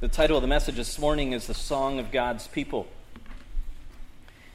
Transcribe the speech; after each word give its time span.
The 0.00 0.06
title 0.06 0.36
of 0.36 0.42
the 0.42 0.46
message 0.46 0.76
this 0.76 0.96
morning 0.96 1.32
is 1.32 1.48
The 1.48 1.54
Song 1.54 1.98
of 1.98 2.12
God's 2.12 2.46
People. 2.46 2.86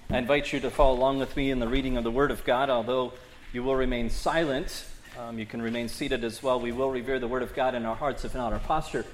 I 0.09 0.17
invite 0.17 0.53
you 0.53 0.61
to 0.61 0.71
follow 0.71 0.95
along 0.95 1.19
with 1.19 1.35
me 1.35 1.51
in 1.51 1.59
the 1.59 1.67
reading 1.67 1.97
of 1.97 2.05
the 2.05 2.11
Word 2.11 2.31
of 2.31 2.45
God. 2.45 2.69
Although 2.69 3.11
you 3.51 3.61
will 3.61 3.75
remain 3.75 4.09
silent, 4.09 4.85
um, 5.19 5.37
you 5.37 5.45
can 5.45 5.61
remain 5.61 5.89
seated 5.89 6.23
as 6.23 6.41
well. 6.41 6.61
We 6.61 6.71
will 6.71 6.89
revere 6.89 7.19
the 7.19 7.27
Word 7.27 7.43
of 7.43 7.53
God 7.53 7.75
in 7.75 7.85
our 7.85 7.93
hearts, 7.93 8.23
if 8.23 8.33
not 8.33 8.53
our 8.53 8.59
posture. 8.59 9.05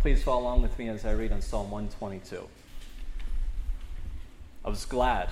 Please 0.00 0.24
follow 0.24 0.40
along 0.42 0.62
with 0.62 0.76
me 0.76 0.88
as 0.88 1.04
I 1.04 1.12
read 1.12 1.30
on 1.30 1.40
Psalm 1.40 1.70
122. 1.70 2.48
I 4.64 4.68
was 4.68 4.86
glad 4.86 5.28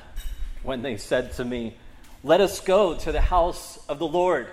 when 0.63 0.83
they 0.83 0.99
said 0.99 1.33
to 1.33 1.45
me, 1.45 1.77
Let 2.23 2.41
us 2.41 2.61
go 2.61 2.95
to 2.95 3.11
the 3.11 3.23
house 3.23 3.85
of 3.89 3.99
the 3.99 4.07
Lord. 4.07 4.47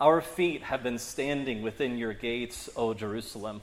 Our 0.00 0.20
feet 0.20 0.62
have 0.62 0.84
been 0.84 1.00
standing 1.00 1.62
within 1.62 1.98
your 1.98 2.12
gates, 2.12 2.70
O 2.76 2.94
Jerusalem. 2.94 3.62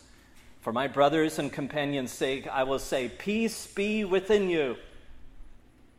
For 0.61 0.71
my 0.71 0.87
brothers 0.87 1.39
and 1.39 1.51
companions' 1.51 2.11
sake, 2.11 2.47
I 2.47 2.63
will 2.63 2.79
say, 2.79 3.09
Peace 3.09 3.65
be 3.65 4.05
within 4.05 4.47
you. 4.47 4.77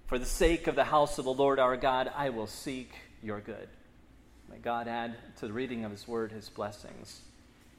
For 0.07 0.19
the 0.19 0.27
sake 0.27 0.69
of 0.69 0.77
the 0.77 0.85
house 0.85 1.19
of 1.19 1.25
the 1.25 1.33
Lord 1.33 1.59
our 1.59 1.77
God, 1.77 2.11
I 2.15 2.31
will 2.31 2.47
seek 2.47 2.93
your 3.23 3.41
good. 3.41 3.69
May 4.49 4.59
God 4.59 4.87
add 4.87 5.17
to 5.39 5.49
the 5.49 5.53
reading 5.53 5.85
of 5.85 5.91
his 5.91 6.07
word 6.07 6.31
his 6.31 6.49
blessings. 6.49 7.23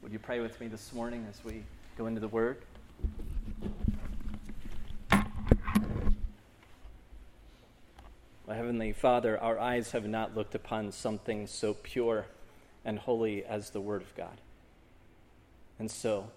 Would 0.02 0.12
you 0.12 0.18
pray 0.18 0.40
with 0.40 0.60
me 0.60 0.66
this 0.66 0.92
morning 0.92 1.26
as 1.30 1.42
we 1.42 1.62
go 1.96 2.06
into 2.06 2.20
the 2.20 2.28
word? 2.28 2.58
My 8.46 8.54
Heavenly 8.54 8.92
Father, 8.92 9.40
our 9.40 9.58
eyes 9.58 9.92
have 9.92 10.06
not 10.06 10.36
looked 10.36 10.54
upon 10.54 10.92
something 10.92 11.46
so 11.46 11.72
pure 11.72 12.26
and 12.84 12.98
holy 12.98 13.42
as 13.42 13.70
the 13.70 13.80
Word 13.80 14.02
of 14.02 14.14
God. 14.14 14.38
And 15.78 15.90
so, 15.90 16.28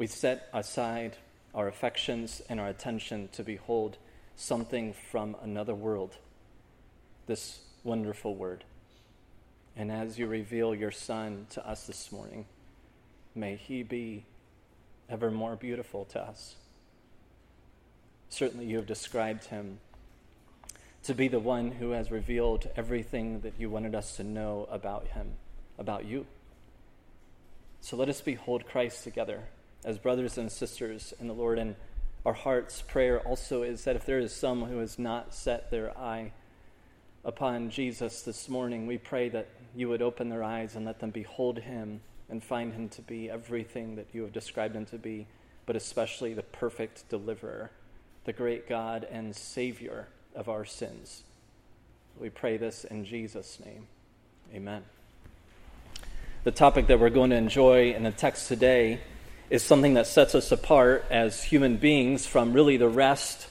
we 0.00 0.06
set 0.06 0.48
aside 0.54 1.14
our 1.54 1.68
affections 1.68 2.40
and 2.48 2.58
our 2.58 2.68
attention 2.68 3.28
to 3.32 3.42
behold 3.42 3.98
something 4.34 4.94
from 4.94 5.36
another 5.42 5.74
world, 5.74 6.16
this 7.26 7.60
wonderful 7.84 8.34
Word. 8.34 8.64
And 9.76 9.92
as 9.92 10.18
you 10.18 10.26
reveal 10.26 10.74
your 10.74 10.90
Son 10.90 11.46
to 11.50 11.68
us 11.68 11.86
this 11.86 12.10
morning, 12.10 12.46
may 13.34 13.56
He 13.56 13.82
be 13.82 14.24
ever 15.10 15.30
more 15.30 15.54
beautiful 15.54 16.06
to 16.06 16.20
us. 16.22 16.54
Certainly, 18.30 18.64
you 18.64 18.76
have 18.76 18.86
described 18.86 19.44
Him 19.44 19.80
to 21.02 21.12
be 21.12 21.28
the 21.28 21.40
one 21.40 21.72
who 21.72 21.90
has 21.90 22.10
revealed 22.10 22.66
everything 22.74 23.40
that 23.40 23.52
you 23.58 23.68
wanted 23.68 23.94
us 23.94 24.16
to 24.16 24.24
know 24.24 24.66
about 24.70 25.08
him, 25.08 25.32
about 25.78 26.06
you. 26.06 26.24
So 27.82 27.98
let 27.98 28.08
us 28.08 28.22
behold 28.22 28.66
Christ 28.66 29.04
together 29.04 29.42
as 29.84 29.98
brothers 29.98 30.38
and 30.38 30.50
sisters 30.50 31.14
in 31.20 31.28
the 31.28 31.34
Lord. 31.34 31.58
And 31.58 31.76
our 32.24 32.32
heart's 32.32 32.82
prayer 32.82 33.20
also 33.20 33.62
is 33.62 33.84
that 33.84 33.96
if 33.96 34.04
there 34.04 34.18
is 34.18 34.34
some 34.34 34.64
who 34.64 34.78
has 34.78 34.98
not 34.98 35.34
set 35.34 35.70
their 35.70 35.96
eye 35.98 36.32
upon 37.24 37.70
Jesus 37.70 38.22
this 38.22 38.48
morning, 38.48 38.86
we 38.86 38.98
pray 38.98 39.28
that 39.30 39.48
you 39.74 39.88
would 39.88 40.02
open 40.02 40.28
their 40.28 40.42
eyes 40.42 40.76
and 40.76 40.84
let 40.84 41.00
them 41.00 41.10
behold 41.10 41.58
him 41.58 42.00
and 42.28 42.42
find 42.42 42.72
him 42.72 42.88
to 42.90 43.02
be 43.02 43.28
everything 43.28 43.96
that 43.96 44.06
you 44.12 44.22
have 44.22 44.32
described 44.32 44.76
him 44.76 44.86
to 44.86 44.98
be, 44.98 45.26
but 45.66 45.76
especially 45.76 46.34
the 46.34 46.42
perfect 46.42 47.08
deliverer, 47.08 47.70
the 48.24 48.32
great 48.32 48.68
God 48.68 49.06
and 49.10 49.34
Savior 49.34 50.08
of 50.34 50.48
our 50.48 50.64
sins. 50.64 51.24
We 52.18 52.30
pray 52.30 52.56
this 52.56 52.84
in 52.84 53.04
Jesus' 53.04 53.58
name. 53.64 53.86
Amen. 54.54 54.84
The 56.44 56.50
topic 56.50 56.86
that 56.86 57.00
we're 57.00 57.10
going 57.10 57.30
to 57.30 57.36
enjoy 57.36 57.92
in 57.92 58.02
the 58.02 58.10
text 58.10 58.48
today 58.48 59.00
is 59.50 59.64
something 59.64 59.94
that 59.94 60.06
sets 60.06 60.36
us 60.36 60.52
apart 60.52 61.04
as 61.10 61.42
human 61.42 61.76
beings 61.76 62.24
from 62.24 62.52
really 62.52 62.76
the 62.76 62.88
rest 62.88 63.48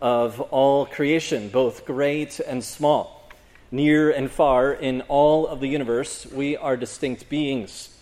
of 0.00 0.40
all 0.40 0.86
creation, 0.86 1.48
both 1.48 1.84
great 1.84 2.38
and 2.38 2.62
small. 2.62 3.28
Near 3.72 4.10
and 4.10 4.30
far 4.30 4.72
in 4.72 5.02
all 5.02 5.48
of 5.48 5.60
the 5.60 5.66
universe, 5.66 6.24
we 6.26 6.56
are 6.56 6.76
distinct 6.76 7.28
beings. 7.28 7.96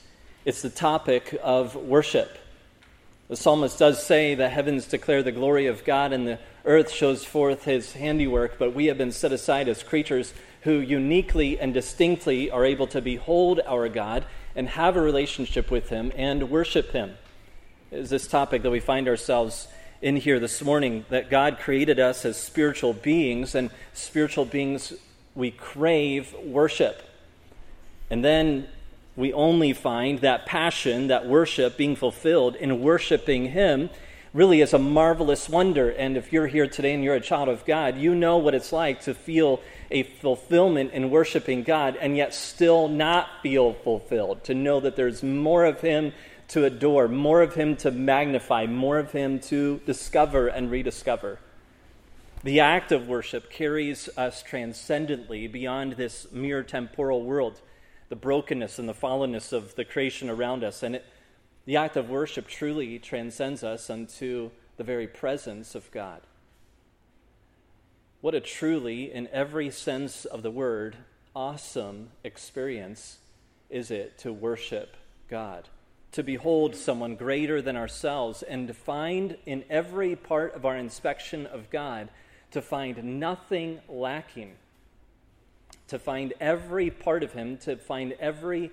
It's 0.44 0.60
the 0.60 0.70
topic 0.70 1.38
of 1.42 1.74
worship. 1.74 2.36
The 3.28 3.36
psalmist 3.36 3.78
does 3.78 4.02
say 4.02 4.34
the 4.34 4.48
heavens 4.48 4.86
declare 4.86 5.22
the 5.22 5.32
glory 5.32 5.66
of 5.66 5.84
God 5.84 6.12
and 6.12 6.26
the 6.26 6.38
earth 6.64 6.90
shows 6.90 7.24
forth 7.24 7.64
his 7.64 7.94
handiwork, 7.94 8.58
but 8.58 8.74
we 8.74 8.86
have 8.86 8.98
been 8.98 9.12
set 9.12 9.32
aside 9.32 9.68
as 9.68 9.82
creatures 9.82 10.34
who 10.62 10.80
uniquely 10.80 11.58
and 11.58 11.72
distinctly 11.72 12.50
are 12.50 12.64
able 12.64 12.86
to 12.88 13.00
behold 13.00 13.60
our 13.66 13.88
God 13.88 14.26
and 14.54 14.68
have 14.68 14.96
a 14.96 15.00
relationship 15.02 15.70
with 15.70 15.88
him 15.88 16.12
and 16.14 16.50
worship 16.50 16.92
him. 16.92 17.16
Is 17.90 18.10
this 18.10 18.26
topic 18.26 18.64
that 18.64 18.70
we 18.70 18.80
find 18.80 19.08
ourselves 19.08 19.66
in 20.02 20.16
here 20.16 20.38
this 20.38 20.60
morning 20.60 21.06
that 21.08 21.30
God 21.30 21.58
created 21.58 21.98
us 21.98 22.26
as 22.26 22.36
spiritual 22.36 22.92
beings, 22.92 23.54
and 23.54 23.70
spiritual 23.94 24.44
beings, 24.44 24.92
we 25.34 25.50
crave 25.50 26.34
worship. 26.44 27.02
And 28.10 28.22
then 28.22 28.68
we 29.16 29.32
only 29.32 29.72
find 29.72 30.18
that 30.18 30.44
passion, 30.44 31.06
that 31.06 31.26
worship 31.26 31.78
being 31.78 31.96
fulfilled 31.96 32.56
in 32.56 32.82
worshiping 32.82 33.52
Him 33.52 33.88
really 34.34 34.60
is 34.60 34.74
a 34.74 34.78
marvelous 34.78 35.48
wonder. 35.48 35.88
And 35.88 36.18
if 36.18 36.30
you're 36.30 36.46
here 36.46 36.66
today 36.66 36.92
and 36.92 37.02
you're 37.02 37.14
a 37.14 37.20
child 37.22 37.48
of 37.48 37.64
God, 37.64 37.96
you 37.96 38.14
know 38.14 38.36
what 38.36 38.54
it's 38.54 38.70
like 38.70 39.00
to 39.04 39.14
feel 39.14 39.62
a 39.90 40.02
fulfillment 40.02 40.92
in 40.92 41.08
worshiping 41.08 41.62
God 41.62 41.96
and 41.96 42.18
yet 42.18 42.34
still 42.34 42.86
not 42.86 43.28
feel 43.42 43.72
fulfilled. 43.72 44.44
To 44.44 44.54
know 44.54 44.78
that 44.80 44.94
there's 44.94 45.22
more 45.22 45.64
of 45.64 45.80
Him 45.80 46.12
to 46.48 46.64
adore, 46.64 47.08
more 47.08 47.42
of 47.42 47.54
Him 47.54 47.76
to 47.76 47.90
magnify, 47.90 48.66
more 48.66 48.98
of 48.98 49.12
Him 49.12 49.40
to 49.40 49.80
discover 49.86 50.48
and 50.48 50.70
rediscover. 50.70 51.38
The 52.44 52.60
act 52.60 52.92
of 52.92 53.08
worship 53.08 53.50
carries 53.50 54.08
us 54.16 54.42
transcendently 54.42 55.46
beyond 55.48 55.94
this 55.94 56.30
mere 56.32 56.62
temporal 56.62 57.22
world, 57.22 57.60
the 58.08 58.16
brokenness 58.16 58.78
and 58.78 58.88
the 58.88 58.94
fallenness 58.94 59.52
of 59.52 59.74
the 59.74 59.84
creation 59.84 60.30
around 60.30 60.64
us. 60.64 60.82
And 60.82 60.96
it 60.96 61.04
the 61.68 61.76
act 61.76 61.98
of 61.98 62.08
worship 62.08 62.48
truly 62.48 62.98
transcends 62.98 63.62
us 63.62 63.90
unto 63.90 64.50
the 64.78 64.84
very 64.84 65.06
presence 65.06 65.74
of 65.74 65.90
God. 65.90 66.22
What 68.22 68.34
a 68.34 68.40
truly, 68.40 69.12
in 69.12 69.28
every 69.30 69.68
sense 69.68 70.24
of 70.24 70.42
the 70.42 70.50
word, 70.50 70.96
awesome 71.36 72.08
experience 72.24 73.18
is 73.68 73.90
it 73.90 74.16
to 74.20 74.32
worship 74.32 74.96
God, 75.28 75.68
to 76.12 76.22
behold 76.22 76.74
someone 76.74 77.16
greater 77.16 77.60
than 77.60 77.76
ourselves, 77.76 78.42
and 78.42 78.68
to 78.68 78.74
find 78.74 79.36
in 79.46 79.64
every 79.68 80.16
part 80.16 80.54
of 80.54 80.64
our 80.64 80.76
inspection 80.76 81.46
of 81.46 81.70
God, 81.70 82.08
to 82.50 82.62
find 82.62 83.20
nothing 83.20 83.80
lacking, 83.88 84.54
to 85.88 85.98
find 85.98 86.32
every 86.40 86.90
part 86.90 87.22
of 87.22 87.32
Him, 87.32 87.58
to 87.58 87.76
find 87.76 88.12
every 88.20 88.70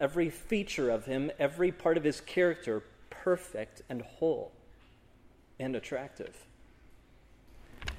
every 0.00 0.30
feature 0.30 0.90
of 0.90 1.04
him, 1.06 1.30
every 1.38 1.72
part 1.72 1.96
of 1.96 2.04
his 2.04 2.20
character 2.20 2.82
perfect 3.10 3.82
and 3.88 4.02
whole 4.02 4.52
and 5.58 5.74
attractive. 5.74 6.34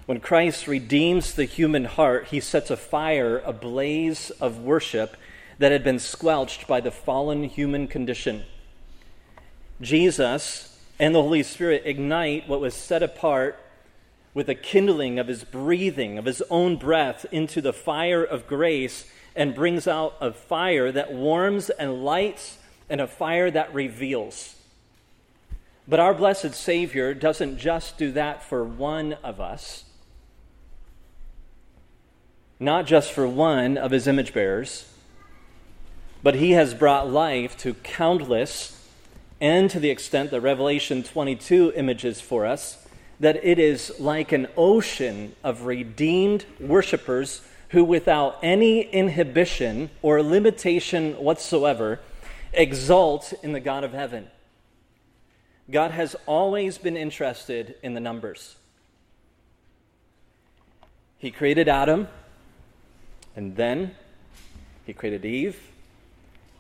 When 0.06 0.20
Christ 0.20 0.68
redeems 0.68 1.34
the 1.34 1.46
human 1.46 1.86
heart, 1.86 2.28
he 2.28 2.40
sets 2.40 2.70
a 2.70 2.78
fire, 2.78 3.40
a 3.40 3.52
blaze 3.52 4.30
of 4.40 4.60
worship 4.60 5.18
that 5.58 5.72
had 5.72 5.84
been 5.84 6.00
squelched 6.00 6.68
by 6.68 6.80
the 6.80 6.92
fallen 6.92 7.44
human 7.44 7.88
condition. 7.88 8.44
Jesus 9.82 10.80
and 11.00 11.14
the 11.14 11.22
Holy 11.22 11.44
Spirit 11.44 11.84
ignite 11.86 12.48
what 12.48 12.60
was 12.60 12.74
set 12.74 13.04
apart 13.04 13.60
with 14.34 14.50
a 14.50 14.56
kindling 14.56 15.20
of 15.20 15.28
his 15.28 15.44
breathing, 15.44 16.18
of 16.18 16.26
his 16.26 16.44
own 16.50 16.78
breath, 16.78 17.26
into 17.32 17.62
the 17.62 17.74
fire 17.74 18.24
of 18.24 18.48
grace 18.48 19.06
and 19.36 19.56
brings 19.56 19.88
out 19.88 20.16
a 20.20 20.32
fire 20.32 20.92
that 20.92 21.14
warms 21.14 21.70
and 21.70 22.04
lights 22.04 22.58
and 22.90 23.00
a 23.00 23.08
fire 23.08 23.52
that 23.52 23.74
reveals. 23.74 24.56
But 25.88 26.00
our 26.00 26.14
blessed 26.14 26.54
Savior 26.54 27.14
doesn't 27.14 27.58
just 27.58 27.98
do 27.98 28.12
that 28.12 28.44
for 28.44 28.64
one 28.64 29.14
of 29.24 29.40
us, 29.40 29.86
not 32.60 32.86
just 32.86 33.12
for 33.12 33.28
one 33.28 33.78
of 33.78 33.92
his 33.92 34.08
image 34.08 34.34
bearers, 34.34 34.92
but 36.22 36.36
he 36.36 36.52
has 36.52 36.74
brought 36.74 37.10
life 37.10 37.56
to 37.58 37.74
countless, 37.76 38.77
and 39.40 39.70
to 39.70 39.80
the 39.80 39.90
extent 39.90 40.32
that 40.32 40.42
Revelation 40.42 41.04
22 41.04 41.74
images 41.76 42.20
for 42.22 42.46
us, 42.46 42.86
that 43.20 43.44
it 43.44 43.60
is 43.60 44.00
like 44.00 44.32
an 44.32 44.48
ocean 44.56 45.36
of 45.44 45.66
redeemed 45.66 46.46
worshipers 46.60 47.42
who, 47.70 47.84
without 47.84 48.38
any 48.42 48.82
inhibition 48.82 49.90
or 50.02 50.22
limitation 50.24 51.14
whatsoever, 51.14 52.00
exult 52.54 53.34
in 53.44 53.52
the 53.52 53.60
God 53.60 53.84
of 53.84 53.94
heaven. 53.94 54.28
God 55.70 55.92
has 55.92 56.16
always 56.26 56.78
been 56.78 56.96
interested 56.96 57.76
in 57.84 57.94
the 57.94 58.00
numbers. 58.00 58.56
He 61.18 61.32
created 61.32 61.68
Adam, 61.68 62.08
and 63.36 63.56
then 63.56 63.96
he 64.86 64.94
created 64.94 65.26
Eve, 65.26 65.60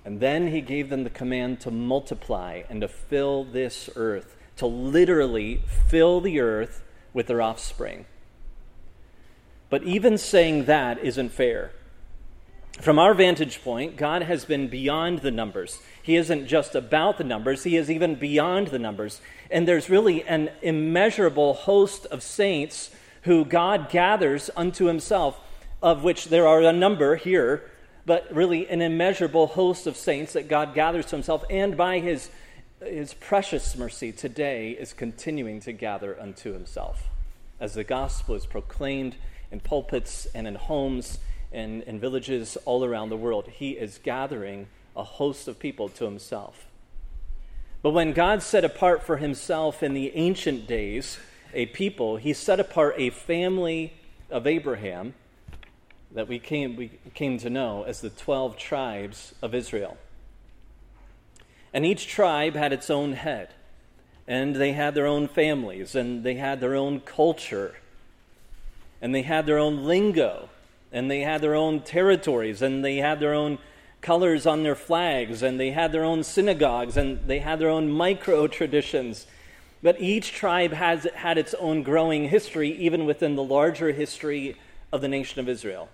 and 0.07 0.21
then 0.21 0.48
he 0.48 0.62
gave 0.62 0.89
them 0.89 1.04
the 1.04 1.09
command 1.09 1.59
to 1.59 1.69
multiply 1.69 2.62
and 2.69 2.80
to 2.80 2.88
fill 2.88 3.44
this 3.44 3.89
earth, 3.98 4.38
to 4.56 4.65
literally 4.65 5.62
fill 5.89 6.21
the 6.21 6.39
earth 6.39 6.81
with 7.12 7.27
their 7.27 7.42
offspring. 7.42 8.06
But 9.69 9.83
even 9.83 10.18
saying 10.18 10.63
that 10.63 11.04
isn't 11.04 11.33
fair. 11.33 11.74
From 12.80 12.98
our 13.00 13.13
vantage 13.13 13.62
point, 13.62 13.98
God 13.98 14.21
has 14.21 14.45
been 14.45 14.69
beyond 14.69 15.19
the 15.19 15.30
numbers. 15.30 15.81
He 16.01 16.15
isn't 16.15 16.48
just 16.48 16.74
about 16.74 17.18
the 17.18 17.25
numbers, 17.25 17.65
He 17.65 17.75
is 17.75 17.92
even 17.92 18.15
beyond 18.15 18.68
the 18.68 18.80
numbers. 18.80 19.19
And 19.51 19.68
there's 19.68 19.89
really 19.89 20.24
an 20.24 20.51
immeasurable 20.62 21.54
host 21.54 22.06
of 22.06 22.24
saints 22.24 22.92
who 23.24 23.44
God 23.44 23.89
gathers 23.89 24.50
unto 24.56 24.86
Himself, 24.86 25.38
of 25.81 26.06
which 26.06 26.30
there 26.30 26.48
are 26.48 26.62
a 26.62 26.71
number 26.71 27.18
here, 27.18 27.69
but 28.07 28.33
really 28.33 28.68
an 28.69 28.81
immeasurable 28.81 29.45
host 29.45 29.86
of 29.86 29.95
saints 29.95 30.33
that 30.33 30.48
God 30.48 30.74
gathers 30.74 31.06
to 31.07 31.18
Himself, 31.18 31.44
and 31.50 31.77
by 31.77 32.00
His, 32.00 32.31
his 32.81 33.13
precious 33.13 33.75
mercy 33.75 34.12
today 34.12 34.71
is 34.71 34.94
continuing 34.94 35.59
to 35.59 35.74
gather 35.74 36.19
unto 36.19 36.54
Himself. 36.54 37.09
As 37.59 37.74
the 37.74 37.83
gospel 37.83 38.33
is 38.33 38.45
proclaimed 38.45 39.18
in 39.51 39.59
pulpits 39.59 40.25
and 40.33 40.48
in 40.48 40.56
homes 40.56 41.19
and 41.51 41.83
in 41.83 42.00
villages 42.00 42.57
all 42.65 42.83
around 42.83 43.09
the 43.09 43.18
world. 43.18 43.48
He 43.48 43.71
is 43.71 44.00
gathering 44.01 44.68
a 44.95 45.04
host 45.04 45.48
of 45.48 45.59
people 45.59 45.89
to 45.89 46.06
himself. 46.06 46.65
But 47.81 47.92
when 47.92 48.13
God 48.13 48.42
set 48.42 48.65
apart 48.65 49.04
for 49.04 49.18
himself 49.18 49.83
in 49.83 49.94
the 49.94 50.15
ancient 50.15 50.68
days 50.68 51.18
a 51.54 51.68
people, 51.68 52.18
he 52.18 52.33
set 52.33 52.59
apart 52.59 52.95
a 52.98 53.09
family 53.09 53.94
of 54.30 54.48
Abraham 54.48 55.13
that 56.12 56.27
we 56.27 56.39
came, 56.39 56.75
we 56.75 56.92
came 57.13 57.38
to 57.39 57.50
know 57.50 57.83
as 57.83 58.01
the 58.01 58.09
12 58.09 58.57
tribes 58.57 59.36
of 59.42 59.54
Israel. 59.54 59.98
And 61.74 61.86
each 61.86 62.07
tribe 62.07 62.56
had 62.56 62.74
its 62.74 62.89
own 62.89 63.13
head, 63.13 63.50
and 64.27 64.56
they 64.56 64.74
had 64.74 64.95
their 64.95 65.06
own 65.06 65.27
families, 65.27 65.95
and 65.95 66.24
they 66.24 66.36
had 66.36 66.59
their 66.59 66.75
own 66.75 67.01
culture 67.01 67.75
and 69.01 69.13
they 69.13 69.21
had 69.21 69.45
their 69.45 69.57
own 69.57 69.86
lingo, 69.86 70.50
and 70.92 71.09
they 71.09 71.21
had 71.21 71.42
their 71.42 71.56
own 71.56 71.81
territories, 71.81 72.62
and 72.62 72.83
they 72.83 72.98
had 72.98 73.19
their 73.19 73.33
own 73.33 73.59
colors 74.01 74.45
on 74.45 74.63
their 74.63 74.75
flags, 74.75 75.44
and 75.44 75.59
they 75.59 75.71
had 75.71 75.92
their 75.92 76.04
own 76.04 76.24
synagogues, 76.24 76.98
and 76.98 77.19
they 77.27 77.39
had 77.39 77.59
their 77.59 77.69
own 77.69 77.92
micro 77.92 78.48
traditions. 78.48 79.27
But 79.83 80.01
each 80.01 80.31
tribe 80.31 80.74
has 80.74 81.07
had 81.15 81.38
its 81.38 81.54
own 81.56 81.83
growing 81.83 82.30
history, 82.30 82.71
even 82.71 83.06
within 83.06 83.36
the 83.36 83.44
larger 83.44 83.92
history 83.92 84.57
of 84.92 85.01
the 85.01 85.07
nation 85.07 85.39
of 85.39 85.50
Israel. 85.50 85.89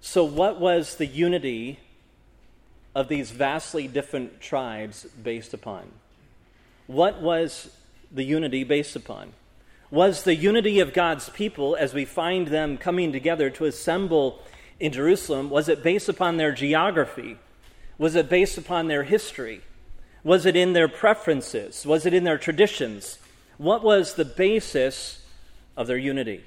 So, 0.00 0.24
what 0.24 0.60
was 0.60 0.96
the 0.96 1.06
unity 1.06 1.78
of 2.94 3.08
these 3.08 3.30
vastly 3.30 3.88
different 3.88 4.40
tribes 4.40 5.04
based 5.04 5.54
upon? 5.54 5.90
What 6.86 7.20
was 7.20 7.70
the 8.10 8.24
unity 8.24 8.64
based 8.64 8.96
upon? 8.96 9.32
was 9.90 10.24
the 10.24 10.34
unity 10.34 10.80
of 10.80 10.92
God's 10.92 11.30
people 11.30 11.74
as 11.76 11.94
we 11.94 12.04
find 12.04 12.48
them 12.48 12.76
coming 12.76 13.12
together 13.12 13.48
to 13.50 13.64
assemble 13.64 14.42
in 14.78 14.92
Jerusalem? 14.92 15.48
Was 15.50 15.68
it 15.68 15.82
based 15.82 16.08
upon 16.08 16.36
their 16.36 16.52
geography? 16.52 17.38
Was 17.96 18.14
it 18.14 18.28
based 18.28 18.58
upon 18.58 18.88
their 18.88 19.04
history? 19.04 19.62
Was 20.22 20.44
it 20.44 20.56
in 20.56 20.74
their 20.74 20.88
preferences? 20.88 21.86
Was 21.86 22.04
it 22.04 22.12
in 22.12 22.24
their 22.24 22.38
traditions? 22.38 23.18
What 23.56 23.82
was 23.82 24.14
the 24.14 24.24
basis 24.24 25.24
of 25.76 25.86
their 25.86 25.96
unity? 25.96 26.44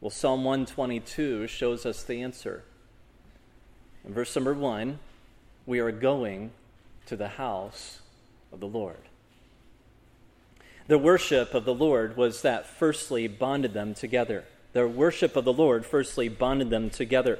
Well, 0.00 0.10
Psalm 0.10 0.44
122 0.44 1.46
shows 1.46 1.86
us 1.86 2.02
the 2.02 2.22
answer. 2.22 2.62
In 4.04 4.12
verse 4.12 4.36
number 4.36 4.52
1, 4.52 4.98
we 5.64 5.78
are 5.78 5.90
going 5.90 6.50
to 7.06 7.16
the 7.16 7.28
house 7.28 8.00
of 8.52 8.60
the 8.60 8.66
Lord. 8.66 8.98
The 10.86 10.98
worship 10.98 11.54
of 11.54 11.64
the 11.64 11.74
Lord 11.74 12.16
was 12.16 12.42
that 12.42 12.66
firstly 12.66 13.26
bonded 13.26 13.72
them 13.72 13.94
together. 13.94 14.44
Their 14.74 14.86
worship 14.86 15.34
of 15.34 15.46
the 15.46 15.52
Lord 15.52 15.86
firstly 15.86 16.28
bonded 16.28 16.68
them 16.68 16.90
together. 16.90 17.38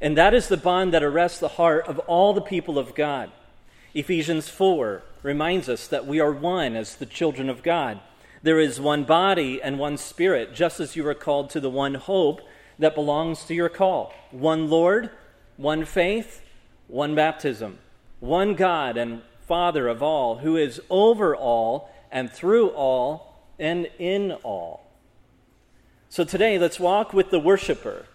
And 0.00 0.16
that 0.18 0.34
is 0.34 0.48
the 0.48 0.56
bond 0.56 0.92
that 0.92 1.04
arrests 1.04 1.38
the 1.38 1.48
heart 1.48 1.86
of 1.86 2.00
all 2.00 2.34
the 2.34 2.40
people 2.40 2.80
of 2.80 2.96
God. 2.96 3.30
Ephesians 3.94 4.48
4 4.48 5.02
reminds 5.22 5.68
us 5.68 5.86
that 5.86 6.06
we 6.06 6.18
are 6.18 6.32
one 6.32 6.74
as 6.74 6.96
the 6.96 7.06
children 7.06 7.48
of 7.48 7.62
God. 7.62 8.00
There 8.42 8.58
is 8.58 8.80
one 8.80 9.04
body 9.04 9.62
and 9.62 9.78
one 9.78 9.96
spirit, 9.96 10.54
just 10.54 10.80
as 10.80 10.96
you 10.96 11.06
are 11.06 11.14
called 11.14 11.50
to 11.50 11.60
the 11.60 11.70
one 11.70 11.94
hope 11.94 12.40
that 12.78 12.94
belongs 12.94 13.44
to 13.44 13.54
your 13.54 13.68
call. 13.68 14.12
One 14.32 14.68
Lord, 14.68 15.10
one 15.56 15.84
faith, 15.84 16.42
one 16.88 17.14
baptism, 17.14 17.78
one 18.18 18.54
God 18.54 18.96
and 18.96 19.22
Father 19.46 19.86
of 19.86 20.02
all, 20.02 20.38
who 20.38 20.56
is 20.56 20.80
over 20.90 21.36
all 21.36 21.90
and 22.10 22.32
through 22.32 22.70
all 22.70 23.46
and 23.58 23.88
in 23.98 24.32
all. 24.42 24.90
So 26.08 26.24
today, 26.24 26.58
let's 26.58 26.80
walk 26.80 27.12
with 27.12 27.30
the 27.30 27.38
worshiper, 27.38 28.06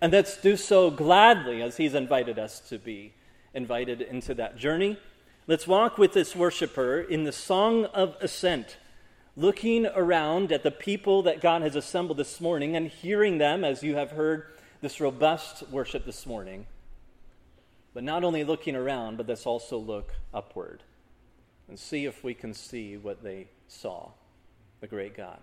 and 0.00 0.12
let's 0.12 0.36
do 0.36 0.56
so 0.56 0.90
gladly 0.90 1.62
as 1.62 1.76
he's 1.76 1.94
invited 1.94 2.38
us 2.38 2.58
to 2.68 2.78
be 2.78 3.12
invited 3.52 4.00
into 4.00 4.34
that 4.34 4.56
journey. 4.56 4.98
Let's 5.46 5.66
walk 5.66 5.98
with 5.98 6.14
this 6.14 6.34
worshiper 6.34 7.00
in 7.00 7.24
the 7.24 7.32
song 7.32 7.84
of 7.86 8.16
ascent, 8.20 8.78
looking 9.36 9.86
around 9.86 10.52
at 10.52 10.62
the 10.62 10.70
people 10.70 11.22
that 11.22 11.40
God 11.40 11.62
has 11.62 11.74
assembled 11.74 12.18
this 12.18 12.40
morning 12.40 12.76
and 12.76 12.88
hearing 12.88 13.38
them 13.38 13.64
as 13.64 13.82
you 13.82 13.96
have 13.96 14.12
heard 14.12 14.46
this 14.80 15.00
robust 15.00 15.68
worship 15.70 16.04
this 16.04 16.26
morning. 16.26 16.66
But 17.94 18.04
not 18.04 18.24
only 18.24 18.44
looking 18.44 18.76
around, 18.76 19.16
but 19.16 19.28
let's 19.28 19.46
also 19.46 19.78
look 19.78 20.12
upward 20.32 20.82
and 21.68 21.78
see 21.78 22.04
if 22.04 22.22
we 22.22 22.34
can 22.34 22.54
see 22.54 22.96
what 22.96 23.22
they 23.22 23.48
saw 23.66 24.10
the 24.80 24.86
great 24.86 25.16
God. 25.16 25.38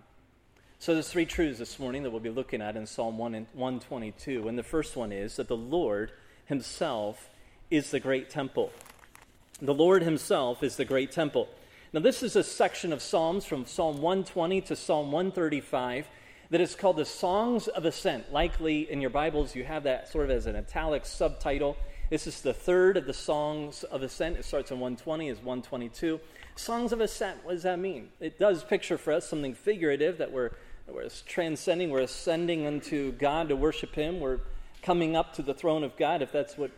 So 0.78 0.94
there's 0.94 1.08
three 1.08 1.26
truths 1.26 1.58
this 1.58 1.78
morning 1.78 2.02
that 2.02 2.10
we'll 2.10 2.20
be 2.20 2.30
looking 2.30 2.62
at 2.62 2.76
in 2.76 2.86
Psalm 2.86 3.18
1 3.18 3.34
and 3.34 3.46
122. 3.52 4.48
And 4.48 4.58
the 4.58 4.62
first 4.62 4.96
one 4.96 5.12
is 5.12 5.36
that 5.36 5.48
the 5.48 5.56
Lord 5.56 6.12
himself 6.46 7.28
is 7.70 7.90
the 7.90 8.00
great 8.00 8.30
temple. 8.30 8.72
The 9.60 9.74
Lord 9.74 10.02
himself 10.02 10.62
is 10.62 10.76
the 10.76 10.84
great 10.84 11.12
temple. 11.12 11.48
Now, 11.94 12.00
this 12.00 12.22
is 12.22 12.36
a 12.36 12.42
section 12.42 12.90
of 12.90 13.02
Psalms 13.02 13.44
from 13.44 13.66
Psalm 13.66 14.00
120 14.00 14.62
to 14.62 14.76
Psalm 14.76 15.12
135 15.12 16.08
that 16.48 16.58
is 16.58 16.74
called 16.74 16.96
the 16.96 17.04
Songs 17.04 17.68
of 17.68 17.84
Ascent. 17.84 18.32
Likely 18.32 18.90
in 18.90 19.02
your 19.02 19.10
Bibles, 19.10 19.54
you 19.54 19.64
have 19.64 19.82
that 19.82 20.08
sort 20.08 20.24
of 20.24 20.30
as 20.30 20.46
an 20.46 20.56
italic 20.56 21.04
subtitle. 21.04 21.76
This 22.08 22.26
is 22.26 22.40
the 22.40 22.54
third 22.54 22.96
of 22.96 23.04
the 23.04 23.12
songs 23.12 23.84
of 23.84 24.02
ascent. 24.02 24.38
It 24.38 24.46
starts 24.46 24.70
in 24.70 24.80
120, 24.80 25.28
is 25.28 25.36
122. 25.36 26.18
Songs 26.56 26.94
of 26.94 27.02
ascent, 27.02 27.44
what 27.44 27.52
does 27.52 27.64
that 27.64 27.78
mean? 27.78 28.08
It 28.20 28.38
does 28.38 28.64
picture 28.64 28.96
for 28.96 29.12
us 29.12 29.28
something 29.28 29.52
figurative 29.52 30.16
that 30.16 30.32
we're, 30.32 30.52
we're 30.88 31.10
transcending, 31.26 31.90
we're 31.90 32.00
ascending 32.00 32.66
unto 32.66 33.12
God 33.12 33.50
to 33.50 33.56
worship 33.56 33.94
Him. 33.94 34.18
We're 34.18 34.40
coming 34.80 35.14
up 35.14 35.34
to 35.34 35.42
the 35.42 35.52
throne 35.52 35.84
of 35.84 35.98
God, 35.98 36.22
if 36.22 36.32
that's 36.32 36.56
what 36.56 36.70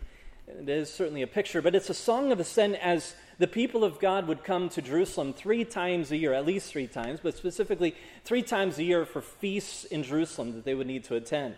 it 0.49 0.69
is, 0.69 0.93
certainly 0.93 1.23
a 1.23 1.29
picture. 1.29 1.63
But 1.63 1.77
it's 1.77 1.89
a 1.89 1.95
song 1.95 2.33
of 2.33 2.41
ascent 2.41 2.75
as 2.83 3.15
the 3.39 3.47
people 3.47 3.85
of 3.85 3.99
God 3.99 4.27
would 4.29 4.45
come 4.45 4.69
to 4.71 4.83
Jerusalem 4.83 5.33
three 5.33 5.65
times 5.65 6.11
a 6.11 6.17
year, 6.17 6.33
at 6.33 6.47
least 6.47 6.71
three 6.71 6.87
times, 6.87 7.21
but 7.23 7.37
specifically 7.37 7.95
three 8.25 8.43
times 8.43 8.79
a 8.79 8.85
year 8.85 9.05
for 9.05 9.21
feasts 9.21 9.85
in 9.85 10.03
Jerusalem 10.03 10.53
that 10.55 10.65
they 10.65 10.75
would 10.75 10.87
need 10.87 11.05
to 11.05 11.17
attend. 11.17 11.57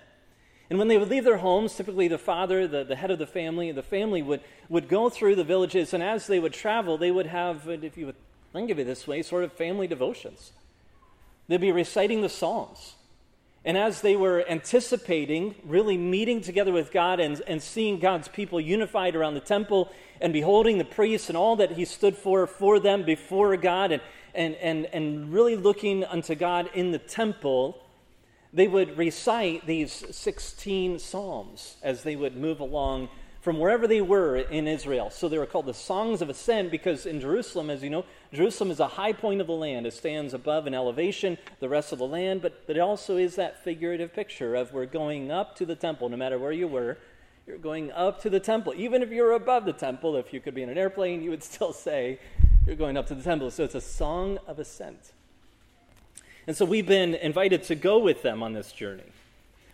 And 0.69 0.79
when 0.79 0.89
they 0.89 0.99
would 0.99 1.11
leave 1.11 1.25
their 1.25 1.37
homes, 1.37 1.77
typically 1.77 2.09
the 2.09 2.19
father, 2.19 2.67
the, 2.67 2.83
the 2.83 2.97
head 2.97 3.11
of 3.11 3.19
the 3.19 3.27
family, 3.27 3.71
the 3.71 3.83
family 3.83 4.23
would, 4.23 4.41
would 4.69 4.89
go 4.89 5.09
through 5.09 5.37
the 5.37 5.45
villages, 5.45 5.95
and 5.95 6.03
as 6.03 6.27
they 6.27 6.41
would 6.41 6.53
travel, 6.53 6.99
they 6.99 7.13
would 7.13 7.27
have, 7.27 7.69
if 7.69 7.97
you 7.97 8.07
would 8.07 8.17
think 8.53 8.71
of 8.71 8.79
it 8.79 8.87
this 8.87 9.07
way, 9.07 9.23
sort 9.23 9.45
of 9.45 9.53
family 9.53 9.87
devotions. 9.87 10.53
They'd 11.47 11.61
be 11.61 11.71
reciting 11.71 12.23
the 12.23 12.29
Psalms. 12.29 12.96
And 13.67 13.77
as 13.77 14.01
they 14.01 14.15
were 14.15 14.45
anticipating 14.49 15.57
really 15.65 15.99
meeting 15.99 16.41
together 16.41 16.73
with 16.73 16.93
God 16.93 17.19
and, 17.19 17.43
and 17.49 17.61
seeing 17.61 17.99
God's 17.99 18.29
people 18.29 18.61
unified 18.61 19.17
around 19.17 19.35
the 19.35 19.41
temple 19.41 19.93
and 20.21 20.33
beholding 20.33 20.79
the 20.79 20.85
priests 20.85 21.29
and 21.29 21.37
all 21.37 21.57
that 21.57 21.73
he 21.73 21.85
stood 21.85 22.17
for 22.17 22.47
for 22.47 22.79
them 22.79 23.03
before 23.03 23.57
God 23.57 23.91
and, 23.91 24.03
and, 24.35 24.55
and, 24.55 24.87
and 24.93 25.33
really 25.33 25.57
looking 25.57 26.05
unto 26.05 26.37
God 26.37 26.71
in 26.75 26.93
the 26.93 27.01
temple, 27.01 27.83
they 28.53 28.69
would 28.69 28.97
recite 28.97 29.67
these 29.67 29.93
16 30.13 31.01
psalms 31.01 31.77
as 31.83 32.05
they 32.05 32.15
would 32.15 32.37
move 32.37 32.61
along 32.61 33.09
from 33.47 33.61
wherever 33.61 33.87
they 33.87 34.01
were 34.01 34.39
in 34.39 34.67
Israel. 34.67 35.09
So 35.09 35.29
they 35.29 35.39
were 35.39 35.47
called 35.47 35.67
the 35.67 35.73
Songs 35.73 36.21
of 36.21 36.29
Ascent 36.29 36.69
because 36.73 37.07
in 37.07 37.21
Jerusalem, 37.21 37.71
as 37.71 37.81
you 37.81 37.91
know, 37.91 38.05
Jerusalem 38.33 38.73
is 38.73 38.81
a 38.81 38.89
high 38.89 39.13
point 39.13 39.41
of 39.41 39.47
the 39.47 39.53
land. 39.53 39.87
It 39.87 39.93
stands 39.93 40.35
above 40.35 40.67
in 40.67 40.75
elevation 40.75 41.39
the 41.61 41.69
rest 41.69 41.93
of 41.93 42.01
the 42.01 42.09
land, 42.09 42.43
but, 42.43 42.67
but 42.67 42.75
it 42.75 42.81
also 42.81 43.17
is 43.17 43.37
that 43.37 43.63
figurative 43.63 44.13
picture 44.13 44.57
of 44.57 44.73
we're 44.73 44.85
going 44.85 45.31
up 45.31 45.55
to 45.59 45.65
the 45.65 45.77
temple, 45.77 46.09
no 46.09 46.17
matter 46.17 46.41
where 46.41 46.51
you 46.51 46.67
were. 46.67 46.99
You're 47.47 47.59
going 47.59 47.93
up 47.93 48.21
to 48.23 48.31
the 48.31 48.41
temple. 48.41 48.75
Even 48.77 49.01
if 49.01 49.11
you're 49.11 49.31
above 49.31 49.65
the 49.65 49.73
temple, 49.73 50.17
if 50.17 50.33
you 50.33 50.41
could 50.41 50.57
be 50.57 50.65
in 50.65 50.69
an 50.69 50.77
airplane, 50.77 51.23
you 51.23 51.31
would 51.31 51.45
still 51.45 51.73
say 51.73 52.19
you're 52.67 52.75
going 52.75 52.97
up 52.97 53.07
to 53.07 53.15
the 53.15 53.23
temple. 53.23 53.53
So 53.53 53.63
it's 53.63 53.77
a 53.77 53.81
song 53.81 54.41
of 54.49 54.59
ascent. 54.59 55.13
And 56.49 56.57
so 56.57 56.65
we've 56.65 56.85
been 56.85 57.15
invited 57.15 57.63
to 57.63 57.77
go 57.77 57.99
with 57.99 58.23
them 58.23 58.43
on 58.43 58.55
this 58.55 58.73
journey. 58.73 59.13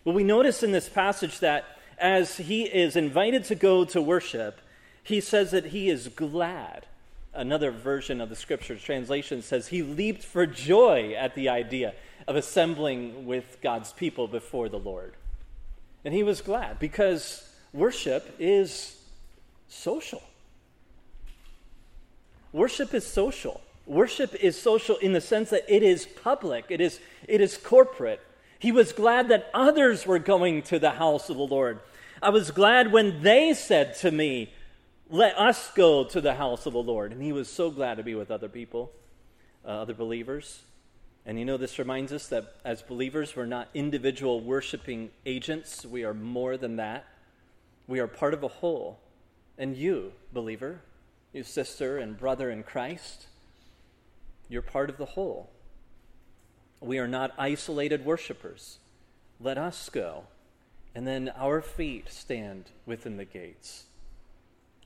But 0.05 0.13
we 0.13 0.23
notice 0.23 0.61
in 0.61 0.71
this 0.71 0.87
passage 0.89 1.39
that 1.39 1.65
as 1.97 2.37
he 2.37 2.63
is 2.63 2.95
invited 2.95 3.43
to 3.45 3.55
go 3.55 3.85
to 3.85 4.01
worship, 4.01 4.59
he 5.03 5.19
says 5.19 5.51
that 5.51 5.67
he 5.67 5.89
is 5.89 6.07
glad. 6.07 6.85
Another 7.33 7.71
version 7.71 8.21
of 8.21 8.29
the 8.29 8.35
scripture 8.35 8.75
translation 8.75 9.41
says 9.41 9.67
he 9.67 9.81
leaped 9.81 10.23
for 10.23 10.45
joy 10.45 11.13
at 11.17 11.35
the 11.35 11.49
idea 11.49 11.93
of 12.27 12.35
assembling 12.35 13.25
with 13.25 13.57
God's 13.61 13.91
people 13.91 14.27
before 14.27 14.69
the 14.69 14.79
Lord. 14.79 15.13
And 16.05 16.13
he 16.13 16.23
was 16.23 16.41
glad 16.41 16.79
because 16.79 17.49
worship 17.73 18.35
is 18.39 18.97
social. 19.67 20.21
Worship 22.51 22.93
is 22.93 23.05
social. 23.05 23.61
Worship 23.85 24.35
is 24.35 24.59
social 24.61 24.97
in 24.97 25.13
the 25.13 25.21
sense 25.21 25.49
that 25.49 25.65
it 25.67 25.83
is 25.83 26.05
public, 26.05 26.65
it 26.69 26.79
is, 26.79 26.99
it 27.27 27.41
is 27.41 27.57
corporate. 27.57 28.21
He 28.63 28.71
was 28.71 28.93
glad 28.93 29.27
that 29.27 29.49
others 29.53 30.07
were 30.07 30.19
going 30.19 30.61
to 30.61 30.79
the 30.79 30.91
house 30.91 31.29
of 31.29 31.35
the 31.35 31.43
Lord. 31.43 31.81
I 32.21 32.29
was 32.29 32.49
glad 32.49 32.93
when 32.93 33.21
they 33.21 33.53
said 33.53 33.97
to 33.97 34.09
me, 34.09 34.53
Let 35.09 35.37
us 35.37 35.69
go 35.75 36.05
to 36.05 36.21
the 36.21 36.35
house 36.35 36.65
of 36.65 36.71
the 36.71 36.81
Lord. 36.81 37.11
And 37.11 37.21
he 37.21 37.33
was 37.33 37.49
so 37.49 37.69
glad 37.69 37.97
to 37.97 38.03
be 38.03 38.15
with 38.15 38.31
other 38.31 38.47
people, 38.47 38.93
uh, 39.65 39.81
other 39.81 39.93
believers. 39.93 40.61
And 41.25 41.37
you 41.37 41.43
know, 41.43 41.57
this 41.57 41.77
reminds 41.77 42.13
us 42.13 42.27
that 42.27 42.55
as 42.63 42.81
believers, 42.81 43.35
we're 43.35 43.47
not 43.47 43.67
individual 43.73 44.39
worshiping 44.39 45.09
agents, 45.25 45.85
we 45.85 46.05
are 46.05 46.13
more 46.13 46.55
than 46.55 46.77
that. 46.77 47.03
We 47.85 47.99
are 47.99 48.07
part 48.07 48.33
of 48.33 48.43
a 48.43 48.47
whole. 48.47 48.97
And 49.57 49.75
you, 49.75 50.13
believer, 50.31 50.79
you 51.33 51.43
sister 51.43 51.97
and 51.97 52.17
brother 52.17 52.49
in 52.49 52.63
Christ, 52.63 53.27
you're 54.47 54.61
part 54.61 54.89
of 54.89 54.95
the 54.95 55.05
whole. 55.05 55.49
We 56.83 56.99
are 56.99 57.07
not 57.07 57.33
isolated 57.37 58.03
worshipers. 58.03 58.79
Let 59.39 59.57
us 59.57 59.89
go, 59.89 60.25
and 60.93 61.07
then 61.07 61.31
our 61.37 61.61
feet 61.61 62.11
stand 62.11 62.65
within 62.85 63.15
the 63.17 63.25
gates. 63.25 63.85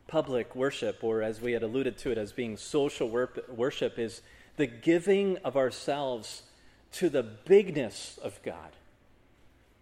Public 0.08 0.56
worship, 0.56 1.04
or 1.04 1.24
as 1.24 1.42
we 1.42 1.54
had 1.54 1.64
alluded 1.64 1.98
to 2.00 2.12
it 2.12 2.18
as 2.18 2.32
being 2.32 2.56
social 2.56 3.10
worship, 3.10 4.00
is 4.00 4.22
the 4.58 4.68
giving 4.68 5.38
of 5.38 5.58
ourselves 5.58 6.44
to 6.94 7.10
the 7.10 7.24
bigness 7.24 8.20
of 8.24 8.42
God. 8.44 8.72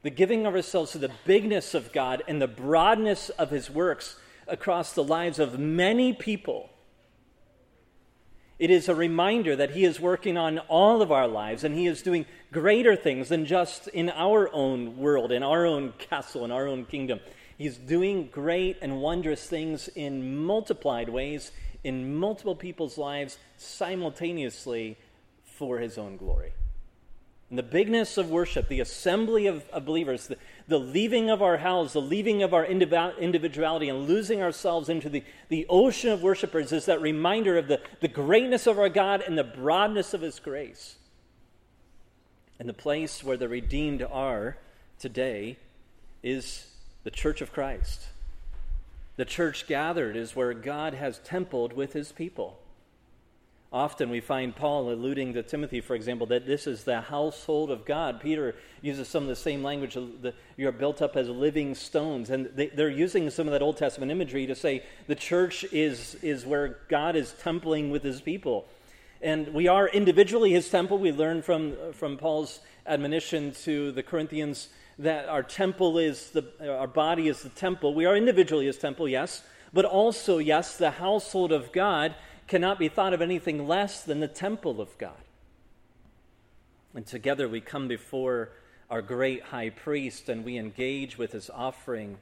The 0.03 0.09
giving 0.09 0.45
of 0.45 0.55
ourselves 0.55 0.91
to 0.93 0.97
the 0.97 1.11
bigness 1.25 1.73
of 1.73 1.91
God 1.91 2.23
and 2.27 2.41
the 2.41 2.47
broadness 2.47 3.29
of 3.29 3.49
His 3.49 3.69
works 3.69 4.17
across 4.47 4.93
the 4.93 5.03
lives 5.03 5.37
of 5.37 5.59
many 5.59 6.13
people 6.13 6.69
it 8.57 8.69
is 8.69 8.87
a 8.87 8.95
reminder 8.95 9.55
that 9.55 9.71
He 9.71 9.83
is 9.83 9.99
working 9.99 10.37
on 10.37 10.59
all 10.59 11.01
of 11.01 11.11
our 11.11 11.27
lives 11.27 11.63
and 11.63 11.75
He 11.75 11.87
is 11.87 12.01
doing 12.01 12.25
greater 12.51 12.95
things 12.95 13.29
than 13.29 13.45
just 13.45 13.87
in 13.89 14.09
our 14.09 14.49
own 14.53 14.97
world, 14.97 15.31
in 15.31 15.43
our 15.43 15.65
own 15.65 15.93
castle, 15.97 16.45
in 16.45 16.51
our 16.51 16.67
own 16.67 16.85
kingdom. 16.85 17.19
He's 17.57 17.77
doing 17.77 18.29
great 18.31 18.77
and 18.81 19.01
wondrous 19.01 19.45
things 19.47 19.87
in 19.89 20.45
multiplied 20.45 21.09
ways 21.09 21.51
in 21.83 22.15
multiple 22.15 22.55
people's 22.55 22.97
lives 22.97 23.37
simultaneously 23.57 24.97
for 25.43 25.79
His 25.79 25.97
own 25.97 26.17
glory. 26.17 26.53
And 27.49 27.59
the 27.59 27.63
bigness 27.63 28.17
of 28.17 28.31
worship, 28.31 28.67
the 28.69 28.79
assembly 28.79 29.45
of, 29.45 29.69
of 29.69 29.85
believers, 29.85 30.27
the, 30.27 30.37
the, 30.67 30.79
leaving 30.79 31.29
of 31.29 31.43
our 31.43 31.57
house, 31.57 31.93
the 31.93 32.01
leaving 32.01 32.41
of 32.41 32.55
our 32.55 32.65
individuality, 32.65 33.87
and 33.87 34.07
losing 34.07 34.41
ourselves 34.41 34.89
into 34.89 35.09
the, 35.09 35.23
the 35.49 35.67
ocean 35.69 36.11
of 36.11 36.23
worshipers 36.23 36.71
is 36.71 36.85
that 36.85 37.01
reminder 37.01 37.57
of 37.57 37.67
the, 37.67 37.79
the 38.01 38.07
greatness 38.07 38.65
of 38.65 38.79
our 38.79 38.89
God 38.89 39.21
and 39.21 39.37
the 39.37 39.43
broadness 39.43 40.13
of 40.13 40.21
His 40.21 40.39
grace. 40.39 40.95
And 42.59 42.67
the 42.67 42.73
place 42.73 43.23
where 43.23 43.37
the 43.37 43.49
redeemed 43.49 44.01
are 44.01 44.57
today 44.97 45.57
is 46.23 46.71
the 47.03 47.11
church 47.11 47.41
of 47.41 47.53
Christ. 47.53 48.07
The 49.17 49.25
church 49.25 49.67
gathered 49.67 50.15
is 50.15 50.35
where 50.35 50.53
God 50.53 50.95
has 50.95 51.19
templed 51.19 51.73
with 51.73 51.93
His 51.93 52.11
people. 52.11 52.59
Often 53.73 54.09
we 54.09 54.21
find 54.21 54.55
Paul 54.55 54.91
alluding 54.91 55.33
to 55.33 55.43
Timothy, 55.43 55.81
for 55.81 55.95
example, 55.95 56.27
that 56.27 56.45
this 56.45 56.65
is 56.65 56.83
the 56.83 57.01
household 57.01 57.69
of 57.71 57.83
God. 57.83 58.21
Peter 58.21 58.55
uses 58.81 59.07
some 59.07 59.23
of 59.23 59.29
the 59.29 59.35
same 59.35 59.63
language, 59.63 59.97
that 60.21 60.35
you 60.55 60.67
are 60.67 60.71
built 60.71 61.01
up 61.01 61.17
as 61.17 61.27
living 61.27 61.75
stones. 61.75 62.29
And 62.29 62.45
they, 62.55 62.69
are 62.77 62.87
using 62.87 63.29
some 63.29 63.47
of 63.47 63.51
that 63.51 63.61
Old 63.61 63.77
Testament 63.77 64.11
imagery 64.11 64.45
to 64.47 64.55
say 64.55 64.83
the 65.07 65.15
church 65.15 65.65
is, 65.73 66.15
is 66.21 66.45
where 66.45 66.77
God 66.87 67.15
is 67.15 67.33
templing 67.41 67.91
with 67.91 68.03
his 68.03 68.21
people. 68.21 68.65
And 69.21 69.53
we 69.53 69.67
are 69.67 69.87
individually 69.87 70.51
his 70.51 70.69
temple. 70.69 70.97
We 70.97 71.11
learn 71.11 71.41
from, 71.41 71.75
from 71.93 72.17
Paul's 72.17 72.59
admonition 72.85 73.51
to 73.63 73.91
the 73.91 74.03
Corinthians 74.03 74.69
that 74.99 75.27
our 75.27 75.43
temple 75.43 75.97
is 75.97 76.29
the, 76.31 76.45
our 76.77 76.87
body 76.87 77.27
is 77.27 77.41
the 77.41 77.49
temple. 77.49 77.93
We 77.93 78.05
are 78.05 78.15
individually 78.15 78.67
his 78.67 78.77
temple, 78.77 79.09
yes, 79.09 79.43
but 79.73 79.83
also, 79.83 80.37
yes, 80.37 80.77
the 80.77 80.91
household 80.91 81.51
of 81.51 81.71
God 81.73 82.15
cannot 82.47 82.79
be 82.79 82.87
thought 82.87 83.13
of 83.13 83.21
anything 83.21 83.67
less 83.67 84.03
than 84.03 84.19
the 84.19 84.27
temple 84.27 84.79
of 84.79 84.97
God. 84.97 85.13
And 86.93 87.05
together 87.05 87.49
we 87.49 87.61
come 87.61 87.87
before 87.87 88.49
our 88.89 89.01
great 89.01 89.43
high 89.43 89.69
priest 89.69 90.29
and 90.29 90.45
we 90.45 90.57
engage 90.57 91.17
with 91.17 91.31
his 91.31 91.49
offering 91.49 92.17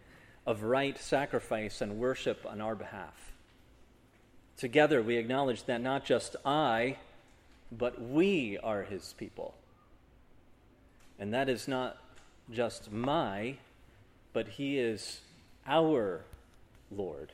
of 0.45 0.63
right 0.63 0.97
sacrifice 0.97 1.81
and 1.81 1.99
worship 1.99 2.45
on 2.47 2.61
our 2.61 2.75
behalf. 2.75 3.33
Together 4.57 5.01
we 5.01 5.17
acknowledge 5.17 5.63
that 5.65 5.81
not 5.81 6.05
just 6.05 6.35
I, 6.45 6.97
but 7.71 8.01
we 8.01 8.57
are 8.63 8.83
his 8.83 9.13
people. 9.17 9.55
And 11.19 11.33
that 11.33 11.49
is 11.49 11.67
not 11.67 11.97
just 12.51 12.91
my, 12.91 13.57
but 14.31 14.47
he 14.47 14.79
is 14.79 15.21
our 15.67 16.21
Lord. 16.91 17.31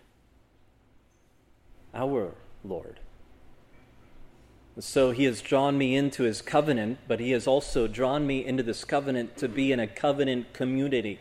Our 1.93 2.33
Lord. 2.63 2.99
So 4.79 5.11
he 5.11 5.25
has 5.25 5.41
drawn 5.41 5.77
me 5.77 5.95
into 5.95 6.23
his 6.23 6.41
covenant, 6.41 6.99
but 7.07 7.19
he 7.19 7.31
has 7.31 7.47
also 7.47 7.87
drawn 7.87 8.25
me 8.25 8.45
into 8.45 8.63
this 8.63 8.85
covenant 8.85 9.35
to 9.37 9.49
be 9.49 9.71
in 9.71 9.79
a 9.79 9.87
covenant 9.87 10.53
community. 10.53 11.19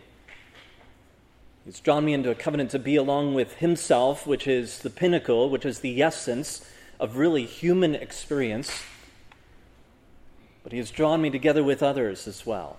He's 1.64 1.80
drawn 1.80 2.04
me 2.04 2.14
into 2.14 2.30
a 2.30 2.36
covenant 2.36 2.70
to 2.70 2.78
be 2.78 2.96
along 2.96 3.34
with 3.34 3.54
himself, 3.56 4.26
which 4.26 4.46
is 4.46 4.78
the 4.78 4.90
pinnacle, 4.90 5.50
which 5.50 5.66
is 5.66 5.80
the 5.80 6.00
essence 6.02 6.64
of 7.00 7.16
really 7.16 7.44
human 7.44 7.94
experience. 7.94 8.82
But 10.62 10.72
he 10.72 10.78
has 10.78 10.90
drawn 10.90 11.20
me 11.20 11.30
together 11.30 11.64
with 11.64 11.82
others 11.82 12.28
as 12.28 12.46
well. 12.46 12.78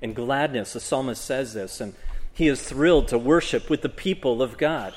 In 0.00 0.14
gladness, 0.14 0.74
the 0.74 0.80
psalmist 0.80 1.24
says 1.24 1.54
this, 1.54 1.80
and 1.80 1.94
he 2.32 2.46
is 2.46 2.62
thrilled 2.62 3.08
to 3.08 3.18
worship 3.18 3.68
with 3.68 3.82
the 3.82 3.88
people 3.88 4.40
of 4.40 4.56
God. 4.56 4.94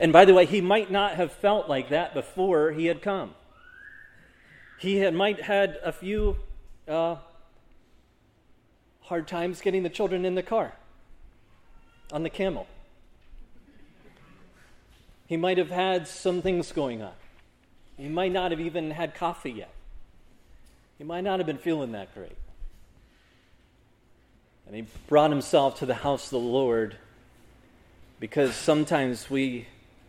And 0.00 0.12
by 0.12 0.24
the 0.24 0.34
way, 0.34 0.46
he 0.46 0.60
might 0.60 0.90
not 0.90 1.14
have 1.14 1.32
felt 1.32 1.68
like 1.68 1.88
that 1.88 2.14
before 2.14 2.72
he 2.72 2.86
had 2.86 3.02
come. 3.02 3.34
He 4.78 4.98
had, 4.98 5.12
might 5.12 5.40
had 5.40 5.78
a 5.82 5.90
few 5.90 6.36
uh, 6.86 7.16
hard 9.02 9.26
times 9.26 9.60
getting 9.60 9.82
the 9.82 9.88
children 9.88 10.24
in 10.24 10.36
the 10.36 10.42
car 10.42 10.72
on 12.12 12.22
the 12.22 12.30
camel. 12.30 12.66
He 15.26 15.36
might 15.36 15.58
have 15.58 15.70
had 15.70 16.06
some 16.06 16.42
things 16.42 16.72
going 16.72 17.02
on. 17.02 17.12
He 17.96 18.08
might 18.08 18.32
not 18.32 18.52
have 18.52 18.60
even 18.60 18.92
had 18.92 19.14
coffee 19.14 19.50
yet. 19.50 19.70
He 20.96 21.04
might 21.04 21.22
not 21.22 21.40
have 21.40 21.46
been 21.46 21.58
feeling 21.58 21.92
that 21.92 22.14
great. 22.14 22.36
And 24.66 24.76
he 24.76 24.86
brought 25.08 25.30
himself 25.30 25.78
to 25.80 25.86
the 25.86 25.94
house 25.94 26.26
of 26.26 26.30
the 26.30 26.38
Lord 26.38 26.96
because 28.20 28.54
sometimes 28.54 29.28
we 29.28 29.66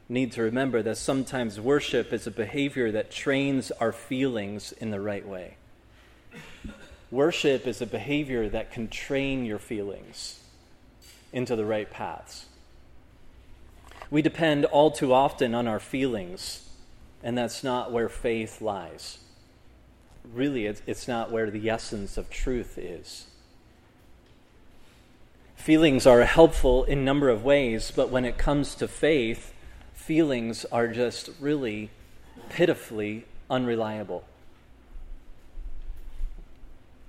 need 0.10 0.32
to 0.32 0.42
remember 0.42 0.82
that 0.82 0.98
sometimes 0.98 1.62
worship 1.62 2.12
is 2.12 2.26
a 2.26 2.32
behavior 2.32 2.92
that 2.92 3.12
trains 3.12 3.72
our 3.72 3.92
feelings 3.92 4.72
in 4.74 4.90
the 4.90 5.00
right 5.00 5.26
way. 5.26 5.56
Worship 7.12 7.68
is 7.68 7.82
a 7.82 7.86
behavior 7.86 8.50
that 8.50 8.72
can 8.72 8.88
train 8.88 9.46
your 9.46 9.60
feelings 9.60 10.40
into 11.32 11.56
the 11.56 11.66
right 11.66 11.90
paths. 11.90 12.48
We 14.10 14.24
depend 14.24 14.66
all 14.66 14.90
too 14.90 15.14
often 15.14 15.54
on 15.54 15.68
our 15.68 15.80
feelings, 15.80 16.68
and 17.24 17.38
that's 17.38 17.64
not 17.64 17.92
where 17.92 18.10
faith 18.10 18.62
lies. 18.62 19.20
Really, 20.34 20.66
it's, 20.66 21.08
not 21.08 21.32
where 21.32 21.52
the 21.52 21.70
essence 21.70 22.18
of 22.18 22.30
truth 22.30 22.78
is. 22.78 23.28
Feelings 25.56 26.08
are 26.08 26.24
helpful 26.24 26.84
in 26.84 27.00
a 27.00 27.04
number 27.04 27.30
of 27.30 27.44
ways, 27.44 27.92
but 27.96 28.10
when 28.10 28.26
it 28.26 28.38
comes 28.38 28.74
to 28.76 28.88
faith, 28.88 29.54
feelings 30.00 30.66
are 30.72 30.88
just 30.88 31.30
really 31.40 31.90
pitifully 32.50 33.26
unreliable. 33.50 34.24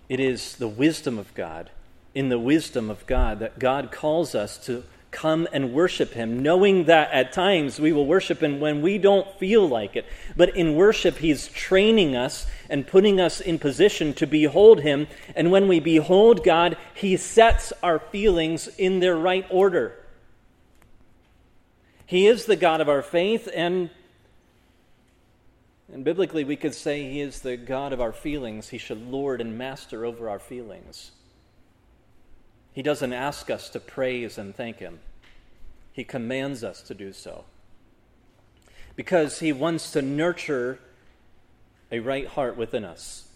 It 0.08 0.20
is 0.20 0.56
the 0.56 0.68
wisdom 0.68 1.18
of 1.18 1.32
God, 1.34 1.70
in 2.14 2.28
the 2.28 2.38
wisdom 2.38 2.90
of 2.90 3.06
God, 3.06 3.38
that 3.38 3.58
God 3.58 3.92
calls 3.92 4.34
us 4.34 4.58
to 4.66 4.82
come 5.12 5.48
and 5.52 5.72
worship 5.72 6.12
Him, 6.12 6.42
knowing 6.42 6.84
that 6.84 7.10
at 7.12 7.32
times 7.32 7.80
we 7.80 7.92
will 7.92 8.06
worship 8.06 8.42
Him 8.42 8.60
when 8.60 8.82
we 8.82 8.98
don't 8.98 9.26
feel 9.38 9.68
like 9.68 9.96
it. 9.96 10.04
But 10.36 10.56
in 10.56 10.74
worship, 10.74 11.18
He's 11.18 11.48
training 11.48 12.16
us 12.16 12.46
and 12.68 12.86
putting 12.86 13.20
us 13.20 13.40
in 13.40 13.58
position 13.58 14.14
to 14.14 14.26
behold 14.26 14.80
Him. 14.80 15.06
And 15.34 15.50
when 15.50 15.68
we 15.68 15.80
behold 15.80 16.44
God, 16.44 16.76
He 16.92 17.16
sets 17.16 17.72
our 17.82 17.98
feelings 17.98 18.68
in 18.78 18.98
their 18.98 19.16
right 19.16 19.46
order. 19.48 19.99
He 22.10 22.26
is 22.26 22.46
the 22.46 22.56
God 22.56 22.80
of 22.80 22.88
our 22.88 23.02
faith, 23.02 23.48
and, 23.54 23.88
and 25.92 26.02
biblically, 26.02 26.42
we 26.42 26.56
could 26.56 26.74
say 26.74 27.08
He 27.08 27.20
is 27.20 27.42
the 27.42 27.56
God 27.56 27.92
of 27.92 28.00
our 28.00 28.12
feelings. 28.12 28.70
He 28.70 28.78
should 28.78 29.00
lord 29.12 29.40
and 29.40 29.56
master 29.56 30.04
over 30.04 30.28
our 30.28 30.40
feelings. 30.40 31.12
He 32.72 32.82
doesn't 32.82 33.12
ask 33.12 33.48
us 33.48 33.68
to 33.68 33.78
praise 33.78 34.38
and 34.38 34.56
thank 34.56 34.78
Him, 34.78 34.98
He 35.92 36.02
commands 36.02 36.64
us 36.64 36.82
to 36.82 36.94
do 36.94 37.12
so. 37.12 37.44
Because 38.96 39.38
He 39.38 39.52
wants 39.52 39.92
to 39.92 40.02
nurture 40.02 40.80
a 41.92 42.00
right 42.00 42.26
heart 42.26 42.56
within 42.56 42.84
us. 42.84 43.28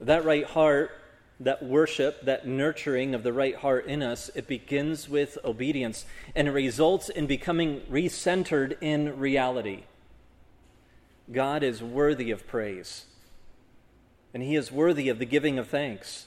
That 0.00 0.24
right 0.24 0.46
heart, 0.46 0.92
that 1.38 1.62
worship, 1.62 2.22
that 2.22 2.46
nurturing 2.46 3.14
of 3.14 3.22
the 3.22 3.32
right 3.32 3.56
heart 3.56 3.86
in 3.86 4.02
us, 4.02 4.30
it 4.34 4.46
begins 4.46 5.08
with 5.08 5.36
obedience 5.44 6.06
and 6.34 6.48
it 6.48 6.52
results 6.52 7.08
in 7.08 7.26
becoming 7.26 7.82
recentered 7.90 8.76
in 8.80 9.18
reality. 9.18 9.84
God 11.30 11.62
is 11.62 11.82
worthy 11.82 12.30
of 12.30 12.46
praise, 12.46 13.06
and 14.32 14.42
He 14.42 14.54
is 14.54 14.70
worthy 14.70 15.08
of 15.08 15.18
the 15.18 15.26
giving 15.26 15.58
of 15.58 15.68
thanks. 15.68 16.26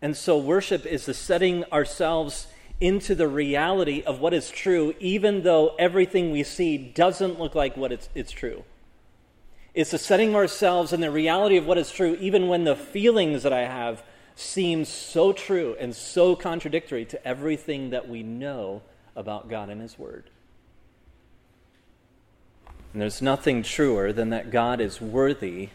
And 0.00 0.16
so, 0.16 0.38
worship 0.38 0.86
is 0.86 1.06
the 1.06 1.14
setting 1.14 1.64
ourselves 1.64 2.48
into 2.80 3.14
the 3.14 3.28
reality 3.28 4.02
of 4.02 4.20
what 4.20 4.34
is 4.34 4.50
true, 4.50 4.94
even 4.98 5.42
though 5.42 5.76
everything 5.78 6.32
we 6.32 6.42
see 6.42 6.76
doesn't 6.76 7.38
look 7.38 7.54
like 7.54 7.76
what 7.76 7.92
it's, 7.92 8.08
it's 8.14 8.32
true. 8.32 8.64
It's 9.74 9.92
the 9.92 9.98
setting 9.98 10.34
ourselves 10.34 10.92
in 10.92 11.00
the 11.00 11.10
reality 11.10 11.56
of 11.56 11.66
what 11.66 11.78
is 11.78 11.92
true, 11.92 12.16
even 12.20 12.48
when 12.48 12.64
the 12.64 12.74
feelings 12.74 13.44
that 13.44 13.52
I 13.52 13.66
have 13.66 14.02
seem 14.34 14.84
so 14.84 15.32
true 15.32 15.76
and 15.78 15.94
so 15.94 16.34
contradictory 16.34 17.04
to 17.06 17.26
everything 17.26 17.90
that 17.90 18.08
we 18.08 18.22
know 18.22 18.82
about 19.14 19.48
God 19.48 19.68
and 19.68 19.80
His 19.80 19.98
Word. 19.98 20.24
And 22.92 23.00
there's 23.00 23.22
nothing 23.22 23.62
truer 23.62 24.12
than 24.12 24.30
that 24.30 24.50
God 24.50 24.80
is 24.80 25.00
worthy 25.00 25.70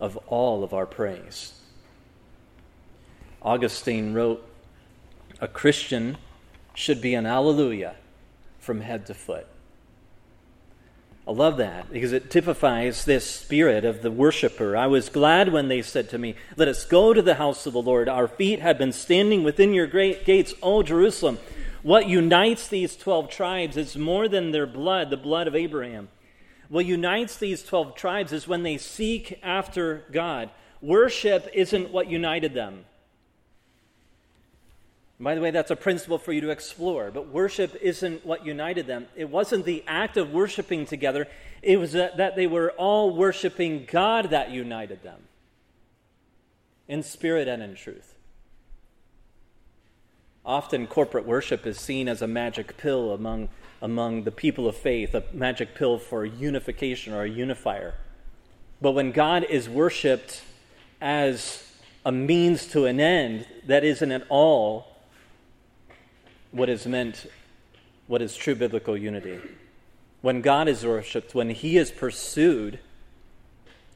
of 0.00 0.16
all 0.26 0.62
of 0.62 0.74
our 0.74 0.86
praise. 0.86 1.54
Augustine 3.40 4.12
wrote, 4.12 4.46
A 5.40 5.48
Christian 5.48 6.18
should 6.74 7.00
be 7.00 7.14
an 7.14 7.26
alleluia 7.26 7.94
from 8.58 8.80
head 8.80 9.06
to 9.06 9.14
foot. 9.14 9.46
I 11.28 11.32
love 11.32 11.58
that 11.58 11.92
because 11.92 12.14
it 12.14 12.30
typifies 12.30 13.04
this 13.04 13.30
spirit 13.30 13.84
of 13.84 14.00
the 14.00 14.10
worshiper. 14.10 14.74
I 14.74 14.86
was 14.86 15.10
glad 15.10 15.52
when 15.52 15.68
they 15.68 15.82
said 15.82 16.08
to 16.08 16.18
me, 16.18 16.36
Let 16.56 16.68
us 16.68 16.86
go 16.86 17.12
to 17.12 17.20
the 17.20 17.34
house 17.34 17.66
of 17.66 17.74
the 17.74 17.82
Lord. 17.82 18.08
Our 18.08 18.26
feet 18.26 18.60
have 18.60 18.78
been 18.78 18.92
standing 18.92 19.44
within 19.44 19.74
your 19.74 19.86
great 19.86 20.24
gates, 20.24 20.54
O 20.62 20.82
Jerusalem. 20.82 21.36
What 21.82 22.08
unites 22.08 22.66
these 22.66 22.96
12 22.96 23.28
tribes 23.28 23.76
is 23.76 23.94
more 23.94 24.26
than 24.26 24.52
their 24.52 24.66
blood, 24.66 25.10
the 25.10 25.18
blood 25.18 25.46
of 25.46 25.54
Abraham. 25.54 26.08
What 26.70 26.86
unites 26.86 27.36
these 27.36 27.62
12 27.62 27.94
tribes 27.94 28.32
is 28.32 28.48
when 28.48 28.62
they 28.62 28.78
seek 28.78 29.38
after 29.42 30.06
God. 30.10 30.48
Worship 30.80 31.46
isn't 31.52 31.90
what 31.90 32.08
united 32.08 32.54
them. 32.54 32.86
By 35.20 35.34
the 35.34 35.40
way, 35.40 35.50
that's 35.50 35.70
a 35.70 35.76
principle 35.76 36.18
for 36.18 36.32
you 36.32 36.40
to 36.42 36.50
explore. 36.50 37.10
But 37.10 37.28
worship 37.28 37.76
isn't 37.82 38.24
what 38.24 38.46
united 38.46 38.86
them. 38.86 39.08
It 39.16 39.28
wasn't 39.28 39.64
the 39.64 39.82
act 39.86 40.16
of 40.16 40.32
worshiping 40.32 40.86
together, 40.86 41.26
it 41.60 41.78
was 41.78 41.92
that 41.92 42.36
they 42.36 42.46
were 42.46 42.70
all 42.72 43.14
worshiping 43.14 43.86
God 43.90 44.30
that 44.30 44.50
united 44.50 45.02
them 45.02 45.22
in 46.86 47.02
spirit 47.02 47.48
and 47.48 47.62
in 47.62 47.74
truth. 47.74 48.14
Often, 50.44 50.86
corporate 50.86 51.26
worship 51.26 51.66
is 51.66 51.78
seen 51.78 52.08
as 52.08 52.22
a 52.22 52.26
magic 52.26 52.76
pill 52.78 53.12
among, 53.12 53.48
among 53.82 54.22
the 54.22 54.30
people 54.30 54.66
of 54.66 54.76
faith, 54.76 55.14
a 55.14 55.24
magic 55.32 55.74
pill 55.74 55.98
for 55.98 56.24
unification 56.24 57.12
or 57.12 57.24
a 57.24 57.28
unifier. 57.28 57.94
But 58.80 58.92
when 58.92 59.12
God 59.12 59.44
is 59.44 59.68
worshiped 59.68 60.42
as 61.00 61.70
a 62.06 62.12
means 62.12 62.66
to 62.68 62.86
an 62.86 63.00
end 63.00 63.46
that 63.66 63.84
isn't 63.84 64.12
at 64.12 64.24
all 64.30 64.97
what 66.50 66.68
is 66.68 66.86
meant, 66.86 67.26
what 68.06 68.22
is 68.22 68.36
true 68.36 68.54
biblical 68.54 68.96
unity. 68.96 69.40
When 70.20 70.40
God 70.40 70.68
is 70.68 70.84
worshiped, 70.84 71.34
when 71.34 71.50
He 71.50 71.76
is 71.76 71.90
pursued, 71.90 72.78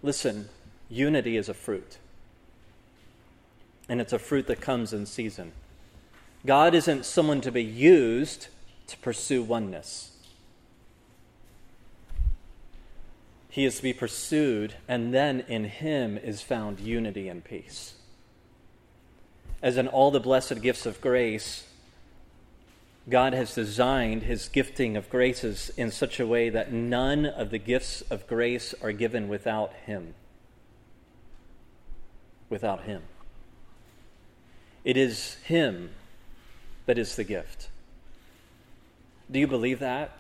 listen, 0.03 0.49
unity 0.89 1.37
is 1.37 1.49
a 1.49 1.55
fruit. 1.55 1.99
And 3.89 4.01
it's 4.01 4.13
a 4.13 4.19
fruit 4.19 4.47
that 4.47 4.61
comes 4.61 4.93
in 4.93 5.07
season. 5.07 5.53
God 6.47 6.75
isn't 6.75 7.05
someone 7.05 7.41
to 7.41 7.53
be 7.53 7.65
used 7.65 8.49
to 8.89 8.97
pursue 8.99 9.43
oneness. 9.43 10.11
He 13.49 13.65
is 13.65 13.77
to 13.77 13.83
be 13.83 13.93
pursued, 13.93 14.77
and 14.89 15.13
then 15.13 15.41
in 15.47 15.65
Him 15.65 16.17
is 16.17 16.41
found 16.41 16.81
unity 16.81 17.29
and 17.29 17.45
peace. 17.45 17.95
As 19.63 19.77
in 19.77 19.89
all 19.89 20.11
the 20.11 20.21
blessed 20.21 20.63
gifts 20.63 20.87
of 20.87 21.01
grace, 21.01 21.65
God 23.09 23.33
has 23.33 23.55
designed 23.55 24.23
his 24.23 24.49
gifting 24.49 24.97
of 24.97 25.11
graces 25.11 25.73
in 25.77 25.91
such 25.91 26.21
a 26.21 26.27
way 26.27 26.51
that 26.51 26.73
none 26.73 27.27
of 27.27 27.51
the 27.51 27.59
gifts 27.59 28.03
of 28.03 28.27
grace 28.29 28.75
are 28.81 28.93
given 28.93 29.29
without 29.29 29.73
him. 29.87 30.15
Without 32.49 32.85
him. 32.85 33.03
It 34.85 34.97
is 34.97 35.35
him 35.45 35.91
that 36.87 36.99
is 36.99 37.17
the 37.17 37.25
gift. 37.25 37.69
Do 39.31 39.39
you 39.41 39.47
believe 39.47 39.81
that? 39.81 40.17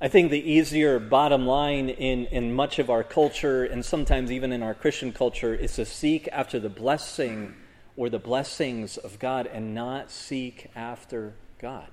I 0.00 0.08
think 0.08 0.30
the 0.30 0.50
easier 0.50 0.98
bottom 0.98 1.46
line 1.46 1.88
in, 1.88 2.26
in 2.26 2.52
much 2.52 2.78
of 2.78 2.90
our 2.90 3.02
culture, 3.02 3.64
and 3.64 3.84
sometimes 3.84 4.30
even 4.30 4.52
in 4.52 4.62
our 4.62 4.74
Christian 4.74 5.12
culture, 5.12 5.54
is 5.54 5.74
to 5.76 5.84
seek 5.84 6.28
after 6.32 6.58
the 6.58 6.68
blessing 6.68 7.54
or 7.96 8.08
the 8.08 8.18
blessings 8.18 8.96
of 8.96 9.18
God 9.18 9.46
and 9.46 9.74
not 9.74 10.10
seek 10.10 10.70
after 10.74 11.34
God. 11.60 11.88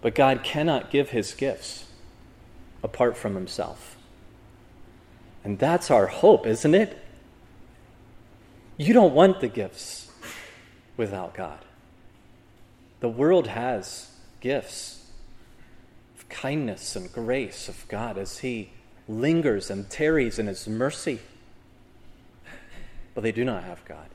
But 0.00 0.14
God 0.14 0.44
cannot 0.44 0.90
give 0.90 1.10
his 1.10 1.34
gifts 1.34 1.86
apart 2.82 3.16
from 3.16 3.34
himself. 3.34 3.96
And 5.42 5.58
that's 5.58 5.90
our 5.90 6.06
hope, 6.06 6.46
isn't 6.46 6.74
it? 6.74 6.96
You 8.76 8.94
don't 8.94 9.14
want 9.14 9.40
the 9.40 9.48
gifts 9.48 10.10
without 10.96 11.34
God. 11.34 11.58
The 13.00 13.08
world 13.08 13.48
has 13.48 14.10
gifts 14.40 15.06
of 16.16 16.28
kindness 16.28 16.94
and 16.94 17.12
grace 17.12 17.68
of 17.68 17.86
God 17.88 18.18
as 18.18 18.38
he 18.38 18.70
lingers 19.08 19.70
and 19.70 19.88
tarries 19.88 20.38
in 20.38 20.46
his 20.46 20.68
mercy, 20.68 21.18
but 23.14 23.22
they 23.22 23.32
do 23.32 23.44
not 23.44 23.64
have 23.64 23.84
God. 23.84 24.06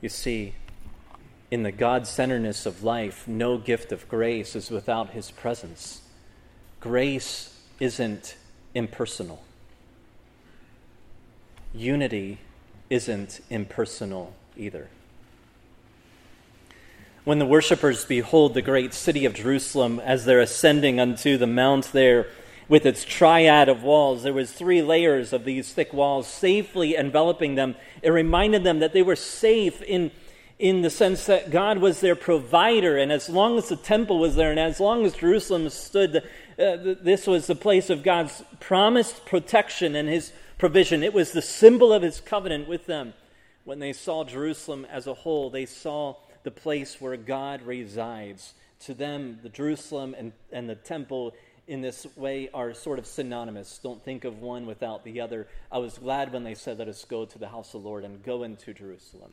You 0.00 0.08
see, 0.08 0.54
in 1.50 1.62
the 1.62 1.72
God 1.72 2.06
centeredness 2.06 2.66
of 2.66 2.82
life, 2.82 3.26
no 3.26 3.56
gift 3.56 3.92
of 3.92 4.08
grace 4.08 4.54
is 4.54 4.70
without 4.70 5.10
his 5.10 5.30
presence. 5.30 6.02
Grace 6.80 7.60
isn't 7.80 8.36
impersonal, 8.74 9.42
unity 11.72 12.38
isn't 12.90 13.40
impersonal 13.48 14.34
either. 14.56 14.88
When 17.24 17.38
the 17.38 17.46
worshippers 17.46 18.04
behold 18.04 18.52
the 18.52 18.62
great 18.62 18.92
city 18.92 19.26
of 19.26 19.34
Jerusalem 19.34 20.00
as 20.00 20.24
they're 20.24 20.40
ascending 20.40 20.98
unto 20.98 21.36
the 21.36 21.46
mount 21.46 21.92
there 21.92 22.26
with 22.68 22.84
its 22.84 23.04
triad 23.04 23.68
of 23.68 23.84
walls, 23.84 24.24
there 24.24 24.32
was 24.32 24.50
three 24.50 24.82
layers 24.82 25.32
of 25.32 25.44
these 25.44 25.72
thick 25.72 25.92
walls 25.92 26.26
safely 26.26 26.96
enveloping 26.96 27.54
them. 27.54 27.76
It 28.02 28.10
reminded 28.10 28.64
them 28.64 28.80
that 28.80 28.92
they 28.92 29.02
were 29.02 29.14
safe 29.14 29.80
in, 29.82 30.10
in 30.58 30.82
the 30.82 30.90
sense 30.90 31.26
that 31.26 31.52
God 31.52 31.78
was 31.78 32.00
their 32.00 32.16
provider, 32.16 32.98
and 32.98 33.12
as 33.12 33.28
long 33.28 33.56
as 33.56 33.68
the 33.68 33.76
temple 33.76 34.18
was 34.18 34.34
there, 34.34 34.50
and 34.50 34.58
as 34.58 34.80
long 34.80 35.06
as 35.06 35.14
Jerusalem 35.14 35.68
stood, 35.68 36.16
uh, 36.16 36.76
this 37.02 37.28
was 37.28 37.46
the 37.46 37.54
place 37.54 37.88
of 37.88 38.02
God's 38.02 38.42
promised 38.58 39.26
protection 39.26 39.94
and 39.94 40.08
his 40.08 40.32
provision. 40.58 41.04
It 41.04 41.14
was 41.14 41.30
the 41.30 41.40
symbol 41.40 41.92
of 41.92 42.02
his 42.02 42.20
covenant 42.20 42.66
with 42.66 42.86
them. 42.86 43.14
When 43.62 43.78
they 43.78 43.92
saw 43.92 44.24
Jerusalem 44.24 44.88
as 44.90 45.06
a 45.06 45.14
whole, 45.14 45.50
they 45.50 45.66
saw 45.66 46.16
the 46.42 46.50
place 46.50 47.00
where 47.00 47.16
God 47.16 47.62
resides. 47.62 48.54
To 48.86 48.94
them, 48.94 49.38
the 49.42 49.48
Jerusalem 49.48 50.14
and, 50.18 50.32
and 50.50 50.68
the 50.68 50.74
temple 50.74 51.34
in 51.68 51.80
this 51.80 52.06
way 52.16 52.50
are 52.52 52.74
sort 52.74 52.98
of 52.98 53.06
synonymous. 53.06 53.78
Don't 53.82 54.04
think 54.04 54.24
of 54.24 54.40
one 54.40 54.66
without 54.66 55.04
the 55.04 55.20
other. 55.20 55.46
I 55.70 55.78
was 55.78 55.98
glad 55.98 56.32
when 56.32 56.44
they 56.44 56.54
said, 56.54 56.78
Let 56.78 56.88
us 56.88 57.04
go 57.04 57.24
to 57.24 57.38
the 57.38 57.48
house 57.48 57.74
of 57.74 57.82
the 57.82 57.88
Lord 57.88 58.04
and 58.04 58.22
go 58.22 58.42
into 58.42 58.74
Jerusalem. 58.74 59.32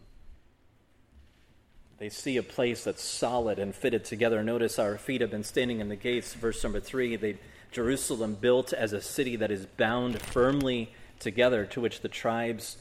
They 1.97 2.09
see 2.09 2.37
a 2.37 2.43
place 2.43 2.85
that's 2.85 3.03
solid 3.03 3.59
and 3.59 3.75
fitted 3.75 4.05
together. 4.05 4.41
Notice 4.41 4.79
our 4.79 4.97
feet 4.97 5.19
have 5.19 5.31
been 5.31 5.43
standing 5.43 5.81
in 5.81 5.89
the 5.89 5.97
gates. 5.97 6.33
Verse 6.33 6.63
number 6.63 6.79
three 6.79 7.15
they, 7.15 7.37
Jerusalem 7.71 8.35
built 8.39 8.71
as 8.71 8.93
a 8.93 9.01
city 9.01 9.35
that 9.35 9.51
is 9.51 9.65
bound 9.65 10.21
firmly 10.21 10.93
together, 11.19 11.65
to 11.65 11.81
which 11.81 11.99
the 12.01 12.07
tribes 12.07 12.77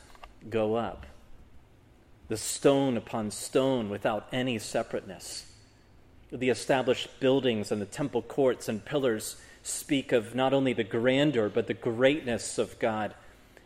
go 0.48 0.76
up. 0.76 1.04
The 2.28 2.36
stone 2.36 2.96
upon 2.96 3.30
stone 3.30 3.88
without 3.88 4.28
any 4.32 4.58
separateness. 4.58 5.46
The 6.30 6.50
established 6.50 7.08
buildings 7.20 7.72
and 7.72 7.80
the 7.80 7.86
temple 7.86 8.22
courts 8.22 8.68
and 8.68 8.84
pillars 8.84 9.36
speak 9.62 10.12
of 10.12 10.34
not 10.34 10.52
only 10.52 10.72
the 10.72 10.84
grandeur, 10.84 11.48
but 11.48 11.66
the 11.66 11.74
greatness 11.74 12.58
of 12.58 12.78
God. 12.78 13.14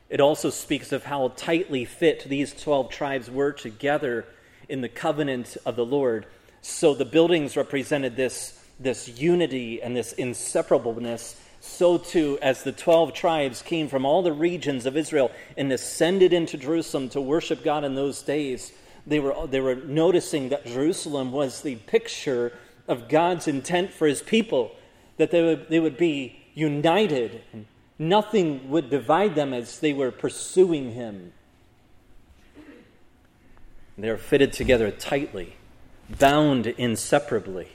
It 0.09 0.21
also 0.21 0.51
speaks 0.51 0.93
of 0.93 1.05
how 1.05 1.33
tightly 1.37 1.85
fit 1.85 2.25
these 2.25 2.53
12 2.55 2.91
tribes 2.91 3.31
were 3.31 3.53
together 3.53 4.27
in 4.69 4.81
the 4.81 4.89
covenant 4.89 5.57
of 5.67 5.75
the 5.75 5.85
Lord. 5.85 6.27
So 6.61 6.95
the 6.95 7.05
buildings 7.05 7.57
represented 7.57 8.15
this, 8.15 8.63
this 8.79 9.09
unity 9.09 9.83
and 9.83 9.97
this 9.97 10.15
inseparableness. 10.15 11.37
So 11.65 11.97
too, 11.97 12.41
as 12.43 12.65
the 12.65 12.73
12 12.73 13.15
tribes 13.15 13.63
came 13.63 13.87
from 13.87 14.05
all 14.05 14.21
the 14.21 14.33
regions 14.33 14.85
of 14.85 14.97
Israel 14.97 15.31
and 15.57 15.73
ascended 15.73 16.33
into 16.33 16.57
Jerusalem 16.57 17.09
to 17.11 17.21
worship 17.21 17.63
God 17.63 17.85
in 17.85 17.95
those 17.95 18.21
days, 18.21 18.73
they 19.07 19.21
were, 19.21 19.47
they 19.47 19.61
were 19.61 19.77
noticing 19.77 20.49
that 20.49 20.67
Jerusalem 20.67 21.31
was 21.31 21.61
the 21.61 21.77
picture 21.77 22.53
of 22.89 23.09
God's 23.09 23.47
intent 23.47 23.93
for 23.93 24.09
his 24.09 24.23
people 24.23 24.75
that 25.19 25.31
they 25.31 25.41
would, 25.41 25.69
they 25.69 25.79
would 25.79 25.97
be 25.97 26.41
united. 26.53 27.43
Nothing 27.97 28.69
would 28.69 28.91
divide 28.91 29.37
them 29.37 29.55
as 29.55 29.79
they 29.79 29.93
were 29.93 30.11
pursuing 30.11 30.95
him. 30.95 31.33
They 33.97 34.09
are 34.09 34.19
fitted 34.19 34.53
together 34.53 34.91
tightly, 34.91 35.55
bound 36.11 36.67
inseparably. 36.67 37.69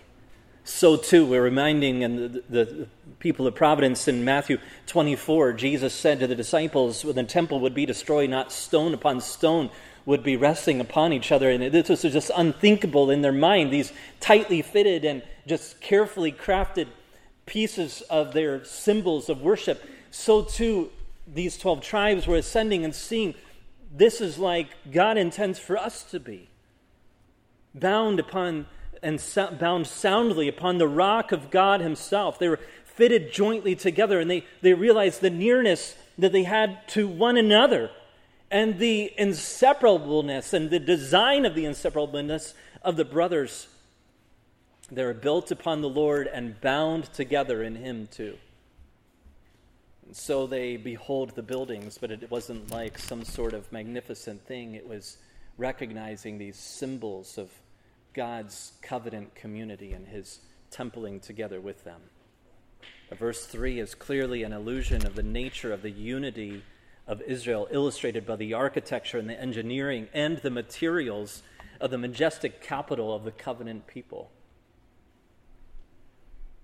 So, 0.65 0.97
too, 0.97 1.25
we're 1.25 1.41
reminding 1.41 2.01
the, 2.01 2.43
the, 2.49 2.65
the 2.65 2.87
people 3.19 3.47
of 3.47 3.55
Providence 3.55 4.07
in 4.07 4.23
Matthew 4.23 4.59
24, 4.85 5.53
Jesus 5.53 5.93
said 5.93 6.19
to 6.19 6.27
the 6.27 6.35
disciples, 6.35 7.03
when 7.03 7.15
the 7.15 7.23
temple 7.23 7.59
would 7.61 7.73
be 7.73 7.85
destroyed, 7.85 8.29
not 8.29 8.51
stone 8.51 8.93
upon 8.93 9.21
stone 9.21 9.69
would 10.05 10.23
be 10.23 10.37
resting 10.37 10.79
upon 10.79 11.11
each 11.11 11.31
other. 11.31 11.49
And 11.49 11.73
this 11.73 11.89
was 11.89 12.01
just 12.01 12.31
unthinkable 12.35 13.09
in 13.09 13.21
their 13.21 13.31
mind, 13.31 13.71
these 13.71 13.91
tightly 14.19 14.61
fitted 14.61 15.03
and 15.03 15.23
just 15.45 15.81
carefully 15.81 16.31
crafted 16.31 16.87
pieces 17.45 18.01
of 18.09 18.33
their 18.33 18.63
symbols 18.63 19.29
of 19.29 19.41
worship, 19.41 19.83
so 20.11 20.43
too 20.43 20.91
these 21.25 21.57
12 21.57 21.81
tribes 21.81 22.27
were 22.27 22.37
ascending 22.37 22.85
and 22.85 22.93
seeing 22.95 23.33
this 23.91 24.21
is 24.21 24.37
like 24.37 24.67
God 24.91 25.17
intends 25.17 25.57
for 25.59 25.77
us 25.77 26.03
to 26.03 26.19
be. 26.19 26.49
Bound 27.73 28.19
upon 28.19 28.67
and 29.03 29.19
so, 29.19 29.51
bound 29.51 29.87
soundly 29.87 30.47
upon 30.47 30.77
the 30.77 30.87
rock 30.87 31.31
of 31.31 31.51
God 31.51 31.81
Himself. 31.81 32.39
They 32.39 32.49
were 32.49 32.59
fitted 32.97 33.31
jointly 33.31 33.75
together 33.75 34.19
and 34.19 34.29
they, 34.29 34.45
they 34.61 34.73
realized 34.73 35.21
the 35.21 35.29
nearness 35.29 35.95
that 36.17 36.31
they 36.31 36.43
had 36.43 36.85
to 36.89 37.07
one 37.07 37.37
another 37.37 37.89
and 38.51 38.79
the 38.79 39.13
inseparableness 39.17 40.53
and 40.53 40.69
the 40.69 40.79
design 40.79 41.45
of 41.45 41.55
the 41.55 41.63
inseparableness 41.63 42.53
of 42.81 42.97
the 42.97 43.05
brothers 43.05 43.67
they 44.89 45.03
are 45.03 45.13
built 45.13 45.51
upon 45.51 45.81
the 45.81 45.89
Lord 45.89 46.27
and 46.27 46.59
bound 46.61 47.11
together 47.13 47.61
in 47.61 47.75
Him 47.75 48.07
too. 48.07 48.37
And 50.05 50.15
so 50.15 50.47
they 50.47 50.77
behold 50.77 51.31
the 51.31 51.43
buildings, 51.43 51.97
but 51.97 52.11
it 52.11 52.31
wasn't 52.31 52.71
like 52.71 52.97
some 52.97 53.25
sort 53.25 53.53
of 53.53 53.69
magnificent 53.71 54.45
thing. 54.45 54.75
It 54.75 54.87
was 54.87 55.17
recognizing 55.57 56.37
these 56.37 56.55
symbols 56.55 57.37
of 57.37 57.49
God's 58.13 58.73
covenant 58.81 59.35
community 59.35 59.91
and 59.91 60.07
His 60.07 60.39
templing 60.71 61.19
together 61.19 61.59
with 61.59 61.83
them. 61.83 62.01
Verse 63.15 63.45
3 63.45 63.79
is 63.79 63.95
clearly 63.95 64.43
an 64.43 64.51
illusion 64.51 65.05
of 65.05 65.15
the 65.15 65.23
nature 65.23 65.71
of 65.71 65.81
the 65.81 65.91
unity 65.91 66.63
of 67.07 67.21
Israel, 67.21 67.67
illustrated 67.71 68.25
by 68.25 68.35
the 68.35 68.53
architecture 68.53 69.17
and 69.17 69.29
the 69.29 69.39
engineering 69.39 70.09
and 70.13 70.37
the 70.39 70.49
materials 70.49 71.41
of 71.79 71.89
the 71.89 71.97
majestic 71.97 72.61
capital 72.61 73.15
of 73.15 73.23
the 73.23 73.31
covenant 73.31 73.87
people. 73.87 74.29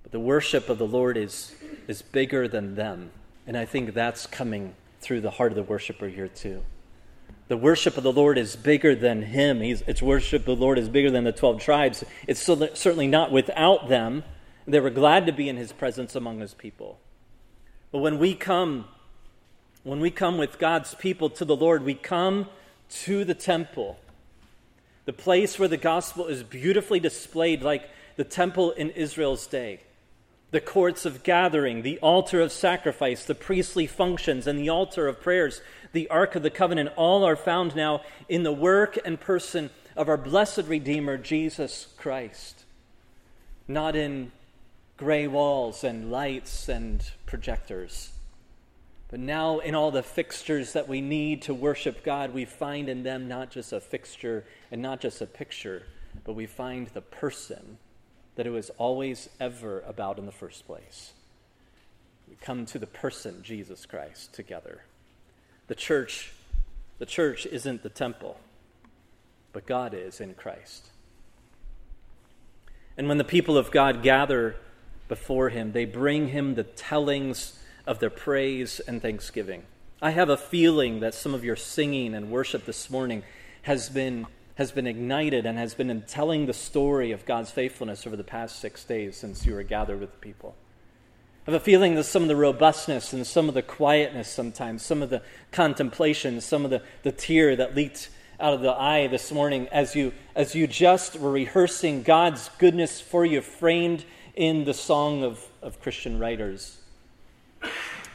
But 0.04 0.12
the 0.12 0.20
worship 0.20 0.70
of 0.70 0.78
the 0.78 0.88
Lord 0.88 1.16
is, 1.16 1.56
is 1.88 2.02
bigger 2.02 2.48
than 2.50 2.76
them. 2.76 3.12
And 3.48 3.58
I 3.58 3.66
think 3.66 3.94
that's 3.94 4.28
coming 4.28 4.76
through 5.00 5.22
the 5.22 5.32
heart 5.32 5.54
of 5.54 5.56
the 5.56 5.64
worshiper 5.64 6.10
here, 6.10 6.28
too. 6.28 6.64
The 7.48 7.58
worship 7.58 7.98
of 7.98 8.04
the 8.04 8.12
Lord 8.12 8.38
is 8.38 8.56
bigger 8.56 8.96
than 8.96 9.22
him. 9.22 9.62
He's, 9.62 9.82
it's 9.88 10.02
worship 10.02 10.42
of 10.42 10.58
the 10.58 10.62
Lord 10.62 10.78
is 10.78 10.90
bigger 10.90 11.12
than 11.12 11.24
the 11.24 11.32
12 11.32 11.62
tribes. 11.62 12.04
It's 12.28 12.42
certainly 12.42 13.08
not 13.08 13.32
without 13.32 13.88
them. 13.88 14.24
They 14.66 14.80
were 14.80 14.90
glad 14.90 15.26
to 15.26 15.34
be 15.34 15.50
in 15.50 15.58
his 15.58 15.72
presence 15.72 16.16
among 16.16 16.40
his 16.40 16.54
people. 16.54 17.00
But 17.92 18.00
when 18.00 18.18
we 18.18 18.34
come, 18.34 18.86
when 19.84 20.00
we 20.00 20.10
come 20.10 20.38
with 20.38 20.58
God's 20.58 20.96
people 20.96 21.30
to 21.32 21.46
the 21.46 21.56
Lord, 21.56 21.84
we 21.84 21.94
come 21.94 22.48
to 22.90 23.26
the 23.26 23.34
temple, 23.34 24.00
the 25.06 25.14
place 25.14 25.60
where 25.60 25.68
the 25.68 25.78
gospel 25.78 26.28
is 26.28 26.44
beautifully 26.44 27.00
displayed 27.00 27.62
like 27.62 27.90
the 28.16 28.24
temple 28.24 28.72
in 28.72 28.90
Israel's 28.92 29.48
day 29.48 29.80
the 30.54 30.62
courts 30.62 31.04
of 31.04 31.24
gathering, 31.24 31.82
the 31.82 31.98
altar 31.98 32.40
of 32.40 32.52
sacrifice, 32.52 33.26
the 33.26 33.34
priestly 33.34 33.88
functions, 33.88 34.46
and 34.46 34.60
the 34.60 34.70
altar 34.70 35.08
of 35.08 35.20
prayers, 35.20 35.62
the 35.94 36.08
Ark 36.10 36.36
of 36.36 36.44
the 36.44 36.52
Covenant, 36.52 36.92
all 36.96 37.24
are 37.24 37.36
found 37.36 37.76
now 37.76 38.04
in 38.30 38.44
the 38.44 38.52
work 38.52 38.96
and 39.04 39.20
person 39.20 39.72
of 39.96 40.08
our 40.08 40.16
blessed 40.16 40.66
Redeemer, 40.68 41.18
Jesus 41.18 41.88
Christ. 41.98 42.66
Not 43.68 43.96
in 43.96 44.32
gray 45.04 45.28
walls 45.28 45.84
and 45.84 46.10
lights 46.10 46.70
and 46.70 47.12
projectors. 47.26 48.14
But 49.10 49.20
now, 49.20 49.60
in 49.60 49.76
all 49.76 49.92
the 49.92 50.02
fixtures 50.02 50.72
that 50.74 50.88
we 50.88 51.02
need 51.02 51.42
to 51.42 51.54
worship 51.54 52.06
God, 52.06 52.34
we 52.34 52.46
find 52.46 52.88
in 52.88 53.04
them 53.04 53.28
not 53.28 53.52
just 53.52 53.74
a 53.74 53.82
fixture 53.82 54.46
and 54.72 54.82
not 54.82 55.02
just 55.02 55.22
a 55.22 55.26
picture, 55.26 55.84
but 56.24 56.34
we 56.34 56.46
find 56.46 56.88
the 56.88 57.02
person 57.02 57.80
that 58.36 58.48
it 58.48 58.52
was 58.52 58.70
always 58.78 59.28
ever 59.42 59.82
about 59.82 60.18
in 60.20 60.26
the 60.26 60.32
first 60.32 60.66
place. 60.66 61.12
We 62.30 62.38
come 62.42 62.66
to 62.68 62.80
the 62.80 62.88
person, 62.88 63.44
Jesus 63.44 63.86
Christ, 63.86 64.34
together. 64.34 64.84
The 65.68 65.76
church, 65.76 66.32
the 66.98 67.06
church 67.06 67.46
isn't 67.46 67.84
the 67.84 67.90
temple, 67.90 68.40
but 69.52 69.66
God 69.66 69.94
is 69.94 70.22
in 70.22 70.34
Christ. 70.34 70.88
And 72.98 73.10
when 73.10 73.18
the 73.18 73.26
people 73.26 73.58
of 73.58 73.70
God 73.70 74.02
gather 74.02 74.56
before 75.08 75.50
him, 75.50 75.72
they 75.72 75.86
bring 75.86 76.30
him 76.30 76.56
the 76.56 76.64
tellings 76.64 77.60
of 77.86 78.00
their 78.00 78.10
praise 78.10 78.80
and 78.80 79.02
thanksgiving. 79.02 79.64
I 80.02 80.12
have 80.12 80.30
a 80.30 80.38
feeling 80.38 81.00
that 81.00 81.14
some 81.14 81.34
of 81.34 81.44
your 81.44 81.56
singing 81.56 82.14
and 82.14 82.32
worship 82.32 82.66
this 82.66 82.90
morning 82.90 83.24
has 83.64 83.90
been 83.90 84.28
has 84.56 84.72
been 84.72 84.86
ignited 84.86 85.46
and 85.46 85.58
has 85.58 85.74
been 85.74 86.04
telling 86.08 86.46
the 86.46 86.54
story 86.54 87.12
of 87.12 87.26
God's 87.26 87.50
faithfulness 87.50 88.06
over 88.06 88.16
the 88.16 88.24
past 88.24 88.60
six 88.60 88.84
days 88.84 89.18
since 89.18 89.46
you 89.46 89.54
were 89.54 89.64
gathered 89.64 90.00
with 90.00 90.12
the 90.12 90.18
people. 90.18 90.56
I 91.48 91.52
have 91.52 91.62
a 91.62 91.64
feeling 91.64 91.96
that 91.96 92.04
some 92.04 92.22
of 92.22 92.28
the 92.28 92.36
robustness 92.36 93.14
and 93.14 93.26
some 93.26 93.50
of 93.50 93.56
the 93.56 93.64
quietness 93.64 94.30
sometimes, 94.30 94.84
some 94.86 95.02
of 95.02 95.10
the 95.10 95.24
contemplation, 95.52 96.40
some 96.40 96.66
of 96.66 96.72
the, 96.72 96.84
the 97.02 97.12
tear 97.12 97.56
that 97.56 97.76
leaked 97.76 98.10
out 98.40 98.54
of 98.54 98.62
the 98.62 98.72
eye 98.72 99.08
this 99.08 99.32
morning 99.32 99.68
as 99.72 99.96
you, 99.96 100.14
as 100.36 100.56
you 100.56 100.68
just 100.68 101.20
were 101.20 101.32
rehearsing 101.32 102.04
God's 102.04 102.50
goodness 102.60 103.02
for 103.02 103.26
you, 103.26 103.42
framed 103.42 104.06
in 104.36 104.64
the 104.64 104.74
song 104.74 105.24
of, 105.24 105.46
of 105.62 105.80
Christian 105.80 106.20
writers 106.20 106.78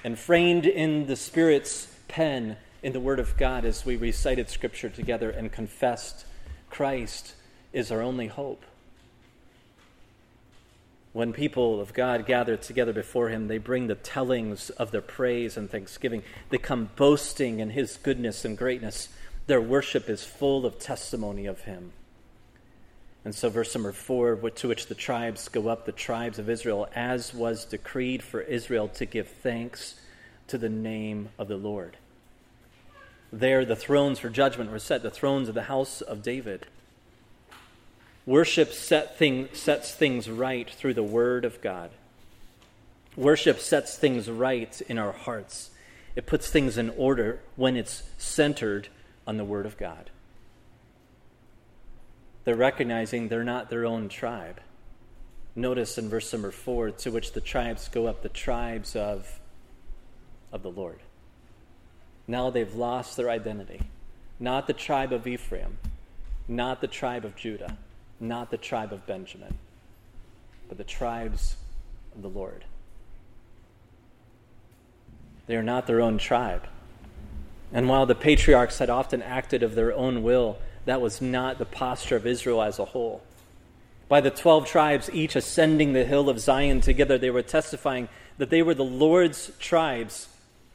and 0.04 0.18
framed 0.18 0.66
in 0.66 1.06
the 1.06 1.16
Spirit's 1.16 1.94
pen 2.08 2.56
in 2.82 2.92
the 2.92 3.00
Word 3.00 3.18
of 3.20 3.36
God 3.36 3.64
as 3.64 3.84
we 3.84 3.96
recited 3.96 4.48
Scripture 4.48 4.88
together 4.88 5.30
and 5.30 5.50
confessed 5.50 6.26
Christ 6.70 7.34
is 7.72 7.90
our 7.90 8.02
only 8.02 8.26
hope. 8.26 8.64
When 11.12 11.32
people 11.32 11.80
of 11.80 11.94
God 11.94 12.26
gather 12.26 12.56
together 12.56 12.92
before 12.92 13.28
Him, 13.28 13.48
they 13.48 13.58
bring 13.58 13.86
the 13.86 13.94
tellings 13.94 14.70
of 14.70 14.90
their 14.90 15.00
praise 15.00 15.56
and 15.56 15.70
thanksgiving. 15.70 16.22
They 16.50 16.58
come 16.58 16.90
boasting 16.96 17.60
in 17.60 17.70
His 17.70 17.96
goodness 17.96 18.44
and 18.44 18.56
greatness. 18.56 19.08
Their 19.46 19.60
worship 19.60 20.08
is 20.08 20.22
full 20.22 20.66
of 20.66 20.78
testimony 20.78 21.46
of 21.46 21.62
Him. 21.62 21.92
And 23.28 23.34
so, 23.34 23.50
verse 23.50 23.74
number 23.74 23.92
four, 23.92 24.36
to 24.36 24.68
which 24.68 24.86
the 24.86 24.94
tribes 24.94 25.50
go 25.50 25.68
up, 25.68 25.84
the 25.84 25.92
tribes 25.92 26.38
of 26.38 26.48
Israel, 26.48 26.88
as 26.94 27.34
was 27.34 27.66
decreed 27.66 28.22
for 28.22 28.40
Israel 28.40 28.88
to 28.94 29.04
give 29.04 29.28
thanks 29.28 30.00
to 30.46 30.56
the 30.56 30.70
name 30.70 31.28
of 31.38 31.46
the 31.46 31.58
Lord. 31.58 31.98
There, 33.30 33.66
the 33.66 33.76
thrones 33.76 34.18
for 34.18 34.30
judgment 34.30 34.70
were 34.70 34.78
set, 34.78 35.02
the 35.02 35.10
thrones 35.10 35.50
of 35.50 35.54
the 35.54 35.64
house 35.64 36.00
of 36.00 36.22
David. 36.22 36.68
Worship 38.24 38.72
set 38.72 39.18
thing, 39.18 39.50
sets 39.52 39.92
things 39.92 40.30
right 40.30 40.70
through 40.70 40.94
the 40.94 41.02
Word 41.02 41.44
of 41.44 41.60
God. 41.60 41.90
Worship 43.14 43.60
sets 43.60 43.94
things 43.98 44.30
right 44.30 44.80
in 44.88 44.96
our 44.96 45.12
hearts. 45.12 45.68
It 46.16 46.24
puts 46.24 46.48
things 46.48 46.78
in 46.78 46.88
order 46.96 47.40
when 47.56 47.76
it's 47.76 48.04
centered 48.16 48.88
on 49.26 49.36
the 49.36 49.44
Word 49.44 49.66
of 49.66 49.76
God. 49.76 50.08
They're 52.48 52.56
recognizing 52.56 53.28
they're 53.28 53.44
not 53.44 53.68
their 53.68 53.84
own 53.84 54.08
tribe. 54.08 54.58
Notice 55.54 55.98
in 55.98 56.08
verse 56.08 56.32
number 56.32 56.50
four, 56.50 56.90
to 56.90 57.10
which 57.10 57.34
the 57.34 57.42
tribes 57.42 57.88
go 57.88 58.06
up, 58.06 58.22
the 58.22 58.30
tribes 58.30 58.96
of, 58.96 59.38
of 60.50 60.62
the 60.62 60.70
Lord. 60.70 61.00
Now 62.26 62.48
they've 62.48 62.74
lost 62.74 63.18
their 63.18 63.28
identity. 63.28 63.82
Not 64.40 64.66
the 64.66 64.72
tribe 64.72 65.12
of 65.12 65.26
Ephraim, 65.26 65.76
not 66.48 66.80
the 66.80 66.86
tribe 66.86 67.26
of 67.26 67.36
Judah 67.36 67.76
not 68.18 68.50
the 68.50 68.56
tribe 68.56 68.94
of 68.94 69.06
Benjamin, 69.06 69.58
but 70.70 70.78
the 70.78 70.84
tribes 70.84 71.56
of 72.14 72.22
the 72.22 72.30
Lord. 72.30 72.64
They 75.46 75.54
are 75.54 75.62
not 75.62 75.86
their 75.86 76.00
own 76.00 76.16
tribe. 76.16 76.66
And 77.74 77.90
while 77.90 78.06
the 78.06 78.14
patriarchs 78.14 78.78
had 78.78 78.88
often 78.88 79.20
acted 79.20 79.62
of 79.62 79.74
their 79.74 79.94
own 79.94 80.22
will, 80.22 80.58
that 80.88 81.02
was 81.02 81.20
not 81.20 81.58
the 81.58 81.66
posture 81.66 82.16
of 82.16 82.26
Israel 82.26 82.62
as 82.62 82.78
a 82.78 82.84
whole. 82.86 83.22
By 84.08 84.22
the 84.22 84.30
12 84.30 84.66
tribes, 84.66 85.10
each 85.12 85.36
ascending 85.36 85.92
the 85.92 86.06
hill 86.06 86.30
of 86.30 86.40
Zion 86.40 86.80
together, 86.80 87.18
they 87.18 87.28
were 87.28 87.42
testifying 87.42 88.08
that 88.38 88.48
they 88.48 88.62
were 88.62 88.72
the 88.72 88.84
Lord's 88.84 89.52
tribes 89.58 90.28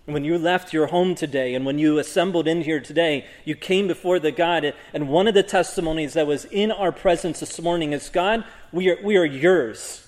And 0.06 0.14
when 0.14 0.26
you 0.26 0.38
left 0.38 0.74
your 0.74 0.88
home 0.88 1.16
today 1.16 1.56
and 1.56 1.66
when 1.66 1.80
you 1.80 1.98
assembled 1.98 2.48
in 2.48 2.62
here 2.62 2.82
today, 2.82 3.26
you 3.46 3.56
came 3.56 3.88
before 3.88 4.20
the 4.20 4.32
God. 4.32 4.74
And 4.94 5.08
one 5.08 5.28
of 5.28 5.34
the 5.34 5.44
testimonies 5.44 6.14
that 6.14 6.28
was 6.28 6.46
in 6.46 6.72
our 6.72 6.92
presence 6.92 7.40
this 7.40 7.60
morning 7.62 7.94
is 7.94 8.10
God, 8.10 8.44
we 8.74 8.90
are, 8.90 8.98
we 9.02 9.16
are 9.16 9.26
yours. 9.26 10.06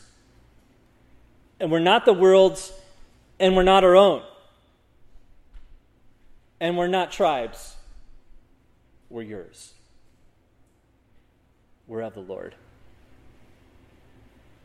And 1.60 1.72
we're 1.72 1.80
not 1.80 2.04
the 2.04 2.14
world's, 2.14 2.74
and 3.40 3.56
we're 3.56 3.64
not 3.64 3.86
our 3.86 3.96
own. 3.96 4.22
And 6.60 6.78
we're 6.78 6.88
not 6.88 7.12
tribes. 7.14 7.78
We're 9.10 9.24
yours. 9.24 9.75
We're 11.88 12.02
of 12.02 12.14
the 12.14 12.22
Lord. 12.22 12.56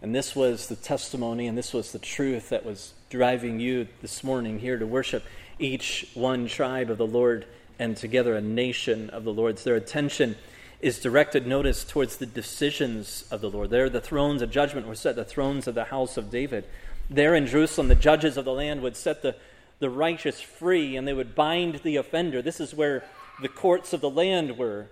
And 0.02 0.14
this 0.14 0.34
was 0.34 0.68
the 0.68 0.76
testimony 0.76 1.46
and 1.46 1.58
this 1.58 1.74
was 1.74 1.92
the 1.92 1.98
truth 1.98 2.48
that 2.48 2.64
was 2.64 2.94
driving 3.10 3.60
you 3.60 3.88
this 4.00 4.24
morning 4.24 4.58
here 4.58 4.78
to 4.78 4.86
worship 4.86 5.24
each 5.58 6.08
one 6.14 6.46
tribe 6.46 6.90
of 6.90 6.96
the 6.96 7.06
Lord 7.06 7.44
and 7.78 7.96
together 7.96 8.34
a 8.34 8.40
nation 8.40 9.10
of 9.10 9.24
the 9.24 9.32
Lord's. 9.32 9.64
Their 9.64 9.76
attention 9.76 10.36
is 10.80 10.98
directed, 10.98 11.46
notice, 11.46 11.84
towards 11.84 12.16
the 12.16 12.26
decisions 12.26 13.24
of 13.30 13.42
the 13.42 13.50
Lord. 13.50 13.68
There, 13.68 13.90
the 13.90 14.00
thrones 14.00 14.40
of 14.40 14.50
judgment 14.50 14.86
were 14.86 14.94
set, 14.94 15.16
the 15.16 15.24
thrones 15.24 15.66
of 15.66 15.74
the 15.74 15.84
house 15.84 16.16
of 16.16 16.30
David. 16.30 16.64
There 17.10 17.34
in 17.34 17.46
Jerusalem, 17.46 17.88
the 17.88 17.94
judges 17.94 18.38
of 18.38 18.46
the 18.46 18.52
land 18.52 18.80
would 18.80 18.96
set 18.96 19.20
the, 19.20 19.36
the 19.78 19.90
righteous 19.90 20.40
free 20.40 20.96
and 20.96 21.06
they 21.06 21.12
would 21.12 21.34
bind 21.34 21.80
the 21.82 21.96
offender. 21.96 22.40
This 22.40 22.60
is 22.60 22.74
where 22.74 23.04
the 23.42 23.48
courts 23.48 23.92
of 23.92 24.00
the 24.00 24.08
land 24.08 24.56
were. 24.56 24.86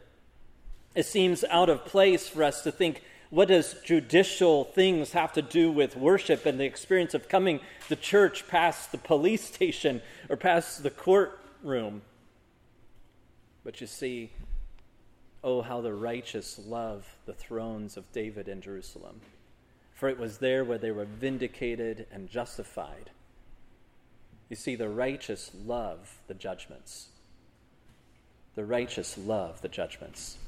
It 0.95 1.07
seems 1.07 1.45
out 1.45 1.69
of 1.69 1.85
place 1.85 2.29
for 2.29 2.43
us 2.43 2.63
to 2.63 2.73
think 2.73 3.03
what 3.31 3.49
does 3.49 3.77
judicial 3.85 4.65
things 4.65 5.13
have 5.13 5.35
to 5.35 5.43
do 5.43 5.71
with 5.71 5.97
worship 5.97 6.47
and 6.47 6.59
the 6.59 6.65
experience 6.65 7.13
of 7.13 7.29
coming 7.29 7.61
the 7.89 7.97
church 7.97 8.49
past 8.49 8.91
the 8.91 8.99
police 8.99 9.45
station 9.55 10.01
or 10.29 10.37
past 10.37 10.83
the 10.83 10.91
courtroom? 10.91 12.03
But 13.65 13.81
you 13.81 13.87
see, 13.87 14.31
oh, 15.45 15.61
how 15.61 15.83
the 15.83 15.93
righteous 15.93 16.59
love 16.59 17.07
the 17.27 17.35
thrones 17.35 17.97
of 17.99 18.11
David 18.13 18.49
in 18.49 18.63
Jerusalem. 18.63 19.21
For 19.95 20.09
it 20.09 20.19
was 20.19 20.39
there 20.39 20.65
where 20.65 20.79
they 20.79 20.91
were 20.91 21.05
vindicated 21.05 22.07
and 22.11 22.31
justified. 22.31 23.11
You 24.49 24.57
see, 24.57 24.75
the 24.75 24.89
righteous 24.89 25.51
love 25.67 26.17
the 26.29 26.35
judgments. 26.35 27.09
The 28.55 28.65
righteous 28.65 29.19
love 29.19 29.61
the 29.61 29.69
judgments. 29.69 30.39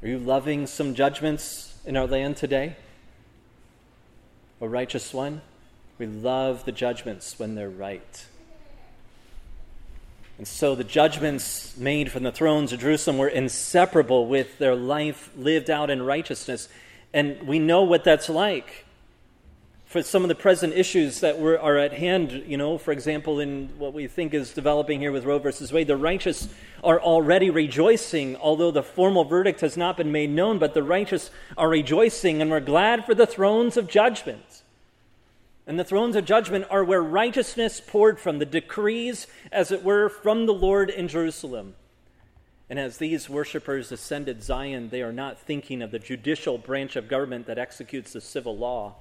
Are 0.00 0.06
you 0.06 0.18
loving 0.18 0.68
some 0.68 0.94
judgments 0.94 1.76
in 1.84 1.96
our 1.96 2.06
land 2.06 2.36
today? 2.36 2.76
A 4.60 4.68
righteous 4.68 5.12
one? 5.12 5.40
We 5.98 6.06
love 6.06 6.64
the 6.64 6.70
judgments 6.70 7.36
when 7.36 7.56
they're 7.56 7.68
right. 7.68 8.26
And 10.36 10.46
so 10.46 10.76
the 10.76 10.84
judgments 10.84 11.76
made 11.76 12.12
from 12.12 12.22
the 12.22 12.30
thrones 12.30 12.72
of 12.72 12.78
Jerusalem 12.78 13.18
were 13.18 13.26
inseparable 13.26 14.28
with 14.28 14.58
their 14.58 14.76
life 14.76 15.30
lived 15.36 15.68
out 15.68 15.90
in 15.90 16.02
righteousness. 16.02 16.68
And 17.12 17.42
we 17.48 17.58
know 17.58 17.82
what 17.82 18.04
that's 18.04 18.28
like 18.28 18.84
for 19.88 20.02
some 20.02 20.22
of 20.22 20.28
the 20.28 20.34
present 20.34 20.74
issues 20.74 21.20
that 21.20 21.38
were, 21.38 21.58
are 21.58 21.78
at 21.78 21.94
hand, 21.94 22.44
you 22.46 22.58
know, 22.58 22.76
for 22.76 22.92
example, 22.92 23.40
in 23.40 23.70
what 23.78 23.94
we 23.94 24.06
think 24.06 24.34
is 24.34 24.52
developing 24.52 25.00
here 25.00 25.10
with 25.10 25.24
Roe 25.24 25.38
versus 25.38 25.72
Wade, 25.72 25.86
the 25.86 25.96
righteous 25.96 26.46
are 26.84 27.00
already 27.00 27.48
rejoicing, 27.48 28.36
although 28.36 28.70
the 28.70 28.82
formal 28.82 29.24
verdict 29.24 29.62
has 29.62 29.78
not 29.78 29.96
been 29.96 30.12
made 30.12 30.28
known, 30.28 30.58
but 30.58 30.74
the 30.74 30.82
righteous 30.82 31.30
are 31.56 31.70
rejoicing, 31.70 32.42
and 32.42 32.50
we're 32.50 32.60
glad 32.60 33.06
for 33.06 33.14
the 33.14 33.26
thrones 33.26 33.78
of 33.78 33.88
judgment. 33.88 34.62
And 35.66 35.80
the 35.80 35.84
thrones 35.84 36.16
of 36.16 36.26
judgment 36.26 36.66
are 36.70 36.84
where 36.84 37.02
righteousness 37.02 37.80
poured 37.80 38.20
from, 38.20 38.40
the 38.40 38.44
decrees, 38.44 39.26
as 39.50 39.72
it 39.72 39.82
were, 39.82 40.10
from 40.10 40.44
the 40.44 40.52
Lord 40.52 40.90
in 40.90 41.08
Jerusalem. 41.08 41.76
And 42.68 42.78
as 42.78 42.98
these 42.98 43.30
worshippers 43.30 43.90
ascended 43.90 44.42
Zion, 44.42 44.90
they 44.90 45.00
are 45.00 45.14
not 45.14 45.40
thinking 45.40 45.80
of 45.80 45.92
the 45.92 45.98
judicial 45.98 46.58
branch 46.58 46.94
of 46.94 47.08
government 47.08 47.46
that 47.46 47.56
executes 47.56 48.12
the 48.12 48.20
civil 48.20 48.54
law 48.54 48.96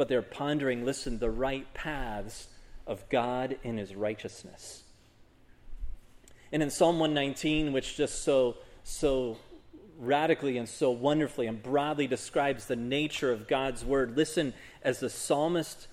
but 0.00 0.08
they're 0.08 0.22
pondering, 0.22 0.86
listen, 0.86 1.18
the 1.18 1.28
right 1.28 1.74
paths 1.74 2.48
of 2.86 3.06
God 3.10 3.58
in 3.62 3.76
his 3.76 3.94
righteousness. 3.94 4.82
And 6.50 6.62
in 6.62 6.70
Psalm 6.70 6.98
119, 6.98 7.74
which 7.74 7.98
just 7.98 8.22
so, 8.22 8.56
so 8.82 9.36
radically 9.98 10.56
and 10.56 10.66
so 10.66 10.90
wonderfully 10.90 11.48
and 11.48 11.62
broadly 11.62 12.06
describes 12.06 12.64
the 12.64 12.76
nature 12.76 13.30
of 13.30 13.46
God's 13.46 13.84
word, 13.84 14.16
listen 14.16 14.54
as 14.82 15.00
the 15.00 15.10
psalmist 15.10 15.86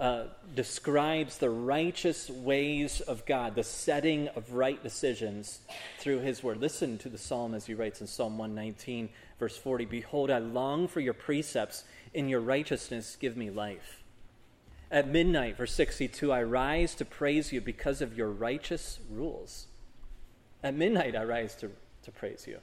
uh, 0.00 0.24
describes 0.56 1.38
the 1.38 1.48
righteous 1.50 2.28
ways 2.28 3.02
of 3.02 3.24
God, 3.24 3.54
the 3.54 3.62
setting 3.62 4.26
of 4.30 4.52
right 4.52 4.82
decisions 4.82 5.60
through 6.00 6.18
his 6.18 6.42
word. 6.42 6.60
Listen 6.60 6.98
to 6.98 7.08
the 7.08 7.18
psalm 7.18 7.54
as 7.54 7.66
he 7.66 7.74
writes 7.74 8.00
in 8.00 8.08
Psalm 8.08 8.36
119, 8.36 9.10
verse 9.38 9.56
40 9.56 9.84
Behold, 9.84 10.32
I 10.32 10.38
long 10.38 10.88
for 10.88 10.98
your 10.98 11.14
precepts 11.14 11.84
in 12.14 12.28
your 12.28 12.40
righteousness, 12.40 13.16
give 13.20 13.36
me 13.36 13.50
life. 13.50 14.02
At 14.90 15.08
midnight, 15.08 15.56
verse 15.56 15.74
62, 15.74 16.32
I 16.32 16.42
rise 16.42 16.94
to 16.94 17.04
praise 17.04 17.52
you 17.52 17.60
because 17.60 18.00
of 18.00 18.16
your 18.16 18.30
righteous 18.30 19.00
rules. 19.10 19.66
At 20.62 20.74
midnight, 20.74 21.16
I 21.16 21.24
rise 21.24 21.56
to, 21.56 21.72
to 22.04 22.10
praise 22.12 22.46
you 22.46 22.58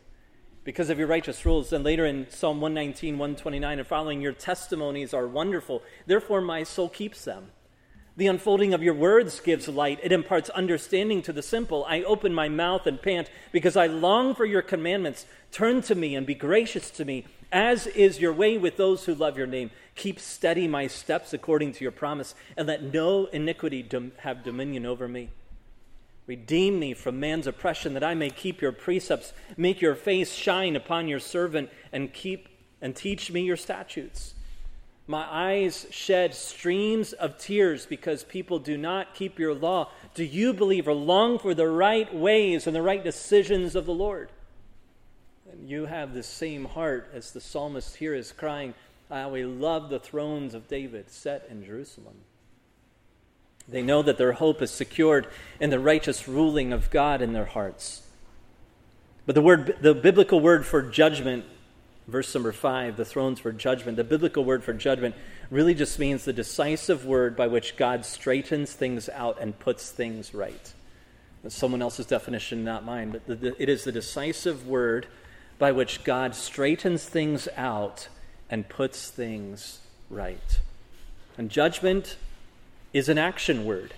because 0.64 0.90
of 0.90 0.98
your 0.98 1.08
righteous 1.08 1.46
rules. 1.46 1.74
And 1.74 1.84
later 1.84 2.06
in 2.06 2.30
Psalm 2.30 2.62
119, 2.62 3.18
129 3.18 3.80
and 3.80 3.88
following, 3.88 4.22
your 4.22 4.32
testimonies 4.32 5.14
are 5.14 5.28
wonderful. 5.28 5.84
Therefore, 6.06 6.42
my 6.42 6.64
soul 6.64 6.88
keeps 6.90 7.26
them. 7.26 7.52
The 8.18 8.28
unfolding 8.28 8.74
of 8.74 8.84
your 8.84 8.94
words 8.94 9.40
gives 9.40 9.68
light. 9.68 10.00
It 10.04 10.12
imparts 10.12 10.50
understanding 10.52 11.22
to 11.24 11.34
the 11.34 11.42
simple. 11.42 11.86
I 11.88 12.04
open 12.04 12.34
my 12.34 12.50
mouth 12.50 12.86
and 12.86 13.02
pant 13.02 13.30
because 13.52 13.76
I 13.76 13.88
long 13.88 14.36
for 14.36 14.46
your 14.46 14.62
commandments. 14.62 15.26
Turn 15.52 15.82
to 15.84 15.96
me 15.96 16.16
and 16.16 16.26
be 16.28 16.36
gracious 16.36 16.92
to 16.92 17.06
me 17.06 17.26
as 17.52 17.88
is 17.88 18.20
your 18.20 18.34
way 18.34 18.58
with 18.58 18.78
those 18.78 19.06
who 19.06 19.14
love 19.14 19.38
your 19.38 19.48
name. 19.48 19.72
Keep 19.96 20.20
steady 20.20 20.68
my 20.68 20.88
steps 20.88 21.34
according 21.34 21.74
to 21.74 21.84
your 21.84 21.92
promise, 21.92 22.34
and 22.56 22.68
let 22.68 22.82
no 22.82 23.26
iniquity 23.26 23.84
dom- 23.84 24.14
have 24.20 24.44
dominion 24.44 24.86
over 24.86 25.08
me. 25.08 25.30
Redeem 26.28 26.80
me 26.80 26.94
from 26.94 27.20
man's 27.20 27.48
oppression, 27.48 27.94
that 27.94 28.04
I 28.04 28.14
may 28.14 28.30
keep 28.30 28.62
your 28.62 28.72
precepts. 28.72 29.34
Make 29.58 29.82
your 29.82 29.96
face 29.96 30.34
shine 30.34 30.76
upon 30.76 31.08
your 31.08 31.20
servant, 31.20 31.70
and 31.92 32.14
keep 32.14 32.48
and 32.82 32.96
teach 32.96 33.32
me 33.32 33.42
your 33.42 33.58
statutes. 33.58 34.34
My 35.08 35.28
eyes 35.30 35.88
shed 35.92 36.34
streams 36.34 37.14
of 37.14 37.38
tears 37.38 37.86
because 37.86 38.24
people 38.24 38.60
do 38.60 38.78
not 38.78 39.14
keep 39.14 39.40
your 39.40 39.54
law. 39.54 39.90
Do 40.16 40.24
you, 40.24 40.54
believer, 40.54 40.94
long 40.94 41.38
for 41.38 41.54
the 41.54 41.68
right 41.68 42.14
ways 42.14 42.66
and 42.66 42.76
the 42.76 42.82
right 42.82 43.04
decisions 43.04 43.76
of 43.76 43.86
the 43.86 43.94
Lord? 43.94 44.32
You 45.66 45.86
have 45.86 46.14
the 46.14 46.24
same 46.24 46.66
heart 46.66 47.12
as 47.14 47.32
the 47.32 47.42
psalmist 47.42 47.98
here 47.98 48.14
is 48.14 48.32
crying, 48.32 48.74
I 49.10 49.28
we 49.28 49.44
love 49.44 49.90
the 49.90 50.00
thrones 50.00 50.54
of 50.54 50.68
David 50.68 51.12
set 51.12 51.48
in 51.50 51.66
Jerusalem. 51.66 52.16
They 53.68 53.82
know 53.82 54.02
that 54.02 54.18
their 54.18 54.34
hope 54.34 54.62
is 54.62 54.72
secured 54.72 55.28
in 55.60 55.70
the 55.70 55.80
righteous 55.80 56.28
ruling 56.28 56.74
of 56.74 56.90
God 56.90 57.22
in 57.22 57.34
their 57.34 57.46
hearts. 57.46 58.04
But 59.26 59.36
the 59.36 59.42
word 59.42 59.78
the 59.82 59.94
biblical 59.94 60.40
word 60.40 60.66
for 60.66 60.82
judgment, 60.82 61.46
verse 62.08 62.34
number 62.34 62.52
5, 62.52 62.98
the 62.98 63.06
thrones 63.06 63.40
for 63.40 63.52
judgment, 63.52 63.98
the 63.98 64.04
biblical 64.04 64.44
word 64.44 64.64
for 64.64 64.74
judgment 64.74 65.16
really 65.50 65.74
just 65.74 66.00
means 66.00 66.26
the 66.26 66.34
decisive 66.34 67.06
word 67.06 67.36
by 67.36 67.48
which 67.48 67.76
God 67.76 68.06
straightens 68.06 68.74
things 68.74 69.10
out 69.10 69.38
and 69.40 69.58
puts 69.60 69.92
things 69.92 70.34
right. 70.34 70.74
That's 71.44 71.56
someone 71.56 71.82
else's 71.82 72.06
definition, 72.06 72.64
not 72.64 72.86
mine, 72.86 73.12
but 73.12 73.26
the, 73.26 73.36
the, 73.36 73.62
it 73.62 73.70
is 73.70 73.84
the 73.84 73.92
decisive 73.92 74.68
word 74.68 75.08
by 75.62 75.72
which 75.72 76.04
God 76.04 76.34
straightens 76.34 77.06
things 77.06 77.48
out 77.56 78.08
and 78.50 78.68
puts 78.68 79.12
things 79.12 79.78
right. 80.10 80.60
And 81.38 81.52
judgment 81.52 82.18
is 82.94 83.10
an 83.10 83.20
action 83.20 83.64
word. 83.64 83.94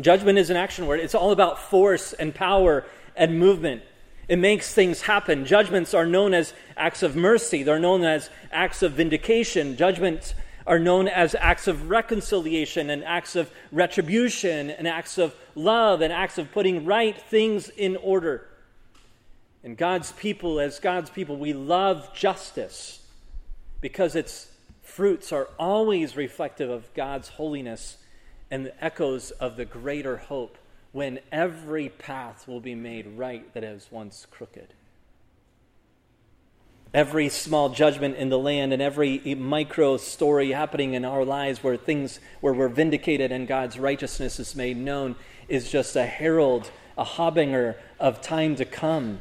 Judgment 0.00 0.36
is 0.36 0.50
an 0.50 0.56
action 0.56 0.88
word. 0.88 0.98
It's 0.98 1.14
all 1.14 1.30
about 1.30 1.60
force 1.60 2.14
and 2.14 2.34
power 2.34 2.84
and 3.14 3.38
movement. 3.38 3.82
It 4.26 4.40
makes 4.40 4.74
things 4.74 5.02
happen. 5.02 5.44
Judgments 5.44 5.94
are 5.94 6.04
known 6.04 6.34
as 6.34 6.52
acts 6.76 7.04
of 7.04 7.14
mercy, 7.14 7.62
they're 7.62 7.78
known 7.78 8.02
as 8.02 8.28
acts 8.50 8.82
of 8.82 8.94
vindication. 8.94 9.76
Judgments 9.76 10.34
are 10.66 10.80
known 10.80 11.06
as 11.06 11.36
acts 11.36 11.68
of 11.68 11.90
reconciliation 11.90 12.90
and 12.90 13.04
acts 13.04 13.36
of 13.36 13.52
retribution 13.70 14.70
and 14.70 14.88
acts 14.88 15.16
of 15.16 15.32
love 15.54 16.00
and 16.00 16.12
acts 16.12 16.38
of 16.38 16.50
putting 16.50 16.84
right 16.84 17.16
things 17.16 17.68
in 17.68 17.94
order. 17.94 18.48
And 19.64 19.78
God's 19.78 20.12
people, 20.12 20.60
as 20.60 20.78
God's 20.78 21.08
people, 21.08 21.38
we 21.38 21.54
love 21.54 22.14
justice 22.14 23.00
because 23.80 24.14
its 24.14 24.50
fruits 24.82 25.32
are 25.32 25.48
always 25.58 26.16
reflective 26.16 26.68
of 26.68 26.92
God's 26.92 27.30
holiness 27.30 27.96
and 28.50 28.66
the 28.66 28.84
echoes 28.84 29.30
of 29.30 29.56
the 29.56 29.64
greater 29.64 30.18
hope 30.18 30.58
when 30.92 31.18
every 31.32 31.88
path 31.88 32.46
will 32.46 32.60
be 32.60 32.74
made 32.74 33.06
right 33.16 33.52
that 33.54 33.64
was 33.64 33.88
once 33.90 34.26
crooked. 34.30 34.74
Every 36.92 37.30
small 37.30 37.70
judgment 37.70 38.16
in 38.16 38.28
the 38.28 38.38
land 38.38 38.72
and 38.72 38.82
every 38.82 39.34
micro 39.34 39.96
story 39.96 40.52
happening 40.52 40.92
in 40.92 41.06
our 41.06 41.24
lives 41.24 41.64
where 41.64 41.76
things 41.76 42.20
where 42.40 42.52
we're 42.52 42.68
vindicated 42.68 43.32
and 43.32 43.48
God's 43.48 43.78
righteousness 43.78 44.38
is 44.38 44.54
made 44.54 44.76
known 44.76 45.16
is 45.48 45.70
just 45.70 45.96
a 45.96 46.06
herald, 46.06 46.70
a 46.96 47.02
harbinger 47.02 47.76
of 47.98 48.20
time 48.20 48.54
to 48.56 48.64
come 48.64 49.20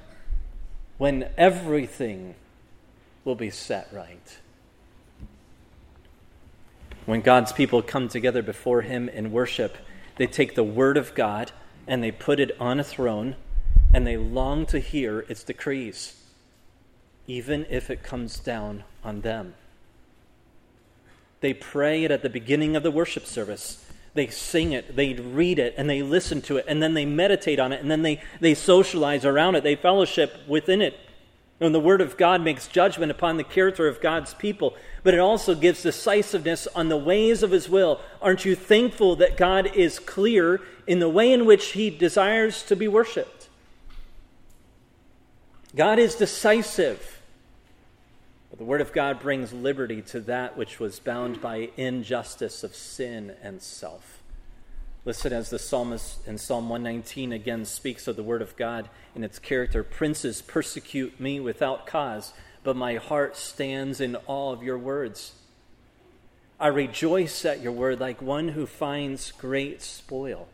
when 1.04 1.28
everything 1.38 2.34
will 3.26 3.36
be 3.36 3.50
set 3.50 3.90
right. 3.92 4.38
When 7.06 7.20
God's 7.20 7.52
people 7.52 7.82
come 7.82 8.08
together 8.08 8.42
before 8.42 8.84
Him 8.84 9.10
in 9.10 9.34
worship, 9.34 9.76
they 10.16 10.28
take 10.28 10.56
the 10.56 10.64
Word 10.64 10.96
of 10.96 11.14
God 11.14 11.52
and 11.88 12.02
they 12.02 12.12
put 12.12 12.40
it 12.40 12.56
on 12.58 12.80
a 12.80 12.86
throne 12.86 13.36
and 13.94 14.08
they 14.08 14.16
long 14.16 14.66
to 14.68 14.80
hear 14.80 15.26
its 15.28 15.44
decrees, 15.44 16.24
even 17.28 17.66
if 17.70 17.90
it 17.90 18.02
comes 18.02 18.40
down 18.40 18.86
on 19.04 19.20
them. 19.20 19.56
They 21.42 21.54
pray 21.54 22.06
it 22.06 22.12
at 22.12 22.22
the 22.22 22.30
beginning 22.30 22.78
of 22.78 22.84
the 22.84 22.92
worship 22.92 23.26
service. 23.26 23.92
They 24.16 24.28
sing 24.28 24.74
it, 24.74 24.96
they 24.96 25.14
read 25.14 25.58
it, 25.58 25.74
and 25.76 25.90
they 25.90 26.04
listen 26.04 26.42
to 26.44 26.58
it, 26.58 26.66
and 26.68 26.84
then 26.84 26.94
they 26.94 27.06
meditate 27.06 27.60
on 27.60 27.74
it, 27.74 27.82
and 27.82 27.90
then 27.90 28.04
they, 28.04 28.22
they 28.40 28.54
socialize 28.54 29.26
around 29.26 29.56
it, 29.56 29.64
they 29.64 29.76
fellowship 29.76 30.48
within 30.48 30.82
it. 30.82 31.00
And 31.60 31.74
the 31.74 31.80
Word 31.80 32.02
of 32.02 32.18
God 32.18 32.42
makes 32.42 32.68
judgment 32.68 33.12
upon 33.12 33.38
the 33.38 33.44
character 33.44 33.88
of 33.88 34.02
God's 34.02 34.34
people, 34.34 34.76
but 35.02 35.14
it 35.14 35.20
also 35.20 35.56
gives 35.56 35.84
decisiveness 35.84 36.68
on 36.76 36.90
the 36.90 36.98
ways 36.98 37.42
of 37.42 37.52
His 37.52 37.70
will. 37.70 38.02
Aren't 38.22 38.46
you 38.46 38.56
thankful 38.56 39.16
that 39.16 39.38
God 39.38 39.74
is 39.76 39.98
clear 39.98 40.62
in 40.86 41.00
the 41.00 41.10
way 41.10 41.32
in 41.32 41.46
which 41.46 41.72
He 41.72 41.90
desires 41.90 42.64
to 42.64 42.76
be 42.76 42.88
worshiped? 42.88 43.50
God 45.76 45.98
is 45.98 46.16
decisive. 46.16 47.22
But 48.54 48.60
the 48.60 48.66
Word 48.66 48.82
of 48.82 48.94
God 48.94 49.20
brings 49.20 49.52
liberty 49.52 50.04
to 50.04 50.20
that 50.20 50.56
which 50.56 50.80
was 50.80 51.00
bound 51.00 51.42
by 51.42 51.72
injustice 51.76 52.64
of 52.64 52.76
sin 52.76 53.34
and 53.42 53.60
self. 53.60 54.22
Listen 55.06 55.34
as 55.34 55.50
the 55.50 55.58
psalmist 55.58 56.28
in 56.28 56.38
Psalm 56.38 56.70
119 56.70 57.32
again 57.32 57.66
speaks 57.66 58.08
of 58.08 58.16
the 58.16 58.22
word 58.22 58.44
of 58.44 58.56
God 58.56 58.90
in 59.16 59.24
its 59.24 59.40
character. 59.40 59.84
Princes 59.84 60.44
persecute 60.44 61.20
me 61.20 61.40
without 61.40 61.88
cause, 61.88 62.32
but 62.64 62.76
my 62.76 62.98
heart 62.98 63.36
stands 63.36 64.00
in 64.00 64.18
awe 64.28 64.52
of 64.52 64.62
your 64.62 64.78
words. 64.78 65.34
I 66.60 66.68
rejoice 66.68 67.46
at 67.46 67.60
your 67.60 67.72
word 67.72 68.00
like 68.00 68.22
one 68.22 68.50
who 68.50 68.68
finds 68.68 69.32
great 69.32 69.82
spoil. 69.82 70.48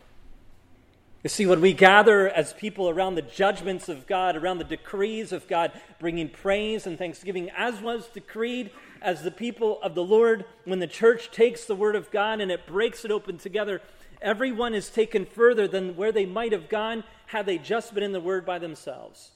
You 1.24 1.30
see, 1.30 1.46
when 1.46 1.60
we 1.60 1.74
gather 1.74 2.30
as 2.30 2.54
people 2.54 2.90
around 2.90 3.16
the 3.16 3.22
judgments 3.22 3.90
of 3.90 4.08
God, 4.08 4.38
around 4.38 4.58
the 4.58 4.64
decrees 4.64 5.32
of 5.34 5.48
God, 5.48 5.72
bringing 6.00 6.30
praise 6.30 6.88
and 6.88 6.98
thanksgiving, 6.98 7.50
as 7.58 7.82
was 7.82 8.08
decreed 8.08 8.72
as 9.02 9.22
the 9.22 9.32
people 9.32 9.82
of 9.82 9.96
the 9.96 10.04
Lord, 10.04 10.46
when 10.64 10.80
the 10.80 10.88
church 10.88 11.30
takes 11.32 11.66
the 11.66 11.76
word 11.76 11.96
of 11.96 12.10
God 12.10 12.40
and 12.40 12.52
it 12.52 12.66
breaks 12.66 13.04
it 13.04 13.12
open 13.12 13.38
together, 13.38 13.82
Everyone 14.22 14.74
is 14.74 14.90
taken 14.90 15.26
further 15.26 15.68
than 15.68 15.96
where 15.96 16.12
they 16.12 16.26
might 16.26 16.52
have 16.52 16.68
gone 16.68 17.04
had 17.28 17.46
they 17.46 17.58
just 17.58 17.94
been 17.94 18.04
in 18.04 18.12
the 18.12 18.20
Word 18.20 18.46
by 18.46 18.60
themselves. 18.60 19.32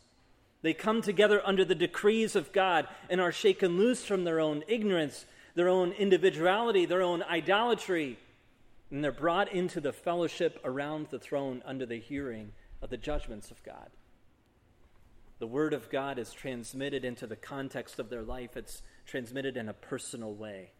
They 0.61 0.73
come 0.73 1.01
together 1.01 1.41
under 1.45 1.63
the 1.63 1.75
decrees 1.75 2.35
of 2.35 2.51
God 2.51 2.87
and 3.09 3.21
are 3.21 3.31
shaken 3.31 3.77
loose 3.77 4.03
from 4.03 4.23
their 4.23 4.39
own 4.39 4.63
ignorance, 4.67 5.25
their 5.55 5.69
own 5.69 5.91
individuality, 5.93 6.85
their 6.85 7.01
own 7.01 7.23
idolatry, 7.23 8.17
and 8.93 9.03
they're 9.03 9.12
brought 9.12 9.51
into 9.51 9.82
the 9.82 9.91
fellowship 9.91 10.58
around 10.63 11.08
the 11.10 11.19
throne 11.19 11.62
under 11.65 11.86
the 11.86 11.99
hearing 11.99 12.53
of 12.82 12.89
the 12.89 12.95
judgments 12.97 13.51
of 13.51 13.62
God. 13.63 13.89
The 15.39 15.47
Word 15.47 15.73
of 15.73 15.89
God 15.89 16.17
is 16.17 16.32
transmitted 16.32 17.03
into 17.03 17.27
the 17.27 17.36
context 17.36 17.99
of 17.99 18.10
their 18.10 18.21
life, 18.21 18.56
it's 18.56 18.82
transmitted 19.06 19.58
in 19.58 19.67
a 19.67 19.73
personal 19.73 20.34
way 20.34 20.71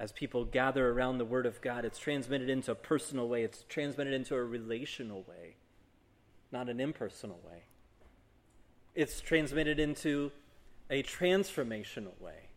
as 0.00 0.12
people 0.12 0.46
gather 0.46 0.90
around 0.90 1.18
the 1.18 1.26
Word 1.26 1.44
of 1.44 1.60
God, 1.60 1.84
it's 1.84 1.98
transmitted 1.98 2.48
into 2.48 2.72
a 2.72 2.74
personal 2.74 3.28
way, 3.28 3.42
it's 3.42 3.64
transmitted 3.68 4.14
into 4.14 4.34
a 4.34 4.42
relational 4.42 5.24
way, 5.28 5.56
not 6.50 6.70
an 6.70 6.80
impersonal 6.80 7.38
way. 7.46 7.64
It's 8.94 9.20
transmitted 9.20 9.78
into 9.78 10.32
a 10.88 11.02
transformational 11.02 12.18
way. 12.18 12.49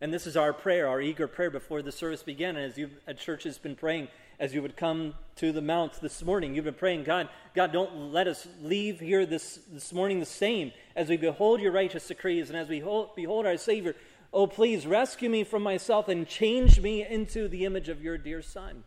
And 0.00 0.14
this 0.14 0.26
is 0.26 0.36
our 0.36 0.52
prayer, 0.52 0.88
our 0.88 1.00
eager 1.00 1.28
prayer 1.28 1.50
before 1.50 1.82
the 1.82 1.92
service 1.92 2.22
began. 2.22 2.56
And 2.56 2.70
as 2.70 2.78
you 2.78 2.90
at 3.06 3.18
church 3.18 3.44
has 3.44 3.58
been 3.58 3.76
praying, 3.76 4.08
as 4.38 4.54
you 4.54 4.62
would 4.62 4.76
come 4.76 5.14
to 5.36 5.52
the 5.52 5.60
mount 5.60 6.00
this 6.00 6.22
morning, 6.22 6.54
you've 6.54 6.64
been 6.64 6.74
praying, 6.74 7.04
God, 7.04 7.28
God, 7.54 7.72
don't 7.72 8.12
let 8.12 8.26
us 8.26 8.46
leave 8.62 9.00
here 9.00 9.26
this, 9.26 9.60
this 9.70 9.92
morning 9.92 10.18
the 10.18 10.26
same 10.26 10.72
as 10.96 11.10
we 11.10 11.18
behold 11.18 11.60
your 11.60 11.72
righteous 11.72 12.08
decrees 12.08 12.48
and 12.48 12.58
as 12.58 12.68
we 12.68 12.80
hold, 12.80 13.14
behold 13.14 13.44
our 13.44 13.58
Savior 13.58 13.94
Oh, 14.32 14.46
please 14.46 14.86
rescue 14.86 15.28
me 15.28 15.42
from 15.42 15.62
myself 15.62 16.08
and 16.08 16.26
change 16.26 16.80
me 16.80 17.04
into 17.04 17.48
the 17.48 17.64
image 17.64 17.88
of 17.88 18.00
your 18.02 18.16
dear 18.16 18.42
Son. 18.42 18.84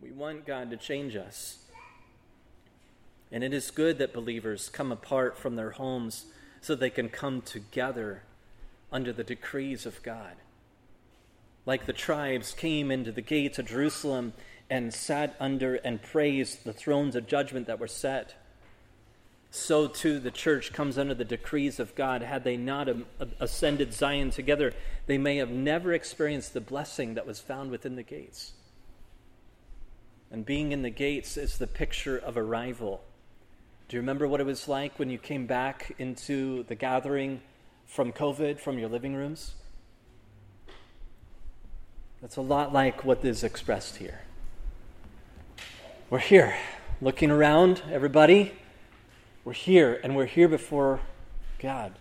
We 0.00 0.12
want 0.12 0.46
God 0.46 0.70
to 0.70 0.78
change 0.78 1.14
us. 1.14 1.58
And 3.30 3.44
it 3.44 3.52
is 3.52 3.70
good 3.70 3.98
that 3.98 4.14
believers 4.14 4.70
come 4.70 4.90
apart 4.90 5.36
from 5.36 5.56
their 5.56 5.72
homes 5.72 6.26
so 6.62 6.74
they 6.74 6.90
can 6.90 7.10
come 7.10 7.42
together 7.42 8.22
under 8.92 9.12
the 9.12 9.24
decrees 9.24 9.86
of 9.86 10.02
God. 10.02 10.34
Like 11.66 11.86
the 11.86 11.92
tribes 11.92 12.52
came 12.52 12.90
into 12.90 13.12
the 13.12 13.20
gates 13.20 13.58
of 13.58 13.66
Jerusalem 13.66 14.32
and 14.68 14.94
sat 14.94 15.36
under 15.38 15.76
and 15.76 16.02
praised 16.02 16.64
the 16.64 16.72
thrones 16.72 17.16
of 17.16 17.26
judgment 17.26 17.66
that 17.66 17.80
were 17.80 17.88
set 17.88 18.34
so 19.50 19.88
too 19.88 20.20
the 20.20 20.30
church 20.30 20.72
comes 20.72 20.96
under 20.96 21.14
the 21.14 21.24
decrees 21.24 21.80
of 21.80 21.94
God. 21.94 22.22
Had 22.22 22.44
they 22.44 22.56
not 22.56 22.88
ascended 23.40 23.92
Zion 23.92 24.30
together, 24.30 24.72
they 25.06 25.18
may 25.18 25.36
have 25.36 25.50
never 25.50 25.92
experienced 25.92 26.54
the 26.54 26.60
blessing 26.60 27.14
that 27.14 27.26
was 27.26 27.40
found 27.40 27.70
within 27.70 27.96
the 27.96 28.04
gates. 28.04 28.52
And 30.30 30.46
being 30.46 30.70
in 30.70 30.82
the 30.82 30.90
gates 30.90 31.36
is 31.36 31.58
the 31.58 31.66
picture 31.66 32.16
of 32.16 32.36
arrival. 32.36 33.02
Do 33.88 33.96
you 33.96 34.00
remember 34.00 34.28
what 34.28 34.40
it 34.40 34.46
was 34.46 34.68
like 34.68 35.00
when 35.00 35.10
you 35.10 35.18
came 35.18 35.46
back 35.46 35.96
into 35.98 36.62
the 36.64 36.76
gathering 36.76 37.42
from 37.90 38.12
COVID 38.12 38.58
from 38.58 38.78
your 38.78 38.88
living 38.88 39.14
rooms? 39.14 39.56
That's 42.22 42.36
a 42.36 42.42
lot 42.42 42.72
like 42.72 43.04
what 43.04 43.24
is 43.24 43.42
expressed 43.42 43.96
here. 43.96 44.20
We're 46.08 46.18
here, 46.18 46.54
looking 47.00 47.30
around, 47.30 47.82
everybody 47.90 48.52
we're 49.42 49.54
here, 49.54 49.98
and 50.04 50.14
we're 50.14 50.26
here 50.26 50.48
before 50.48 51.00
God. 51.58 51.94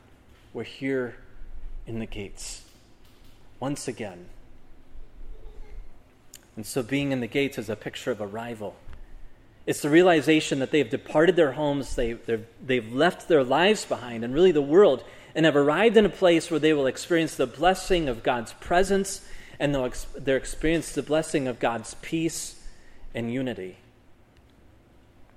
We're 0.53 0.63
here 0.63 1.15
in 1.87 1.99
the 1.99 2.05
gates 2.05 2.63
once 3.61 3.87
again. 3.87 4.25
And 6.57 6.65
so, 6.65 6.83
being 6.83 7.13
in 7.13 7.21
the 7.21 7.27
gates 7.27 7.57
is 7.57 7.69
a 7.69 7.77
picture 7.77 8.11
of 8.11 8.19
arrival. 8.19 8.75
It's 9.65 9.81
the 9.81 9.89
realization 9.89 10.59
that 10.59 10.71
they've 10.71 10.89
departed 10.89 11.37
their 11.37 11.53
homes, 11.53 11.95
they, 11.95 12.17
they've 12.61 12.91
left 12.91 13.29
their 13.29 13.43
lives 13.43 13.85
behind, 13.85 14.25
and 14.25 14.33
really 14.33 14.51
the 14.51 14.61
world, 14.61 15.03
and 15.39 15.45
have 15.45 15.55
arrived 15.55 15.95
in 15.95 16.05
a 16.05 16.09
place 16.09 16.51
where 16.51 16.59
they 16.59 16.73
will 16.73 16.85
experience 16.85 17.35
the 17.35 17.47
blessing 17.47 18.09
of 18.09 18.23
God's 18.23 18.51
presence 18.59 19.25
and 19.57 19.73
they'll, 19.73 19.89
they'll 20.17 20.35
experience 20.35 20.91
the 20.91 21.01
blessing 21.01 21.47
of 21.47 21.59
God's 21.59 21.93
peace 22.01 22.61
and 23.15 23.31
unity 23.31 23.77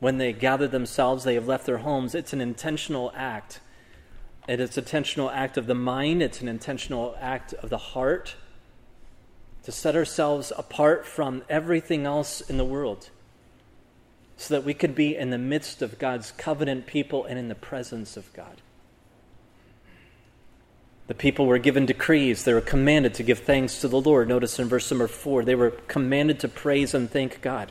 when 0.02 0.18
they 0.18 0.32
gather 0.32 0.66
themselves, 0.66 1.22
they 1.22 1.34
have 1.34 1.46
left 1.46 1.64
their 1.64 1.78
homes. 1.78 2.16
It's 2.16 2.32
an 2.32 2.40
intentional 2.40 3.12
act. 3.14 3.60
It 4.48 4.58
is 4.58 4.76
an 4.76 4.82
intentional 4.82 5.30
act 5.30 5.56
of 5.56 5.68
the 5.68 5.76
mind, 5.76 6.24
it's 6.24 6.40
an 6.40 6.48
intentional 6.48 7.16
act 7.20 7.52
of 7.52 7.70
the 7.70 7.78
heart 7.78 8.34
to 9.62 9.70
set 9.70 9.94
ourselves 9.94 10.52
apart 10.58 11.06
from 11.06 11.44
everything 11.48 12.04
else 12.04 12.40
in 12.40 12.56
the 12.56 12.64
world. 12.64 13.10
so 14.36 14.54
that 14.54 14.64
we 14.64 14.74
could 14.74 14.96
be 14.96 15.14
in 15.16 15.30
the 15.30 15.38
midst 15.38 15.82
of 15.82 16.00
God's 16.00 16.32
covenant 16.32 16.86
people 16.86 17.24
and 17.24 17.38
in 17.38 17.46
the 17.46 17.54
presence 17.54 18.16
of 18.16 18.32
God. 18.32 18.60
The 21.12 21.18
people 21.18 21.44
were 21.44 21.58
given 21.58 21.84
decrees. 21.84 22.44
They 22.44 22.54
were 22.54 22.62
commanded 22.62 23.12
to 23.16 23.22
give 23.22 23.40
thanks 23.40 23.82
to 23.82 23.88
the 23.88 24.00
Lord. 24.00 24.28
Notice 24.28 24.58
in 24.58 24.66
verse 24.66 24.90
number 24.90 25.06
four, 25.06 25.44
they 25.44 25.54
were 25.54 25.72
commanded 25.72 26.40
to 26.40 26.48
praise 26.48 26.94
and 26.94 27.10
thank 27.10 27.42
God. 27.42 27.70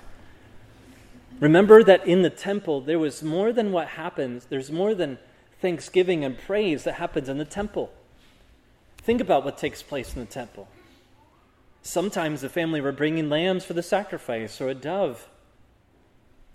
Remember 1.39 1.83
that 1.83 2.05
in 2.05 2.21
the 2.21 2.29
temple, 2.29 2.81
there 2.81 2.99
was 2.99 3.23
more 3.23 3.51
than 3.51 3.71
what 3.71 3.87
happens, 3.87 4.45
there's 4.45 4.71
more 4.71 4.93
than 4.93 5.17
thanksgiving 5.59 6.23
and 6.23 6.37
praise 6.37 6.83
that 6.83 6.93
happens 6.93 7.29
in 7.29 7.39
the 7.39 7.43
temple. 7.43 7.91
Think 8.99 9.19
about 9.21 9.43
what 9.43 9.57
takes 9.57 9.81
place 9.81 10.13
in 10.13 10.19
the 10.19 10.27
temple. 10.27 10.67
Sometimes 11.81 12.41
the 12.41 12.47
family 12.49 12.79
were 12.79 12.91
bringing 12.91 13.27
lambs 13.27 13.65
for 13.65 13.73
the 13.73 13.81
sacrifice 13.81 14.61
or 14.61 14.69
a 14.69 14.75
dove. 14.75 15.27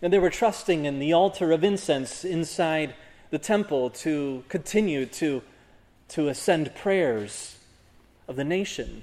And 0.01 0.13
they 0.13 0.21
were 0.21 0.31
trusting 0.31 0.85
in 0.85 1.01
the 1.01 1.13
altar 1.13 1.51
of 1.51 1.65
incense 1.65 2.25
inside 2.25 2.95
the 3.31 3.41
temple 3.41 3.91
to 3.91 4.45
continue 4.49 5.05
to, 5.07 5.43
to 6.09 6.29
ascend 6.29 6.75
prayers 6.75 7.57
of 8.29 8.37
the 8.37 8.45
nation. 8.45 9.03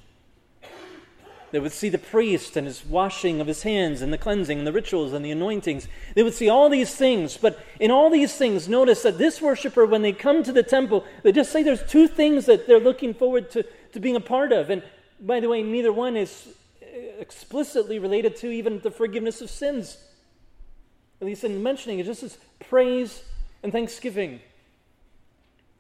They 1.52 1.60
would 1.60 1.72
see 1.72 1.90
the 1.90 2.00
priest 2.00 2.58
and 2.58 2.66
his 2.66 2.84
washing 2.84 3.40
of 3.40 3.46
his 3.46 3.62
hands 3.62 4.02
and 4.02 4.12
the 4.12 4.18
cleansing 4.18 4.58
and 4.58 4.66
the 4.66 4.72
rituals 4.72 5.14
and 5.14 5.24
the 5.24 5.30
anointings. 5.30 5.88
They 6.16 6.24
would 6.24 6.34
see 6.34 6.50
all 6.50 6.68
these 6.68 6.96
things. 6.96 7.38
But 7.38 7.60
in 7.80 7.92
all 7.92 8.10
these 8.10 8.36
things, 8.36 8.68
notice 8.68 9.04
that 9.04 9.20
this 9.20 9.40
worshiper, 9.40 9.86
when 9.86 10.02
they 10.02 10.14
come 10.14 10.42
to 10.44 10.52
the 10.52 10.64
temple, 10.64 11.06
they 11.22 11.32
just 11.32 11.52
say 11.52 11.62
there's 11.62 11.84
two 11.84 12.08
things 12.08 12.48
that 12.48 12.66
they're 12.66 12.80
looking 12.80 13.14
forward 13.14 13.52
to, 13.52 13.64
to 13.92 14.00
being 14.00 14.16
a 14.16 14.20
part 14.20 14.52
of. 14.52 14.72
And 14.72 14.82
by 15.20 15.40
the 15.40 15.50
way, 15.50 15.62
neither 15.62 15.94
one 15.94 16.18
is 16.18 16.48
explicitly 17.20 18.00
related 18.00 18.36
to 18.38 18.50
even 18.50 18.80
the 18.80 18.90
forgiveness 18.90 19.40
of 19.40 19.52
sins 19.52 19.98
at 21.24 21.28
least 21.28 21.46
in 21.46 21.64
mentioning 21.64 22.00
it, 22.00 22.06
just 22.06 22.22
as 22.22 22.38
praise 22.60 23.24
and 23.64 23.72
thanksgiving. 23.72 24.42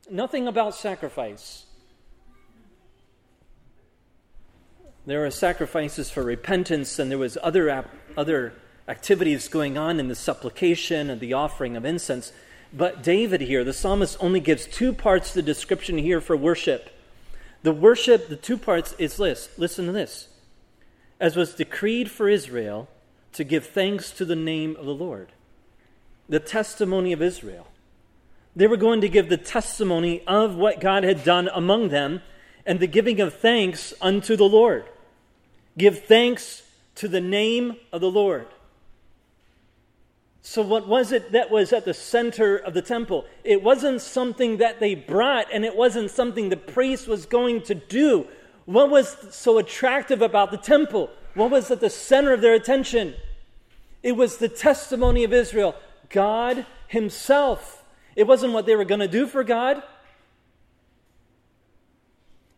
Nothing 0.09 0.47
about 0.47 0.75
sacrifice. 0.75 1.65
There 5.05 5.25
are 5.25 5.31
sacrifices 5.31 6.09
for 6.09 6.23
repentance, 6.23 6.97
and 6.99 7.11
there 7.11 7.17
was 7.17 7.37
other, 7.41 7.69
ap- 7.69 7.89
other 8.15 8.53
activities 8.87 9.47
going 9.47 9.77
on 9.77 9.99
in 9.99 10.07
the 10.07 10.15
supplication 10.15 11.09
and 11.09 11.19
the 11.19 11.33
offering 11.33 11.75
of 11.75 11.85
incense. 11.85 12.31
But 12.71 13.03
David 13.03 13.41
here, 13.41 13.63
the 13.63 13.73
psalmist, 13.73 14.17
only 14.19 14.39
gives 14.39 14.65
two 14.65 14.93
parts 14.93 15.29
of 15.29 15.35
the 15.35 15.41
description 15.41 15.97
here 15.97 16.21
for 16.21 16.35
worship. 16.35 16.89
The 17.63 17.73
worship, 17.73 18.29
the 18.29 18.35
two 18.35 18.57
parts, 18.57 18.93
is 18.97 19.17
this. 19.17 19.49
Listen 19.57 19.85
to 19.85 19.91
this. 19.91 20.27
As 21.19 21.35
was 21.35 21.55
decreed 21.55 22.09
for 22.09 22.27
Israel, 22.27 22.89
to 23.33 23.43
give 23.43 23.65
thanks 23.65 24.11
to 24.11 24.25
the 24.25 24.35
name 24.35 24.75
of 24.77 24.85
the 24.85 24.93
Lord. 24.93 25.31
The 26.27 26.39
testimony 26.39 27.13
of 27.13 27.21
Israel. 27.21 27.67
They 28.55 28.67
were 28.67 28.77
going 28.77 29.01
to 29.01 29.09
give 29.09 29.29
the 29.29 29.37
testimony 29.37 30.21
of 30.27 30.55
what 30.55 30.79
God 30.79 31.03
had 31.03 31.23
done 31.23 31.49
among 31.53 31.89
them 31.89 32.21
and 32.65 32.79
the 32.79 32.87
giving 32.87 33.19
of 33.19 33.33
thanks 33.33 33.93
unto 34.01 34.35
the 34.35 34.47
Lord. 34.47 34.85
Give 35.77 36.03
thanks 36.03 36.63
to 36.95 37.07
the 37.07 37.21
name 37.21 37.77
of 37.91 38.01
the 38.01 38.11
Lord. 38.11 38.47
So, 40.45 40.61
what 40.61 40.87
was 40.87 41.13
it 41.13 41.31
that 41.31 41.49
was 41.49 41.71
at 41.71 41.85
the 41.85 41.93
center 41.93 42.57
of 42.57 42.73
the 42.73 42.81
temple? 42.81 43.25
It 43.45 43.63
wasn't 43.63 44.01
something 44.01 44.57
that 44.57 44.81
they 44.81 44.93
brought, 44.93 45.47
and 45.53 45.63
it 45.63 45.75
wasn't 45.75 46.11
something 46.11 46.49
the 46.49 46.57
priest 46.57 47.07
was 47.07 47.25
going 47.25 47.61
to 47.63 47.75
do. 47.75 48.27
What 48.65 48.89
was 48.89 49.15
so 49.33 49.57
attractive 49.57 50.21
about 50.21 50.51
the 50.51 50.57
temple? 50.57 51.09
What 51.33 51.49
was 51.49 51.71
at 51.71 51.79
the 51.79 51.89
center 51.89 52.33
of 52.33 52.41
their 52.41 52.53
attention? 52.53 53.15
It 54.03 54.17
was 54.17 54.37
the 54.37 54.49
testimony 54.49 55.23
of 55.23 55.33
Israel 55.33 55.75
God 56.09 56.65
Himself. 56.87 57.82
It 58.15 58.27
wasn't 58.27 58.53
what 58.53 58.65
they 58.65 58.75
were 58.75 58.85
going 58.85 58.99
to 58.99 59.07
do 59.07 59.27
for 59.27 59.43
God, 59.43 59.81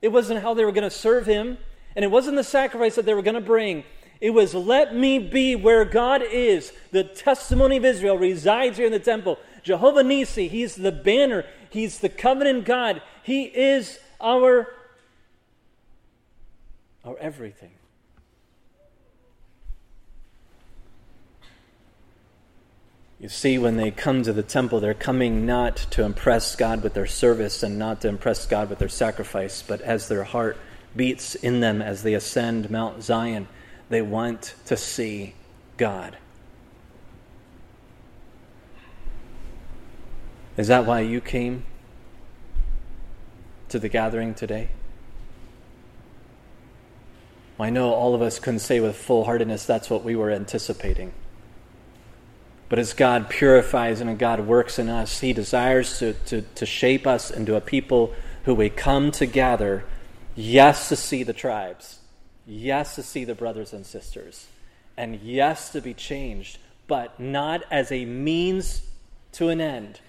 it 0.02 0.10
wasn't 0.10 0.42
how 0.42 0.54
they 0.54 0.66
were 0.66 0.72
going 0.72 0.84
to 0.84 0.96
serve 0.96 1.26
Him, 1.26 1.58
and 1.96 2.06
it 2.06 2.12
wasn't 2.12 2.36
the 2.36 2.44
sacrifice 2.44 2.96
that 2.96 3.06
they 3.06 3.14
were 3.14 3.24
going 3.24 3.36
to 3.36 3.42
bring. 3.42 3.84
It 4.22 4.30
was, 4.30 4.54
let 4.54 4.96
me 4.96 5.20
be 5.20 5.56
where 5.56 5.84
God 5.84 6.22
is. 6.22 6.72
The 6.92 7.04
testimony 7.04 7.78
of 7.78 7.86
Israel 7.86 8.18
resides 8.18 8.78
here 8.78 8.86
in 8.86 8.92
the 8.92 9.00
temple. 9.00 9.40
Jehovah 9.64 10.04
Nissi, 10.04 10.50
He's 10.50 10.76
the 10.76 10.92
banner, 10.92 11.46
He's 11.70 12.00
the 12.00 12.10
covenant 12.10 12.66
God. 12.66 13.02
He 13.24 13.44
is 13.44 14.00
our, 14.22 14.74
our 17.04 17.18
everything. 17.18 17.72
You 23.20 23.30
see, 23.30 23.58
when 23.58 23.78
they 23.78 23.92
come 23.92 24.24
to 24.24 24.34
the 24.34 24.44
temple, 24.44 24.80
they're 24.80 24.94
coming 24.94 25.46
not 25.46 25.78
to 25.92 26.04
impress 26.04 26.56
God 26.56 26.84
with 26.84 26.94
their 26.94 27.06
service 27.06 27.64
and 27.64 27.80
not 27.80 28.02
to 28.02 28.10
impress 28.10 28.46
God 28.46 28.70
with 28.70 28.80
their 28.80 28.90
sacrifice, 28.90 29.62
but 29.62 29.82
as 29.82 30.10
their 30.10 30.26
heart 30.26 30.58
beats 30.96 31.36
in 31.36 31.62
them 31.62 31.82
as 31.82 32.04
they 32.04 32.14
ascend 32.14 32.70
Mount 32.70 33.04
Zion, 33.04 33.48
they 33.90 34.02
want 34.02 34.56
to 34.66 34.76
see 34.76 35.34
God. 35.78 36.18
Is 40.58 40.68
that 40.68 40.86
why 40.86 41.02
you 41.02 41.22
came 41.22 41.66
to 43.70 43.80
the 43.80 43.90
gathering 43.90 44.34
today? 44.34 44.70
I 47.60 47.70
know 47.70 47.94
all 47.94 48.14
of 48.14 48.22
us 48.22 48.40
couldn't 48.40 48.60
say 48.60 48.82
with 48.82 48.98
full 48.98 49.24
heartedness 49.24 49.66
that's 49.66 49.90
what 49.90 50.04
we 50.04 50.16
were 50.16 50.32
anticipating. 50.32 51.14
But 52.68 52.80
as 52.80 52.94
God 52.94 53.30
purifies 53.30 54.02
and 54.02 54.18
God 54.18 54.42
works 54.42 54.80
in 54.80 54.90
us, 54.90 55.20
He 55.20 55.34
desires 55.34 56.00
to, 56.00 56.14
to, 56.14 56.42
to 56.42 56.66
shape 56.66 57.06
us 57.06 57.30
into 57.30 57.56
a 57.56 57.62
people 57.62 58.14
who 58.46 58.56
we 58.56 58.70
come 58.70 59.12
together, 59.12 59.86
yes, 60.36 60.90
to 60.90 60.96
see 60.96 61.24
the 61.24 61.34
tribes, 61.34 62.00
yes, 62.48 62.96
to 62.96 63.04
see 63.04 63.24
the 63.24 63.36
brothers 63.36 63.74
and 63.74 63.86
sisters, 63.86 64.48
and 64.98 65.20
yes, 65.22 65.72
to 65.72 65.82
be 65.82 65.94
changed, 65.94 66.58
but 66.88 67.20
not 67.20 67.64
as 67.70 67.92
a 67.92 68.06
means 68.06 68.84
to 69.34 69.50
an 69.50 69.62
end. 69.62 70.00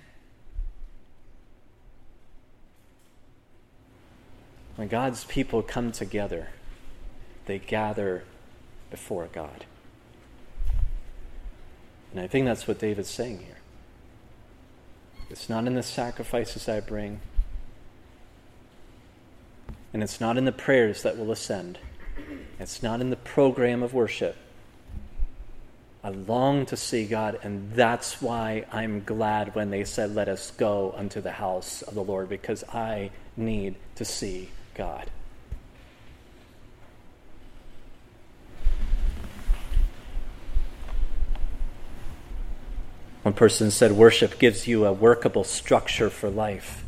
When 4.77 4.89
God's 4.89 5.25
people 5.25 5.63
come 5.63 5.91
together, 5.91 6.49
they 7.47 7.59
gather 7.59 8.25
before 8.91 9.29
God. 9.33 9.65
And 12.13 12.21
I 12.21 12.27
think 12.27 12.47
that's 12.47 12.67
what 12.67 12.79
David's 12.79 13.11
saying 13.11 13.41
here. 13.41 13.57
It's 15.29 15.49
not 15.49 15.67
in 15.67 15.75
the 15.75 15.83
sacrifices 15.83 16.69
I 16.69 16.81
bring, 16.81 17.21
and 19.93 20.03
it's 20.03 20.21
not 20.21 20.39
in 20.39 20.45
the 20.45 20.53
prayers 20.53 21.03
that 21.03 21.19
will 21.19 21.33
ascend, 21.33 21.79
it's 22.61 22.83
not 22.83 23.01
in 23.01 23.11
the 23.11 23.17
program 23.17 23.83
of 23.83 23.93
worship. 23.93 24.37
I 26.05 26.11
long 26.11 26.67
to 26.67 26.77
see 26.77 27.05
God, 27.05 27.41
and 27.43 27.73
that's 27.73 28.23
why 28.23 28.65
I'm 28.71 29.03
glad 29.03 29.57
when 29.57 29.71
they 29.71 29.83
said, 29.83 30.15
Let 30.15 30.29
us 30.29 30.53
go 30.53 30.95
unto 30.97 31.21
the 31.21 31.33
house 31.33 31.83
of 31.83 31.95
the 31.95 32.05
Lord, 32.05 32.29
because 32.29 32.63
I 32.73 33.11
need 33.37 33.75
to 33.97 34.05
see 34.05 34.51
God. 34.75 35.11
One 43.27 43.33
person 43.33 43.73
said, 43.73 43.91
Worship 43.91 44.39
gives 44.39 44.69
you 44.69 44.87
a 44.87 44.93
workable 44.93 45.43
structure 45.43 46.11
for 46.11 46.31
life. 46.31 46.85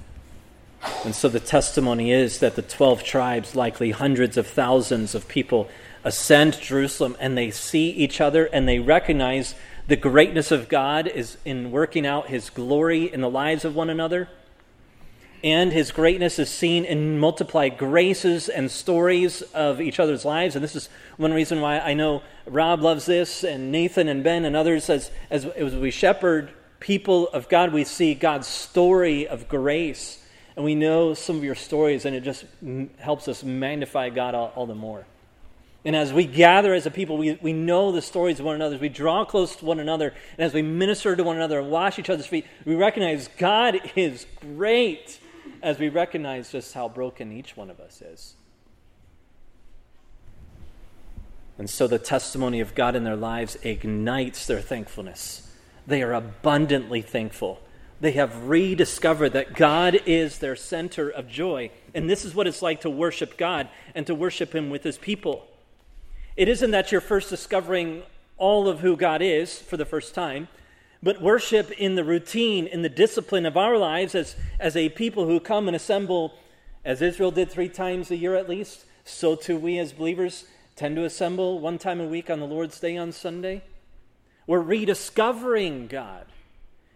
And 1.05 1.13
so 1.13 1.29
the 1.29 1.41
testimony 1.41 2.13
is 2.13 2.39
that 2.39 2.55
the 2.55 2.63
12 2.63 3.03
tribes, 3.03 3.57
likely 3.57 3.91
hundreds 3.91 4.37
of 4.37 4.47
thousands 4.47 5.17
of 5.17 5.27
people, 5.27 5.69
ascend 6.05 6.61
Jerusalem 6.61 7.17
and 7.19 7.37
they 7.37 7.51
see 7.51 7.91
each 7.91 8.21
other 8.21 8.45
and 8.45 8.69
they 8.69 8.79
recognize 8.79 9.57
the 9.89 9.97
greatness 9.97 10.53
of 10.53 10.69
God 10.69 11.09
is 11.09 11.39
in 11.45 11.73
working 11.73 12.07
out 12.07 12.29
his 12.29 12.51
glory 12.51 13.13
in 13.13 13.21
the 13.21 13.29
lives 13.29 13.65
of 13.65 13.75
one 13.75 13.91
another 13.91 14.29
and 15.45 15.73
his 15.73 15.93
greatness 15.93 16.39
is 16.39 16.51
seen 16.51 16.85
in 16.85 17.19
multiplied 17.19 17.79
graces 17.79 18.49
and 18.49 18.71
stories 18.71 19.43
of 19.55 19.81
each 19.81 20.01
other's 20.01 20.25
lives. 20.25 20.57
And 20.57 20.65
this 20.65 20.75
is 20.75 20.89
one 21.17 21.33
reason 21.33 21.61
why 21.61 21.79
I 21.79 21.95
know 21.95 22.23
Rob 22.47 22.83
loves 22.83 23.07
this, 23.07 23.45
and 23.45 23.71
Nathan 23.71 24.09
and 24.09 24.25
Ben 24.25 24.45
and 24.45 24.57
others. 24.57 24.91
As, 24.91 25.11
as, 25.31 25.47
we 25.47 25.91
shepherd 25.91 26.51
people 26.81 27.29
of 27.29 27.49
God, 27.49 27.73
we 27.73 27.85
see 27.85 28.15
God's 28.15 28.49
story 28.49 29.29
of 29.29 29.49
grace. 29.49 30.25
And 30.57 30.65
we 30.65 30.75
know 30.75 31.15
some 31.15 31.37
of 31.37 31.45
your 31.45 31.55
stories, 31.55 32.05
and 32.05 32.17
it 32.17 32.23
just 32.23 32.45
helps 32.99 33.29
us 33.29 33.45
magnify 33.45 34.11
God 34.11 34.35
all, 34.35 34.53
all 34.57 34.67
the 34.67 34.75
more. 34.75 35.07
And 35.85 35.95
as 35.95 36.13
we 36.13 36.25
gather 36.25 36.75
as 36.75 36.85
a 36.85 36.91
people, 36.91 37.17
we, 37.17 37.39
we 37.41 37.53
know 37.53 37.93
the 37.93 38.03
stories 38.03 38.41
of 38.41 38.47
one 38.47 38.57
another. 38.57 38.75
As 38.75 38.81
we 38.81 38.89
draw 38.89 39.25
close 39.25 39.55
to 39.57 39.65
one 39.65 39.79
another, 39.79 40.09
and 40.37 40.45
as 40.45 40.53
we 40.53 40.63
minister 40.63 41.15
to 41.15 41.23
one 41.23 41.37
another 41.37 41.61
and 41.61 41.71
wash 41.71 42.01
each 42.01 42.11
other's 42.11 42.27
feet, 42.27 42.45
we 42.65 42.75
recognize 42.75 43.29
God 43.39 43.81
is 43.95 44.27
great 44.41 45.21
as 45.63 45.79
we 45.79 45.89
recognize 45.89 46.51
just 46.51 46.75
how 46.75 46.89
broken 46.89 47.33
each 47.33 47.57
one 47.57 47.71
of 47.71 47.81
us 47.81 48.03
is. 48.03 48.35
And 51.59 51.69
so 51.69 51.89
the 51.89 51.99
testimony 51.99 52.61
of 52.61 52.75
God 52.75 52.95
in 52.95 53.03
their 53.05 53.17
lives 53.17 53.59
ignites 53.63 54.47
their 54.47 54.61
thankfulness. 54.61 55.45
they 55.87 56.03
are 56.03 56.13
abundantly 56.13 57.01
thankful. 57.01 57.61
They 58.01 58.13
have 58.13 58.49
rediscovered 58.49 59.33
that 59.33 59.55
God 59.55 60.01
is 60.07 60.39
their 60.39 60.55
center 60.55 61.09
of 61.09 61.29
joy. 61.29 61.71
And 61.95 62.09
this 62.09 62.25
is 62.25 62.35
what 62.35 62.47
it's 62.47 62.63
like 62.63 62.83
to 62.83 62.91
worship 62.91 63.37
God 63.37 63.69
and 63.95 64.07
to 64.07 64.15
worship 64.15 64.55
Him 64.55 64.71
with 64.71 64.85
His 64.85 64.99
people. 64.99 65.49
It 66.37 66.49
isn't 66.49 66.71
that 66.71 66.93
you're 66.93 67.01
first 67.01 67.31
discovering 67.31 68.03
all 68.37 68.69
of 68.69 68.81
who 68.81 68.97
God 68.97 69.21
is 69.21 69.59
for 69.59 69.77
the 69.77 69.85
first 69.85 70.15
time, 70.15 70.47
but 71.03 71.23
worship 71.23 71.71
in 71.73 71.95
the 71.95 72.05
routine, 72.05 72.67
in 72.67 72.83
the 72.83 72.89
discipline 72.89 73.47
of 73.47 73.57
our 73.57 73.77
lives 73.77 74.15
as, 74.15 74.37
as 74.59 74.77
a 74.77 74.89
people 74.91 75.27
who 75.27 75.41
come 75.41 75.69
and 75.69 75.77
assemble, 75.77 76.35
as 76.85 77.03
Israel 77.03 77.31
did 77.31 77.51
three 77.51 77.69
times 77.69 78.11
a 78.11 78.17
year 78.17 78.35
at 78.35 78.49
least, 78.49 78.85
so 79.05 79.37
too 79.37 79.57
we 79.57 79.79
as 79.79 79.93
believers 79.93 80.45
tend 80.77 80.97
to 80.97 81.05
assemble 81.05 81.61
one 81.61 81.79
time 81.79 82.01
a 82.01 82.07
week 82.07 82.31
on 82.31 82.41
the 82.41 82.47
Lord's 82.47 82.79
Day 82.81 82.97
on 82.97 83.13
Sunday. 83.13 83.63
We're 84.47 84.61
rediscovering 84.61 85.89
God 85.89 86.27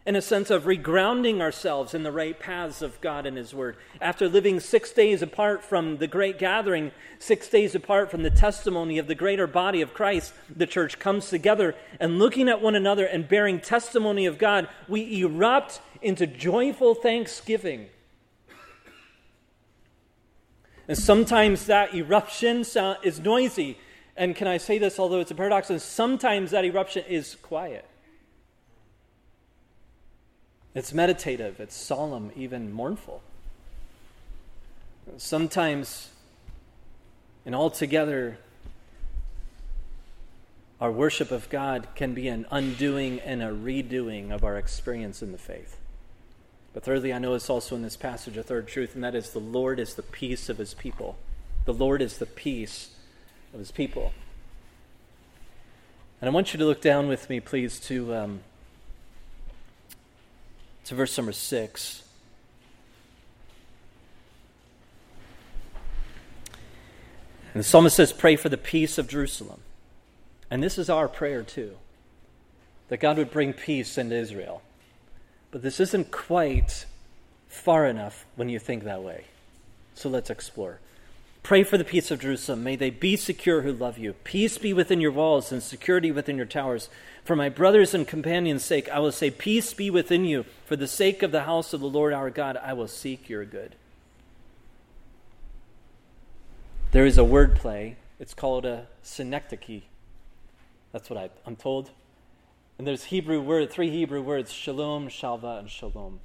in 0.05 0.17
a 0.17 0.23
sense 0.23 0.51
of 0.51 0.65
regrounding 0.65 1.41
ourselves 1.41 1.95
in 1.95 2.03
the 2.03 2.11
right 2.11 2.39
paths 2.39 2.83
of 2.83 3.01
God 3.01 3.25
and 3.25 3.37
His 3.37 3.55
Word. 3.55 3.77
After 4.01 4.29
living 4.29 4.59
six 4.59 4.91
days 4.91 5.23
apart 5.23 5.63
from 5.63 5.99
the 5.99 6.09
great 6.09 6.39
gathering, 6.39 6.91
six 7.21 7.49
days 7.49 7.75
apart 7.75 8.11
from 8.11 8.25
the 8.25 8.31
testimony 8.31 8.99
of 8.99 9.07
the 9.07 9.15
greater 9.15 9.47
body 9.47 9.81
of 9.81 9.95
Christ, 9.95 10.33
the 10.55 10.67
church 10.67 10.99
comes 10.99 11.29
together 11.29 11.77
and 12.01 12.19
looking 12.19 12.49
at 12.49 12.61
one 12.61 12.75
another 12.75 13.07
and 13.07 13.29
bearing 13.29 13.61
testimony 13.61 14.27
of 14.27 14.39
God, 14.39 14.69
we 14.89 15.23
erupt 15.23 15.81
into 16.01 16.27
joyful 16.27 16.97
thanksgiving. 16.97 17.87
And 20.89 20.99
sometimes 20.99 21.67
that 21.67 21.95
eruption 21.95 22.65
is 23.05 23.21
noisy. 23.21 23.79
And 24.17 24.35
can 24.35 24.49
I 24.49 24.59
say 24.59 24.79
this, 24.79 24.99
although 24.99 25.21
it's 25.21 25.31
a 25.31 25.35
paradox, 25.35 25.71
and 25.71 25.81
sometimes 25.81 26.51
that 26.51 26.65
eruption 26.65 27.05
is 27.09 27.37
quiet. 27.37 27.87
It's 30.75 30.95
meditative, 30.95 31.61
it's 31.61 31.75
solemn, 31.75 32.33
even 32.35 32.73
mournful. 32.73 33.23
Sometimes, 35.19 36.11
and 37.45 37.55
altogether, 37.55 38.39
our 40.81 40.91
worship 40.91 41.31
of 41.31 41.49
God 41.51 41.89
can 41.95 42.15
be 42.15 42.29
an 42.29 42.47
undoing 42.51 43.21
and 43.21 43.43
a 43.43 43.49
redoing 43.49 44.31
of 44.31 44.43
our 44.43 44.57
experience 44.57 45.23
in 45.23 45.33
the 45.33 45.39
faith. 45.39 45.77
But 46.73 46.85
thirdly, 46.85 47.13
I 47.13 47.19
know 47.19 47.35
it's 47.35 47.51
also 47.51 47.77
in 47.77 47.83
this 47.83 47.97
passage 47.97 48.37
a 48.37 48.43
third 48.43 48.67
truth, 48.67 48.95
and 48.95 49.05
that 49.05 49.15
is 49.15 49.31
the 49.31 49.39
Lord 49.39 49.79
is 49.79 49.95
the 49.95 50.03
peace 50.03 50.49
of 50.49 50.59
his 50.59 50.73
people. 50.73 51.19
The 51.67 51.75
Lord 51.75 52.01
is 52.01 52.19
the 52.19 52.27
peace 52.27 52.91
of 53.53 53.59
his 53.59 53.71
people. 53.71 54.13
And 56.21 56.29
I 56.29 56.33
want 56.33 56.55
you 56.55 56.59
to 56.59 56.65
look 56.65 56.81
down 56.81 57.09
with 57.09 57.29
me, 57.29 57.41
please, 57.41 57.79
to 57.81 58.15
um, 58.15 58.41
to 60.85 60.95
verse 60.95 61.17
number 61.17 61.33
six. 61.33 62.03
And 67.55 67.61
the 67.61 67.65
psalmist 67.65 67.97
says, 67.97 68.13
Pray 68.13 68.37
for 68.37 68.49
the 68.49 68.57
peace 68.57 68.99
of 68.99 69.09
Jerusalem. 69.09 69.61
And 70.51 70.63
this 70.63 70.79
is 70.79 70.91
our 70.91 71.09
prayer 71.09 71.43
too 71.43 71.77
that 72.89 73.01
God 73.01 73.17
would 73.17 73.31
bring 73.31 73.55
peace 73.55 73.97
into 73.97 74.15
Israel. 74.15 74.61
But 75.51 75.63
this 75.63 75.81
isn't 75.81 76.11
quite 76.11 76.85
far 77.49 77.87
enough 77.87 78.27
when 78.37 78.51
you 78.51 78.59
think 78.59 78.85
that 78.85 79.03
way. 79.03 79.25
So 79.95 80.11
let's 80.11 80.29
explore. 80.29 80.79
Pray 81.43 81.65
for 81.65 81.77
the 81.77 81.85
peace 81.85 82.11
of 82.13 82.21
Jerusalem. 82.21 82.63
May 82.63 82.77
they 82.77 82.91
be 82.91 83.17
secure 83.17 83.63
who 83.63 83.73
love 83.73 83.99
you. 83.99 84.13
Peace 84.25 84.59
be 84.59 84.73
within 84.73 85.01
your 85.01 85.11
walls 85.11 85.51
and 85.51 85.61
security 85.61 86.13
within 86.13 86.37
your 86.37 86.47
towers. 86.47 86.89
For 87.25 87.35
my 87.35 87.49
brothers 87.49 87.95
and 87.95 88.07
companions' 88.07 88.65
sake, 88.65 88.89
I 88.89 89.01
will 89.01 89.11
say, 89.11 89.31
Peace 89.31 89.75
be 89.75 89.91
within 89.91 90.25
you. 90.25 90.45
For 90.67 90.77
the 90.77 90.87
sake 90.87 91.23
of 91.23 91.33
the 91.33 91.43
house 91.43 91.73
of 91.73 91.81
the 91.81 91.89
Lord 91.89 92.13
our 92.13 92.31
God, 92.31 92.57
I 92.57 92.75
will 92.75 92.87
seek 92.87 93.29
your 93.29 93.45
good. 93.45 93.75
There 96.93 97.07
is 97.07 97.19
a 97.19 97.25
word 97.25 97.57
play. 97.57 97.97
It's 98.21 98.35
called 98.35 98.65
a 98.65 98.87
synecdoche. 99.03 99.83
That's 100.93 101.11
what 101.11 101.33
I'm 101.45 101.57
told. 101.57 101.91
And 102.79 102.87
there's 102.87 103.05
Hebrew 103.05 103.41
word, 103.41 103.71
three 103.71 103.91
Hebrew 103.91 104.23
words: 104.23 104.53
shalom, 104.53 105.09
shalva, 105.09 105.59
and 105.59 105.71
shalom. 105.71 106.21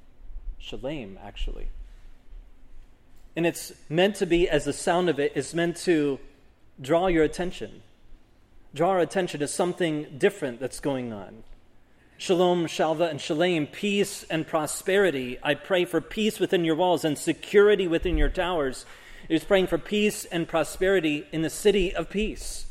Shalem, 0.58 1.18
actually. 1.22 1.68
And 3.38 3.46
it's 3.46 3.72
meant 3.88 4.16
to 4.16 4.26
be, 4.26 4.48
as 4.48 4.64
the 4.64 4.72
sound 4.72 5.08
of 5.08 5.20
it 5.20 5.30
is 5.36 5.54
meant 5.54 5.76
to 5.84 6.18
draw 6.80 7.06
your 7.06 7.22
attention. 7.22 7.82
Draw 8.74 8.90
our 8.90 8.98
attention 8.98 9.38
to 9.38 9.46
something 9.46 10.08
different 10.18 10.58
that's 10.58 10.80
going 10.80 11.12
on. 11.12 11.44
Shalom, 12.16 12.66
Shalva, 12.66 13.08
and 13.08 13.20
Shalem, 13.20 13.68
peace 13.68 14.24
and 14.24 14.44
prosperity. 14.44 15.38
I 15.40 15.54
pray 15.54 15.84
for 15.84 16.00
peace 16.00 16.40
within 16.40 16.64
your 16.64 16.74
walls 16.74 17.04
and 17.04 17.16
security 17.16 17.86
within 17.86 18.18
your 18.18 18.28
towers. 18.28 18.84
Is 19.28 19.44
praying 19.44 19.68
for 19.68 19.78
peace 19.78 20.24
and 20.24 20.48
prosperity 20.48 21.24
in 21.30 21.42
the 21.42 21.48
city 21.48 21.94
of 21.94 22.10
peace. 22.10 22.66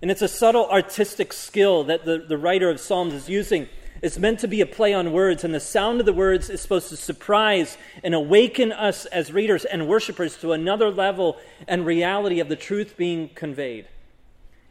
And 0.00 0.10
it's 0.10 0.22
a 0.22 0.28
subtle 0.28 0.70
artistic 0.70 1.34
skill 1.34 1.84
that 1.84 2.06
the, 2.06 2.16
the 2.16 2.38
writer 2.38 2.70
of 2.70 2.80
Psalms 2.80 3.12
is 3.12 3.28
using 3.28 3.68
it's 4.04 4.18
meant 4.18 4.40
to 4.40 4.48
be 4.48 4.60
a 4.60 4.66
play 4.66 4.92
on 4.92 5.12
words, 5.12 5.44
and 5.44 5.54
the 5.54 5.58
sound 5.58 5.98
of 5.98 6.04
the 6.04 6.12
words 6.12 6.50
is 6.50 6.60
supposed 6.60 6.90
to 6.90 6.96
surprise 6.96 7.78
and 8.02 8.14
awaken 8.14 8.70
us 8.70 9.06
as 9.06 9.32
readers 9.32 9.64
and 9.64 9.88
worshipers 9.88 10.36
to 10.36 10.52
another 10.52 10.90
level 10.90 11.38
and 11.66 11.86
reality 11.86 12.38
of 12.38 12.50
the 12.50 12.54
truth 12.54 12.98
being 12.98 13.30
conveyed. 13.30 13.88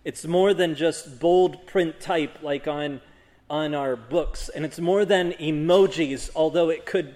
It's 0.03 0.27
more 0.27 0.53
than 0.53 0.75
just 0.75 1.19
bold 1.19 1.65
print 1.65 1.99
type 1.99 2.43
like 2.43 2.67
on, 2.67 3.01
on 3.49 3.73
our 3.73 3.95
books, 3.95 4.49
and 4.49 4.65
it's 4.65 4.79
more 4.79 5.03
than 5.03 5.31
emojis, 5.31 6.29
although 6.36 6.69
it 6.69 6.86
could, 6.86 7.15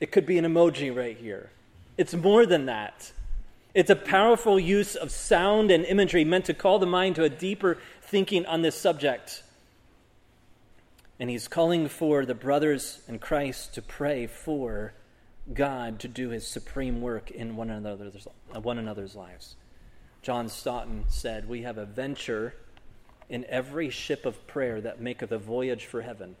it 0.00 0.12
could 0.12 0.24
be 0.24 0.38
an 0.38 0.46
emoji 0.46 0.96
right 0.96 1.18
here. 1.18 1.50
It's 1.98 2.14
more 2.14 2.46
than 2.46 2.64
that. 2.66 3.12
It's 3.74 3.90
a 3.90 3.96
powerful 3.96 4.58
use 4.58 4.94
of 4.94 5.10
sound 5.10 5.70
and 5.70 5.84
imagery 5.84 6.24
meant 6.24 6.46
to 6.46 6.54
call 6.54 6.78
the 6.78 6.86
mind 6.86 7.16
to 7.16 7.24
a 7.24 7.28
deeper 7.28 7.76
thinking 8.00 8.46
on 8.46 8.62
this 8.62 8.80
subject. 8.80 9.42
And 11.22 11.30
he's 11.30 11.46
calling 11.46 11.86
for 11.86 12.26
the 12.26 12.34
brothers 12.34 12.98
in 13.06 13.20
Christ 13.20 13.74
to 13.74 13.80
pray 13.80 14.26
for 14.26 14.92
God 15.54 16.00
to 16.00 16.08
do 16.08 16.30
his 16.30 16.44
supreme 16.44 17.00
work 17.00 17.30
in 17.30 17.54
one 17.54 17.70
another's, 17.70 18.26
uh, 18.52 18.60
one 18.60 18.76
another's 18.76 19.14
lives. 19.14 19.54
John 20.22 20.48
Stott 20.48 20.88
said, 21.06 21.48
We 21.48 21.62
have 21.62 21.78
a 21.78 21.86
venture 21.86 22.54
in 23.28 23.44
every 23.44 23.88
ship 23.88 24.26
of 24.26 24.48
prayer 24.48 24.80
that 24.80 25.00
maketh 25.00 25.30
a 25.30 25.38
voyage 25.38 25.86
for 25.86 26.02
heaven, 26.02 26.34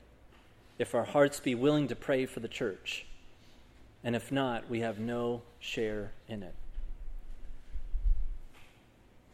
if 0.80 0.96
our 0.96 1.04
hearts 1.04 1.38
be 1.38 1.54
willing 1.54 1.86
to 1.86 1.94
pray 1.94 2.26
for 2.26 2.40
the 2.40 2.48
church. 2.48 3.06
And 4.02 4.16
if 4.16 4.32
not, 4.32 4.68
we 4.68 4.80
have 4.80 4.98
no 4.98 5.42
share 5.60 6.10
in 6.26 6.42
it. 6.42 6.56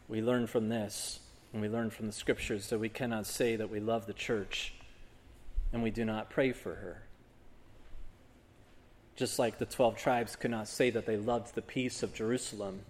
We 0.07 0.21
learn 0.21 0.45
from 0.45 0.69
this, 0.69 1.21
and 1.53 1.59
we 1.59 1.69
learn 1.69 1.89
from 1.89 2.05
the 2.05 2.13
scriptures 2.13 2.69
that 2.69 2.77
we 2.77 2.89
cannot 2.89 3.25
say 3.25 3.55
that 3.55 3.71
we 3.71 3.79
love 3.79 4.05
the 4.05 4.13
church 4.13 4.75
and 5.71 5.83
we 5.83 5.91
do 5.91 6.05
not 6.05 6.29
pray 6.29 6.51
for 6.51 6.75
her. 6.75 7.03
Just 9.15 9.37
like 9.37 9.57
the 9.57 9.65
12 9.65 9.97
tribes 9.97 10.35
could 10.35 10.51
not 10.51 10.67
say 10.67 10.89
that 10.89 11.05
they 11.05 11.17
loved 11.17 11.53
the 11.55 11.61
peace 11.61 12.03
of 12.03 12.13
Jerusalem 12.13 12.81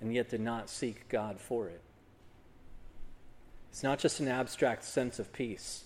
and 0.00 0.12
yet 0.12 0.30
did 0.30 0.40
not 0.40 0.70
seek 0.70 1.08
God 1.08 1.40
for 1.40 1.68
it. 1.68 1.80
It's 3.70 3.82
not 3.82 3.98
just 3.98 4.20
an 4.20 4.28
abstract 4.28 4.84
sense 4.84 5.18
of 5.18 5.32
peace. 5.32 5.84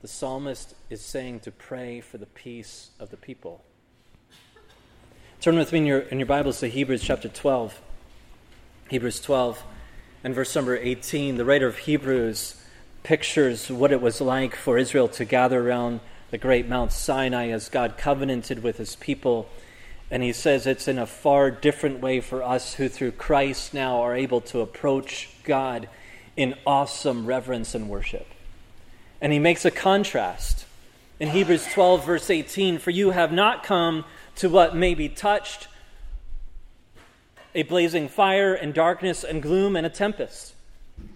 The 0.00 0.08
psalmist 0.08 0.74
is 0.90 1.00
saying 1.00 1.40
to 1.40 1.52
pray 1.52 2.00
for 2.00 2.18
the 2.18 2.26
peace 2.26 2.90
of 2.98 3.10
the 3.10 3.16
people. 3.16 3.62
Turn 5.40 5.56
with 5.56 5.72
me 5.72 5.78
in 5.78 5.86
your, 5.86 6.00
in 6.00 6.18
your 6.18 6.26
Bibles 6.26 6.60
to 6.60 6.68
Hebrews 6.68 7.02
chapter 7.02 7.28
12. 7.28 7.80
Hebrews 8.90 9.20
12 9.20 9.62
and 10.24 10.34
verse 10.34 10.54
number 10.54 10.76
18. 10.76 11.36
The 11.36 11.44
writer 11.44 11.66
of 11.66 11.78
Hebrews 11.78 12.61
pictures 13.02 13.70
what 13.70 13.92
it 13.92 14.00
was 14.00 14.20
like 14.20 14.54
for 14.54 14.78
Israel 14.78 15.08
to 15.08 15.24
gather 15.24 15.68
around 15.68 16.00
the 16.30 16.38
great 16.38 16.68
Mount 16.68 16.92
Sinai 16.92 17.48
as 17.48 17.68
God 17.68 17.96
covenanted 17.98 18.62
with 18.62 18.78
his 18.78 18.96
people. 18.96 19.48
And 20.10 20.22
he 20.22 20.32
says 20.32 20.66
it's 20.66 20.88
in 20.88 20.98
a 20.98 21.06
far 21.06 21.50
different 21.50 22.00
way 22.00 22.20
for 22.20 22.42
us 22.42 22.74
who, 22.74 22.88
through 22.88 23.12
Christ, 23.12 23.74
now 23.74 24.00
are 24.00 24.14
able 24.14 24.40
to 24.42 24.60
approach 24.60 25.30
God 25.44 25.88
in 26.36 26.54
awesome 26.66 27.26
reverence 27.26 27.74
and 27.74 27.88
worship. 27.88 28.26
And 29.20 29.32
he 29.32 29.38
makes 29.38 29.64
a 29.64 29.70
contrast. 29.70 30.66
In 31.20 31.28
Hebrews 31.28 31.66
12, 31.72 32.04
verse 32.04 32.30
18, 32.30 32.78
for 32.78 32.90
you 32.90 33.10
have 33.10 33.32
not 33.32 33.62
come 33.62 34.04
to 34.36 34.48
what 34.48 34.74
may 34.74 34.94
be 34.94 35.08
touched 35.08 35.68
a 37.54 37.62
blazing 37.64 38.08
fire 38.08 38.54
and 38.54 38.72
darkness 38.72 39.24
and 39.24 39.42
gloom 39.42 39.76
and 39.76 39.84
a 39.84 39.90
tempest 39.90 40.51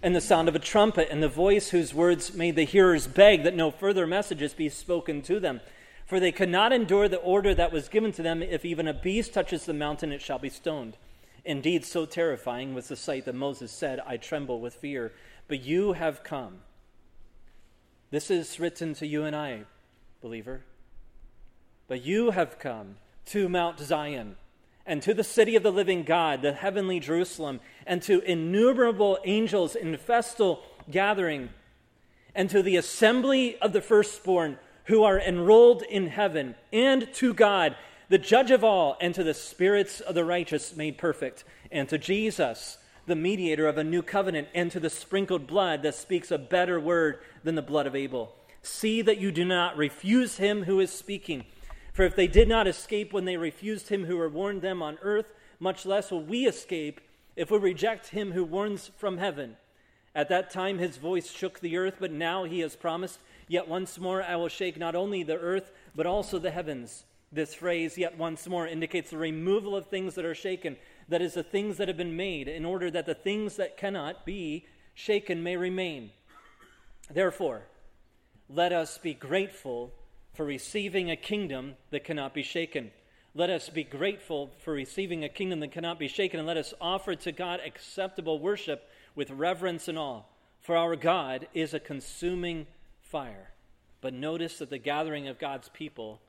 and 0.01 0.15
the 0.15 0.21
sound 0.21 0.47
of 0.47 0.55
a 0.55 0.59
trumpet, 0.59 1.09
and 1.09 1.21
the 1.21 1.27
voice 1.27 1.69
whose 1.69 1.93
words 1.93 2.33
made 2.33 2.55
the 2.55 2.63
hearers 2.63 3.07
beg 3.07 3.43
that 3.43 3.55
no 3.55 3.71
further 3.71 4.07
messages 4.07 4.53
be 4.53 4.69
spoken 4.69 5.21
to 5.23 5.39
them. 5.39 5.61
For 6.05 6.19
they 6.19 6.31
could 6.31 6.49
not 6.49 6.71
endure 6.71 7.09
the 7.09 7.17
order 7.17 7.53
that 7.53 7.73
was 7.73 7.89
given 7.89 8.11
to 8.13 8.21
them 8.21 8.41
if 8.41 8.63
even 8.63 8.87
a 8.87 8.93
beast 8.93 9.33
touches 9.33 9.65
the 9.65 9.73
mountain, 9.73 10.11
it 10.11 10.21
shall 10.21 10.39
be 10.39 10.49
stoned. 10.49 10.97
Indeed, 11.43 11.85
so 11.85 12.05
terrifying 12.05 12.73
was 12.73 12.87
the 12.87 12.95
sight 12.95 13.25
that 13.25 13.35
Moses 13.35 13.71
said, 13.71 13.99
I 14.05 14.17
tremble 14.17 14.61
with 14.61 14.75
fear. 14.75 15.13
But 15.47 15.61
you 15.61 15.93
have 15.93 16.23
come 16.23 16.59
This 18.09 18.31
is 18.31 18.59
written 18.59 18.93
to 18.95 19.07
you 19.07 19.23
and 19.23 19.35
I, 19.35 19.63
believer. 20.21 20.61
But 21.87 22.03
you 22.03 22.31
have 22.31 22.59
come 22.59 22.95
to 23.27 23.49
Mount 23.49 23.79
Zion 23.79 24.37
and 24.87 25.03
to 25.03 25.13
the 25.13 25.23
city 25.23 25.55
of 25.55 25.63
the 25.63 25.71
living 25.71 26.03
God, 26.03 26.41
the 26.41 26.53
heavenly 26.53 26.99
Jerusalem, 26.99 27.59
and 27.85 28.01
to 28.03 28.21
innumerable 28.21 29.19
angels 29.25 29.75
in 29.75 29.95
festal 29.97 30.63
gathering, 30.89 31.49
and 32.33 32.49
to 32.49 32.63
the 32.63 32.77
assembly 32.77 33.57
of 33.59 33.73
the 33.73 33.81
firstborn 33.81 34.57
who 34.85 35.03
are 35.03 35.19
enrolled 35.19 35.83
in 35.83 36.07
heaven, 36.07 36.55
and 36.71 37.13
to 37.15 37.33
God, 37.33 37.75
the 38.07 38.17
judge 38.17 38.51
of 38.51 38.63
all, 38.63 38.95
and 39.01 39.13
to 39.13 39.23
the 39.23 39.33
spirits 39.33 39.99
of 39.99 40.15
the 40.15 40.23
righteous 40.23 40.75
made 40.77 40.97
perfect, 40.97 41.43
and 41.69 41.89
to 41.89 41.97
Jesus, 41.97 42.77
the 43.05 43.15
mediator 43.15 43.67
of 43.67 43.77
a 43.77 43.83
new 43.83 44.01
covenant, 44.01 44.47
and 44.55 44.71
to 44.71 44.79
the 44.79 44.89
sprinkled 44.89 45.45
blood 45.45 45.83
that 45.83 45.95
speaks 45.95 46.31
a 46.31 46.37
better 46.37 46.79
word 46.79 47.19
than 47.43 47.55
the 47.55 47.61
blood 47.61 47.85
of 47.85 47.95
Abel. 47.95 48.33
See 48.61 49.01
that 49.01 49.17
you 49.17 49.31
do 49.33 49.43
not 49.43 49.75
refuse 49.75 50.37
him 50.37 50.63
who 50.63 50.79
is 50.79 50.91
speaking. 50.91 51.43
For 51.97 52.03
if 52.03 52.15
they 52.15 52.27
did 52.27 52.47
not 52.47 52.67
escape 52.67 53.11
when 53.11 53.25
they 53.25 53.37
refused 53.37 53.89
him 53.89 54.05
who 54.05 54.29
warned 54.29 54.61
them 54.61 54.83
on 54.83 54.99
earth, 55.01 55.33
much 55.59 55.83
less 55.83 56.11
will 56.11 56.21
we 56.21 56.45
escape 56.45 57.01
if 57.35 57.49
we 57.49 57.57
reject 57.57 58.09
him 58.09 58.33
who 58.33 58.43
warns 58.43 58.91
from 58.97 59.17
heaven. 59.17 59.57
At 60.13 60.29
that 60.29 60.51
time 60.51 60.77
his 60.77 60.97
voice 60.97 61.31
shook 61.31 61.59
the 61.59 61.75
earth, 61.75 61.95
but 61.99 62.11
now 62.11 62.43
he 62.43 62.59
has 62.59 62.75
promised, 62.75 63.17
Yet 63.47 63.67
once 63.67 63.97
more 63.97 64.21
I 64.21 64.35
will 64.35 64.47
shake 64.47 64.77
not 64.77 64.93
only 64.93 65.23
the 65.23 65.39
earth, 65.39 65.71
but 65.95 66.05
also 66.05 66.37
the 66.37 66.51
heavens. 66.51 67.03
This 67.31 67.55
phrase, 67.55 67.97
yet 67.97 68.15
once 68.15 68.45
more, 68.45 68.67
indicates 68.67 69.09
the 69.09 69.17
removal 69.17 69.75
of 69.75 69.87
things 69.87 70.13
that 70.13 70.25
are 70.25 70.35
shaken, 70.35 70.77
that 71.09 71.23
is, 71.23 71.33
the 71.33 71.41
things 71.41 71.77
that 71.77 71.87
have 71.87 71.97
been 71.97 72.15
made, 72.15 72.47
in 72.47 72.63
order 72.63 72.91
that 72.91 73.07
the 73.07 73.15
things 73.15 73.55
that 73.55 73.75
cannot 73.75 74.23
be 74.23 74.67
shaken 74.93 75.41
may 75.41 75.57
remain. 75.57 76.11
Therefore, 77.09 77.63
let 78.47 78.71
us 78.71 78.99
be 78.99 79.15
grateful 79.15 79.93
for 80.37 80.45
receiving 80.45 81.09
a 81.09 81.15
kingdom 81.15 81.73
that 81.89 82.03
cannot 82.03 82.31
be 82.31 82.43
shaken. 82.43 82.91
Let 83.33 83.49
us 83.49 83.69
be 83.69 83.83
grateful 83.83 84.51
for 84.63 84.71
receiving 84.71 85.23
a 85.23 85.29
kingdom 85.29 85.59
that 85.61 85.71
cannot 85.71 85.97
be 85.97 86.07
shaken, 86.07 86.39
and 86.39 86.47
let 86.47 86.57
us 86.57 86.75
offer 86.79 87.15
to 87.15 87.31
God 87.31 87.59
acceptable 87.65 88.39
worship 88.39 88.87
with 89.15 89.31
reverence 89.31 89.87
and 89.87 89.97
awe. 89.97 90.21
For 90.61 90.77
our 90.77 90.95
God 90.95 91.47
is 91.55 91.73
a 91.73 91.79
consuming 91.79 92.67
fire. 93.01 93.49
But 93.99 94.13
notice 94.13 94.59
that 94.59 94.69
the 94.69 94.77
gathering 94.77 95.27
of 95.27 95.39
God's 95.39 95.69
people 95.69 96.21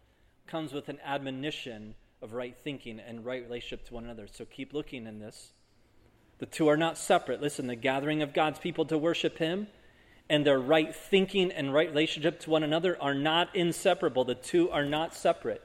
comes 0.47 0.73
with 0.73 0.89
an 0.89 0.99
admonition 1.05 1.95
of 2.23 2.33
right 2.33 2.57
thinking 2.57 3.01
and 3.01 3.27
right 3.27 3.43
relationship 3.43 3.87
to 3.89 3.95
one 3.95 4.05
another. 4.05 4.27
So 4.27 4.47
keep 4.47 4.73
looking 4.73 5.07
in 5.07 5.19
this. 5.19 5.53
The 6.39 6.47
two 6.47 6.69
are 6.69 6.77
not 6.79 6.97
separate. 6.97 7.43
Listen, 7.43 7.67
the 7.67 7.77
gathering 7.77 8.23
of 8.23 8.33
God's 8.33 8.59
people 8.59 8.87
to 8.87 8.97
worship 8.97 9.37
Him 9.37 9.67
and 10.31 10.45
their 10.45 10.59
right 10.59 10.95
thinking 10.95 11.51
and 11.53 11.73
right 11.73 11.89
relationship 11.89 12.41
to 12.41 12.51
one 12.51 12.63
another 12.63 13.01
are 13.01 13.15
not 13.15 13.55
inseparable. 13.55 14.25
The 14.25 14.35
two 14.35 14.71
are 14.71 14.85
not 14.85 15.15
separate. 15.15 15.63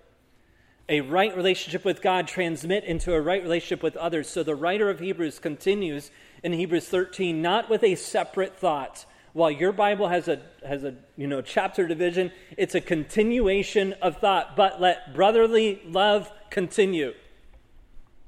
A 0.89 1.01
right 1.01 1.35
relationship 1.35 1.85
with 1.85 2.01
God 2.01 2.27
transmit 2.27 2.83
into 2.83 3.13
a 3.13 3.21
right 3.21 3.41
relationship 3.41 3.83
with 3.83 3.95
others. 3.97 4.29
So 4.29 4.43
the 4.43 4.55
writer 4.55 4.89
of 4.89 4.99
Hebrews 4.99 5.39
continues 5.39 6.11
in 6.43 6.53
Hebrews 6.53 6.87
13 6.87 7.41
not 7.41 7.69
with 7.69 7.83
a 7.83 7.95
separate 7.95 8.57
thought. 8.57 9.05
While 9.31 9.51
your 9.51 9.71
Bible 9.71 10.09
has 10.09 10.27
a 10.27 10.41
has 10.65 10.83
a 10.83 10.93
you 11.17 11.25
know 11.27 11.41
chapter 11.41 11.87
division, 11.87 12.31
it's 12.57 12.75
a 12.75 12.81
continuation 12.81 13.93
of 13.93 14.17
thought, 14.17 14.55
but 14.55 14.79
let 14.79 15.13
brotherly 15.13 15.81
love 15.85 16.31
continue. 16.49 17.13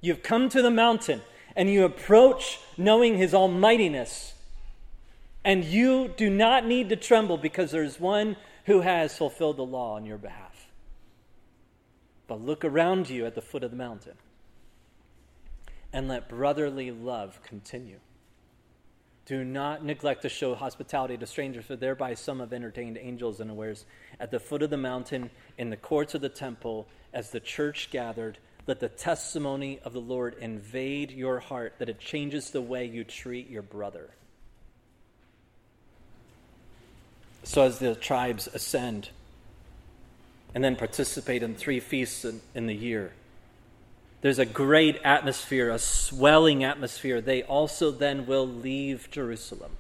You've 0.02 0.24
come 0.24 0.50
to 0.50 0.62
the 0.62 0.72
mountain 0.72 1.22
and 1.56 1.70
you 1.70 1.84
approach 1.84 2.60
knowing 2.78 3.18
his 3.18 3.34
almightiness 3.34 4.35
and 5.46 5.64
you 5.64 6.08
do 6.08 6.30
not 6.30 6.66
need 6.66 6.90
to 6.90 6.96
tremble 6.96 7.38
because 7.38 7.70
there's 7.70 8.00
one 8.00 8.36
who 8.66 8.82
has 8.82 9.16
fulfilled 9.16 9.58
the 9.58 9.66
law 9.66 9.94
on 9.94 10.04
your 10.04 10.18
behalf. 10.18 10.68
But 12.28 12.42
look 12.42 12.66
around 12.66 13.10
you 13.12 13.28
at 13.28 13.36
the 13.36 13.42
foot 13.42 13.64
of 13.64 13.70
the 13.70 13.78
mountain 13.78 14.16
and 15.94 16.08
let 16.08 16.28
brotherly 16.28 16.90
love 16.90 17.42
continue. 17.44 18.00
Do 19.28 19.44
not 19.44 19.86
neglect 19.86 20.24
to 20.24 20.30
show 20.30 20.56
hospitality 20.56 21.18
to 21.18 21.26
strangers, 21.26 21.66
for 21.66 21.76
thereby 21.76 22.16
some 22.16 22.40
have 22.40 22.52
entertained 22.52 22.98
angels 22.98 23.40
unawares. 23.40 23.86
At 24.20 24.32
the 24.32 24.40
foot 24.40 24.64
of 24.64 24.72
the 24.72 24.78
mountain, 24.78 25.30
in 25.58 25.70
the 25.70 25.78
courts 25.78 26.16
of 26.16 26.22
the 26.22 26.30
temple, 26.30 26.88
as 27.14 27.30
the 27.30 27.40
church 27.40 27.90
gathered, 27.92 28.40
let 28.68 28.80
the 28.80 28.90
testimony 28.90 29.80
of 29.84 29.94
the 29.94 30.02
Lord 30.02 30.36
invade 30.40 31.12
your 31.12 31.40
heart, 31.40 31.76
that 31.80 31.90
it 31.90 32.00
changes 32.00 32.50
the 32.50 32.62
way 32.62 32.86
you 32.86 33.04
treat 33.04 33.50
your 33.50 33.64
brother. 33.64 34.10
So, 37.46 37.62
as 37.62 37.78
the 37.78 37.94
tribes 37.94 38.48
ascend 38.48 39.10
and 40.56 40.64
then 40.64 40.76
participate 40.76 41.44
in 41.44 41.54
three 41.54 41.80
feasts 41.80 42.26
in, 42.26 42.42
in, 42.56 42.66
the 42.66 42.74
year, 42.74 43.14
there's 44.22 44.40
a 44.40 44.48
great 44.48 45.00
atmosphere, 45.04 45.70
a 45.70 45.78
swelling 45.78 46.64
atmosphere. 46.64 47.22
They 47.22 47.44
also 47.44 47.92
then 47.92 48.26
will 48.26 48.48
leave 48.48 49.10
Jerusalem. 49.12 49.74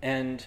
And 0.00 0.46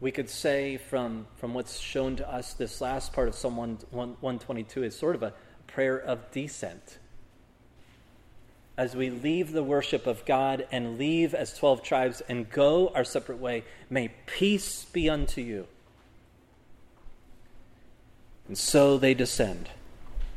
we 0.00 0.10
could 0.10 0.28
say 0.28 0.76
from, 0.76 1.26
from 1.36 1.54
what's 1.54 1.78
shown 1.78 2.16
to 2.16 2.30
us, 2.30 2.52
this 2.52 2.82
last 2.82 3.14
part 3.14 3.28
of 3.28 3.34
Psalm 3.34 3.56
1, 3.56 3.78
122 3.90 4.82
is 4.82 4.94
sort 4.94 5.14
of 5.14 5.22
a 5.22 5.32
prayer 5.66 5.96
of 5.96 6.30
descent 6.30 6.98
as 8.76 8.96
we 8.96 9.08
leave 9.08 9.52
the 9.52 9.62
worship 9.62 10.06
of 10.06 10.24
God 10.24 10.66
and 10.72 10.98
leave 10.98 11.34
as 11.34 11.56
12 11.56 11.82
tribes 11.82 12.22
and 12.28 12.50
go 12.50 12.88
our 12.88 13.04
separate 13.04 13.38
way, 13.38 13.64
may 13.88 14.08
peace 14.26 14.84
be 14.86 15.08
unto 15.08 15.40
you. 15.40 15.66
And 18.48 18.58
so 18.58 18.98
they 18.98 19.14
descend. 19.14 19.70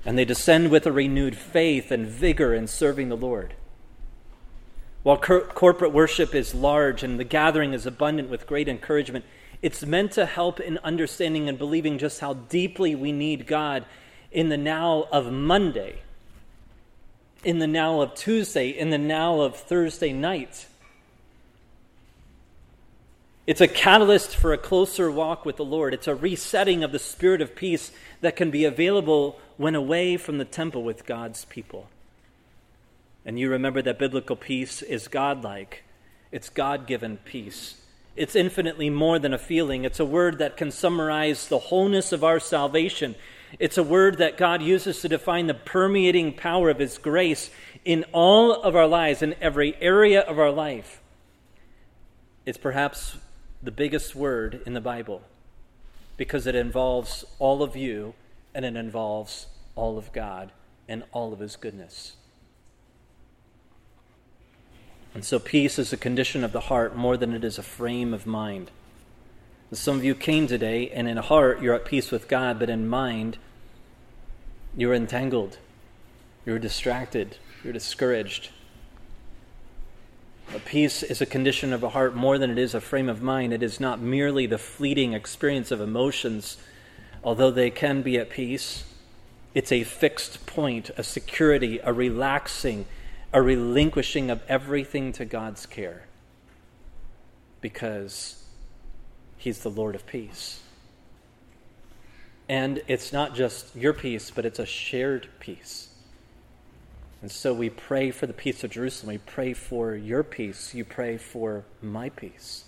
And 0.05 0.17
they 0.17 0.25
descend 0.25 0.69
with 0.69 0.85
a 0.85 0.91
renewed 0.91 1.35
faith 1.35 1.91
and 1.91 2.05
vigor 2.05 2.53
in 2.53 2.67
serving 2.67 3.09
the 3.09 3.17
Lord. 3.17 3.55
While 5.03 5.17
cor- 5.17 5.41
corporate 5.41 5.91
worship 5.91 6.35
is 6.35 6.53
large 6.53 7.01
and 7.01 7.19
the 7.19 7.23
gathering 7.23 7.73
is 7.73 7.85
abundant 7.85 8.29
with 8.29 8.47
great 8.47 8.69
encouragement, 8.69 9.25
it's 9.61 9.85
meant 9.85 10.11
to 10.13 10.25
help 10.25 10.59
in 10.59 10.77
understanding 10.79 11.49
and 11.49 11.57
believing 11.57 11.97
just 11.97 12.19
how 12.19 12.35
deeply 12.35 12.93
we 12.93 13.11
need 13.11 13.47
God 13.47 13.85
in 14.31 14.49
the 14.49 14.57
now 14.57 15.07
of 15.11 15.31
Monday 15.31 16.01
in 17.47 17.59
the 17.59 17.65
now 17.65 18.01
of 18.01 18.13
Tuesday, 18.13 18.67
in 18.67 18.89
the 18.89 18.97
now 18.97 19.39
of 19.39 19.55
Thursday 19.55 20.11
night. 20.11 20.67
It's 23.47 23.61
a 23.61 23.69
catalyst 23.69 24.35
for 24.35 24.51
a 24.51 24.57
closer 24.57 25.09
walk 25.09 25.45
with 25.45 25.55
the 25.55 25.63
Lord. 25.63 25.93
It's 25.93 26.09
a 26.09 26.13
resetting 26.13 26.83
of 26.83 26.91
the 26.91 26.99
spirit 26.99 27.39
of 27.41 27.55
peace 27.55 27.93
that 28.19 28.35
can 28.35 28.51
be 28.51 28.65
available 28.65 29.39
when 29.55 29.75
away 29.75 30.17
from 30.17 30.39
the 30.39 30.43
temple 30.43 30.83
with 30.83 31.05
God's 31.05 31.45
people. 31.45 31.87
And 33.25 33.39
you 33.39 33.49
remember 33.49 33.81
that 33.81 33.97
biblical 33.97 34.35
peace 34.35 34.81
is 34.81 35.07
godlike, 35.07 35.85
it's 36.33 36.49
God 36.49 36.85
given 36.85 37.15
peace. 37.15 37.75
It's 38.17 38.35
infinitely 38.35 38.89
more 38.89 39.19
than 39.19 39.33
a 39.33 39.37
feeling. 39.37 39.85
It's 39.85 40.01
a 40.01 40.05
word 40.05 40.39
that 40.39 40.57
can 40.57 40.69
summarize 40.69 41.47
the 41.47 41.59
wholeness 41.59 42.11
of 42.11 42.25
our 42.25 42.41
salvation. 42.41 43.15
It's 43.59 43.77
a 43.77 43.83
word 43.83 44.17
that 44.17 44.37
God 44.37 44.61
uses 44.61 45.01
to 45.01 45.09
define 45.09 45.47
the 45.47 45.53
permeating 45.53 46.33
power 46.33 46.69
of 46.69 46.79
His 46.79 46.97
grace 46.97 47.49
in 47.85 48.03
all 48.11 48.53
of 48.53 48.75
our 48.75 48.87
lives, 48.87 49.21
in 49.21 49.35
every 49.41 49.75
area 49.81 50.21
of 50.21 50.37
our 50.37 50.51
life. 50.51 51.01
It's 52.45 52.57
perhaps 52.57 53.17
the 53.61 53.71
biggest 53.71 54.15
word 54.15 54.61
in 54.65 54.73
the 54.73 54.81
Bible 54.81 55.21
because 56.17 56.47
it 56.47 56.55
involves 56.55 57.25
all 57.39 57.63
of 57.63 57.75
you 57.75 58.13
and 58.53 58.65
it 58.65 58.75
involves 58.75 59.47
all 59.75 59.97
of 59.97 60.11
God 60.11 60.51
and 60.87 61.03
all 61.11 61.33
of 61.33 61.39
His 61.39 61.55
goodness. 61.55 62.15
And 65.13 65.23
so, 65.25 65.39
peace 65.39 65.79
is 65.79 65.91
a 65.91 65.97
condition 65.97 66.43
of 66.43 66.51
the 66.51 66.59
heart 66.59 66.95
more 66.95 67.17
than 67.17 67.33
it 67.33 67.43
is 67.43 67.57
a 67.57 67.63
frame 67.63 68.13
of 68.13 68.25
mind. 68.27 68.71
Some 69.73 69.97
of 69.97 70.05
you 70.05 70.15
came 70.15 70.47
today, 70.47 70.89
and 70.89 71.09
in 71.09 71.17
heart 71.17 71.61
you're 71.61 71.73
at 71.73 71.83
peace 71.83 72.09
with 72.09 72.27
God, 72.27 72.57
but 72.57 72.69
in 72.69 72.87
mind 72.87 73.37
you're 74.77 74.93
entangled, 74.93 75.57
you're 76.45 76.59
distracted, 76.59 77.37
you're 77.63 77.73
discouraged. 77.73 78.51
Peace 80.65 81.03
is 81.03 81.19
a 81.19 81.25
condition 81.25 81.73
of 81.73 81.83
a 81.83 81.89
heart 81.89 82.15
more 82.15 82.37
than 82.37 82.49
it 82.49 82.57
is 82.57 82.73
a 82.73 82.79
frame 82.79 83.09
of 83.09 83.21
mind. 83.21 83.51
It 83.51 83.61
is 83.61 83.81
not 83.81 83.99
merely 83.99 84.45
the 84.45 84.57
fleeting 84.57 85.11
experience 85.11 85.71
of 85.71 85.81
emotions, 85.81 86.57
although 87.21 87.51
they 87.51 87.69
can 87.69 88.01
be 88.01 88.17
at 88.17 88.29
peace. 88.29 88.85
It's 89.53 89.73
a 89.73 89.83
fixed 89.83 90.45
point, 90.45 90.91
a 90.95 91.03
security, 91.03 91.79
a 91.83 91.91
relaxing, 91.91 92.85
a 93.33 93.41
relinquishing 93.41 94.29
of 94.29 94.41
everything 94.47 95.11
to 95.13 95.25
God's 95.25 95.65
care 95.65 96.03
because 97.59 98.46
He's 99.37 99.59
the 99.59 99.69
Lord 99.69 99.95
of 99.95 100.05
peace. 100.07 100.61
And 102.49 102.81
it's 102.87 103.11
not 103.13 103.35
just 103.35 103.75
your 103.75 103.93
peace, 103.93 104.31
but 104.31 104.45
it's 104.45 104.59
a 104.59 104.65
shared 104.65 105.27
peace. 105.39 105.89
And 107.21 107.31
so 107.31 107.53
we 107.53 107.69
pray 107.69 108.11
for 108.11 108.27
the 108.27 108.33
peace 108.33 108.63
of 108.63 108.71
Jerusalem. 108.71 109.13
We 109.13 109.17
pray 109.19 109.53
for 109.53 109.95
your 109.95 110.23
peace. 110.23 110.73
You 110.73 110.85
pray 110.85 111.17
for 111.17 111.65
my 111.81 112.09
peace. 112.09 112.63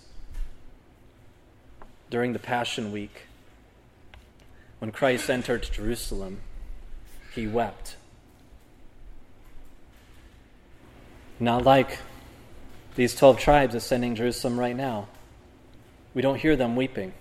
during 2.10 2.32
the 2.32 2.38
Passion 2.40 2.90
Week, 2.92 3.22
when 4.80 4.90
Christ 4.90 5.30
entered 5.30 5.62
Jerusalem, 5.62 6.40
he 7.34 7.46
wept. 7.46 7.96
Not 11.38 11.64
like 11.64 12.00
these 12.96 13.14
12 13.14 13.38
tribes 13.38 13.74
ascending 13.74 14.16
Jerusalem 14.16 14.58
right 14.58 14.76
now. 14.76 15.08
We 16.14 16.22
don't 16.22 16.38
hear 16.38 16.56
them 16.56 16.76
weeping. 16.76 17.12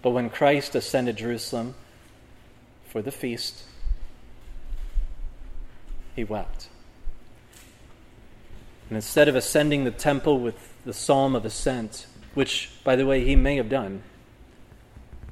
But 0.00 0.10
when 0.10 0.30
Christ 0.30 0.74
ascended 0.74 1.16
Jerusalem 1.16 1.74
for 2.88 3.02
the 3.02 3.12
feast, 3.12 3.64
he 6.16 6.24
wept. 6.24 6.68
And 8.88 8.96
instead 8.96 9.28
of 9.28 9.36
ascending 9.36 9.84
the 9.84 9.90
temple 9.90 10.40
with 10.40 10.74
the 10.84 10.92
psalm 10.92 11.34
of 11.34 11.44
ascent, 11.44 12.06
which, 12.34 12.70
by 12.84 12.96
the 12.96 13.06
way, 13.06 13.24
he 13.24 13.36
may 13.36 13.56
have 13.56 13.68
done, 13.68 14.02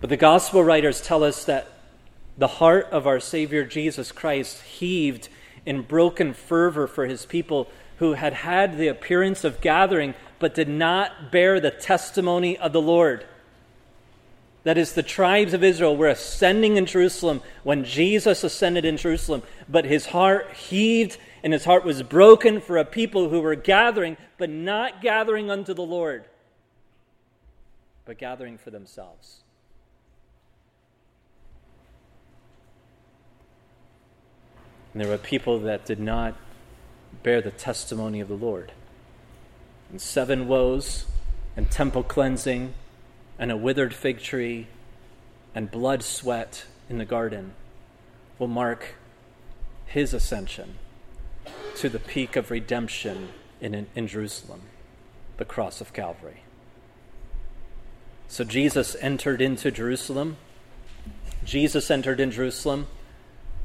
but 0.01 0.09
the 0.09 0.17
gospel 0.17 0.65
writers 0.65 1.01
tell 1.01 1.23
us 1.23 1.45
that 1.45 1.69
the 2.39 2.47
heart 2.47 2.89
of 2.91 3.07
our 3.07 3.21
Savior 3.21 3.65
Jesus 3.65 4.13
Christ 4.13 4.63
heaved 4.63 5.29
in 5.67 5.83
broken 5.83 6.33
fervor 6.33 6.87
for 6.87 7.05
his 7.05 7.27
people 7.27 7.69
who 7.99 8.15
had 8.15 8.33
had 8.33 8.79
the 8.79 8.89
appearance 8.89 9.45
of 9.45 9.61
gathering 9.61 10.15
but 10.41 10.55
did 10.55 10.69
not 10.69 11.31
bear 11.31 11.61
the 11.61 11.71
testimony 11.71 12.59
of 12.59 12.73
the 12.73 12.81
Lord. 12.81 13.25
That 14.65 14.77
is, 14.77 14.93
the 14.93 15.03
tribes 15.03 15.55
of 15.55 15.63
Israel 15.63 15.97
were 15.97 16.09
ascending 16.09 16.77
in 16.77 16.87
Jerusalem 16.87 17.43
when 17.63 17.85
Jesus 17.85 18.43
ascended 18.43 18.85
in 18.85 18.97
Jerusalem, 18.97 19.43
but 19.69 19.85
his 19.85 20.07
heart 20.07 20.53
heaved 20.53 21.19
and 21.43 21.53
his 21.53 21.65
heart 21.65 21.85
was 21.85 22.03
broken 22.03 22.61
for 22.61 22.77
a 22.77 22.85
people 22.85 23.29
who 23.29 23.41
were 23.41 23.55
gathering, 23.55 24.17
but 24.37 24.51
not 24.51 25.01
gathering 25.01 25.51
unto 25.51 25.73
the 25.73 25.83
Lord, 25.83 26.25
but 28.05 28.19
gathering 28.19 28.59
for 28.59 28.71
themselves. 28.71 29.39
And 34.93 35.01
there 35.01 35.09
were 35.09 35.19
people 35.19 35.61
that 35.61 35.87
did 35.87 36.01
not 36.01 36.35
bear 37.23 37.41
the 37.41 37.51
testimony 37.51 38.21
of 38.21 38.29
the 38.29 38.35
Lord. 38.35 38.73
And 39.91 40.01
seven 40.01 40.47
woes, 40.47 41.07
and 41.57 41.71
temple 41.71 42.03
cleansing, 42.03 42.75
and 43.39 43.51
a 43.51 43.57
withered 43.57 43.95
fig 43.95 44.21
tree, 44.21 44.69
and 45.55 45.71
blood 45.71 46.03
sweat 46.03 46.67
in 46.89 46.99
the 46.99 47.05
garden 47.05 47.55
will 48.39 48.49
mark 48.49 48.95
his 49.87 50.15
ascension 50.15 50.79
to 51.77 51.89
the 51.89 51.99
peak 51.99 52.37
of 52.37 52.51
redemption 52.51 53.31
in, 53.61 53.87
in 53.95 54.07
Jerusalem, 54.07 54.63
the 55.37 55.45
cross 55.45 55.81
of 55.81 55.93
Calvary. 55.93 56.43
So 58.29 58.45
Jesus 58.45 58.97
entered 59.01 59.43
into 59.43 59.71
Jerusalem. 59.71 60.37
Jesus 61.45 61.91
entered 61.91 62.21
in 62.21 62.31
Jerusalem 62.31 62.87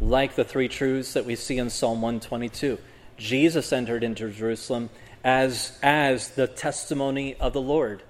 like 0.02 0.36
the 0.36 0.44
three 0.44 0.68
truths 0.68 1.14
that 1.14 1.26
we 1.26 1.36
see 1.36 1.58
in 1.58 1.70
Psalm 1.70 2.02
122. 2.02 2.80
Jesus 3.18 3.72
entered 3.72 4.04
into 4.04 4.30
Jerusalem 4.32 4.90
as, 5.26 5.78
as 5.82 6.30
the 6.30 6.46
testimony 6.46 7.36
of 7.40 7.52
the 7.52 7.62
Lord. 7.62 8.04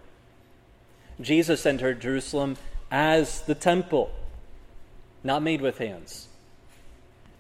Jesus 1.22 1.66
entered 1.66 2.02
Jerusalem 2.02 2.58
as 2.92 3.42
the 3.44 3.56
temple, 3.56 4.12
not 5.24 5.42
made 5.42 5.62
with 5.62 5.78
hands. 5.78 6.28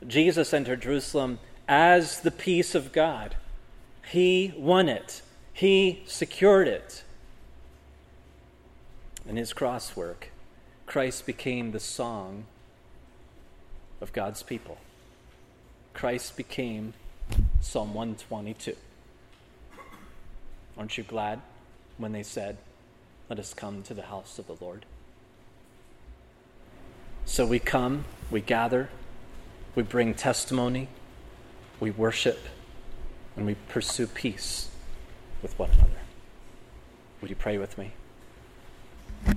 Jesus 0.07 0.53
entered 0.53 0.82
Jerusalem 0.82 1.39
as 1.67 2.21
the 2.21 2.32
peace 2.32 2.73
of 2.73 2.93
God. 2.93 3.36
He 4.09 4.53
won 4.55 4.88
it, 4.88 5.21
He 5.51 6.03
secured 6.07 6.69
it. 6.69 7.03
In 9.28 9.36
His 9.36 9.51
cross 9.51 9.95
work, 9.95 10.32
Christ 10.86 11.26
became 11.26 11.71
the 11.71 11.80
song 11.82 12.45
of 13.99 14.13
God's 14.13 14.41
people. 14.41 14.78
Christ 15.93 16.38
became 16.38 16.93
Psalm 17.59 17.93
122. 17.93 18.76
Aren't 20.78 20.97
you 20.97 21.03
glad 21.03 21.41
when 21.97 22.11
they 22.11 22.23
said, 22.23 22.57
Let 23.30 23.39
us 23.39 23.53
come 23.53 23.84
to 23.84 23.93
the 23.93 24.03
house 24.03 24.39
of 24.39 24.47
the 24.47 24.57
Lord? 24.59 24.86
So 27.26 27.45
we 27.45 27.59
come, 27.59 28.05
we 28.30 28.41
gather, 28.41 28.89
we 29.73 29.84
bring 29.84 30.13
testimony, 30.13 30.88
we 31.80 31.91
worship, 31.91 32.39
and 33.36 33.45
we 33.45 33.55
pursue 33.69 34.07
peace 34.07 34.69
with 35.41 35.57
one 35.57 35.71
another. 35.71 35.91
Would 37.21 37.30
you 37.30 37.36
pray 37.36 37.57
with 37.57 37.78
me? 37.78 37.93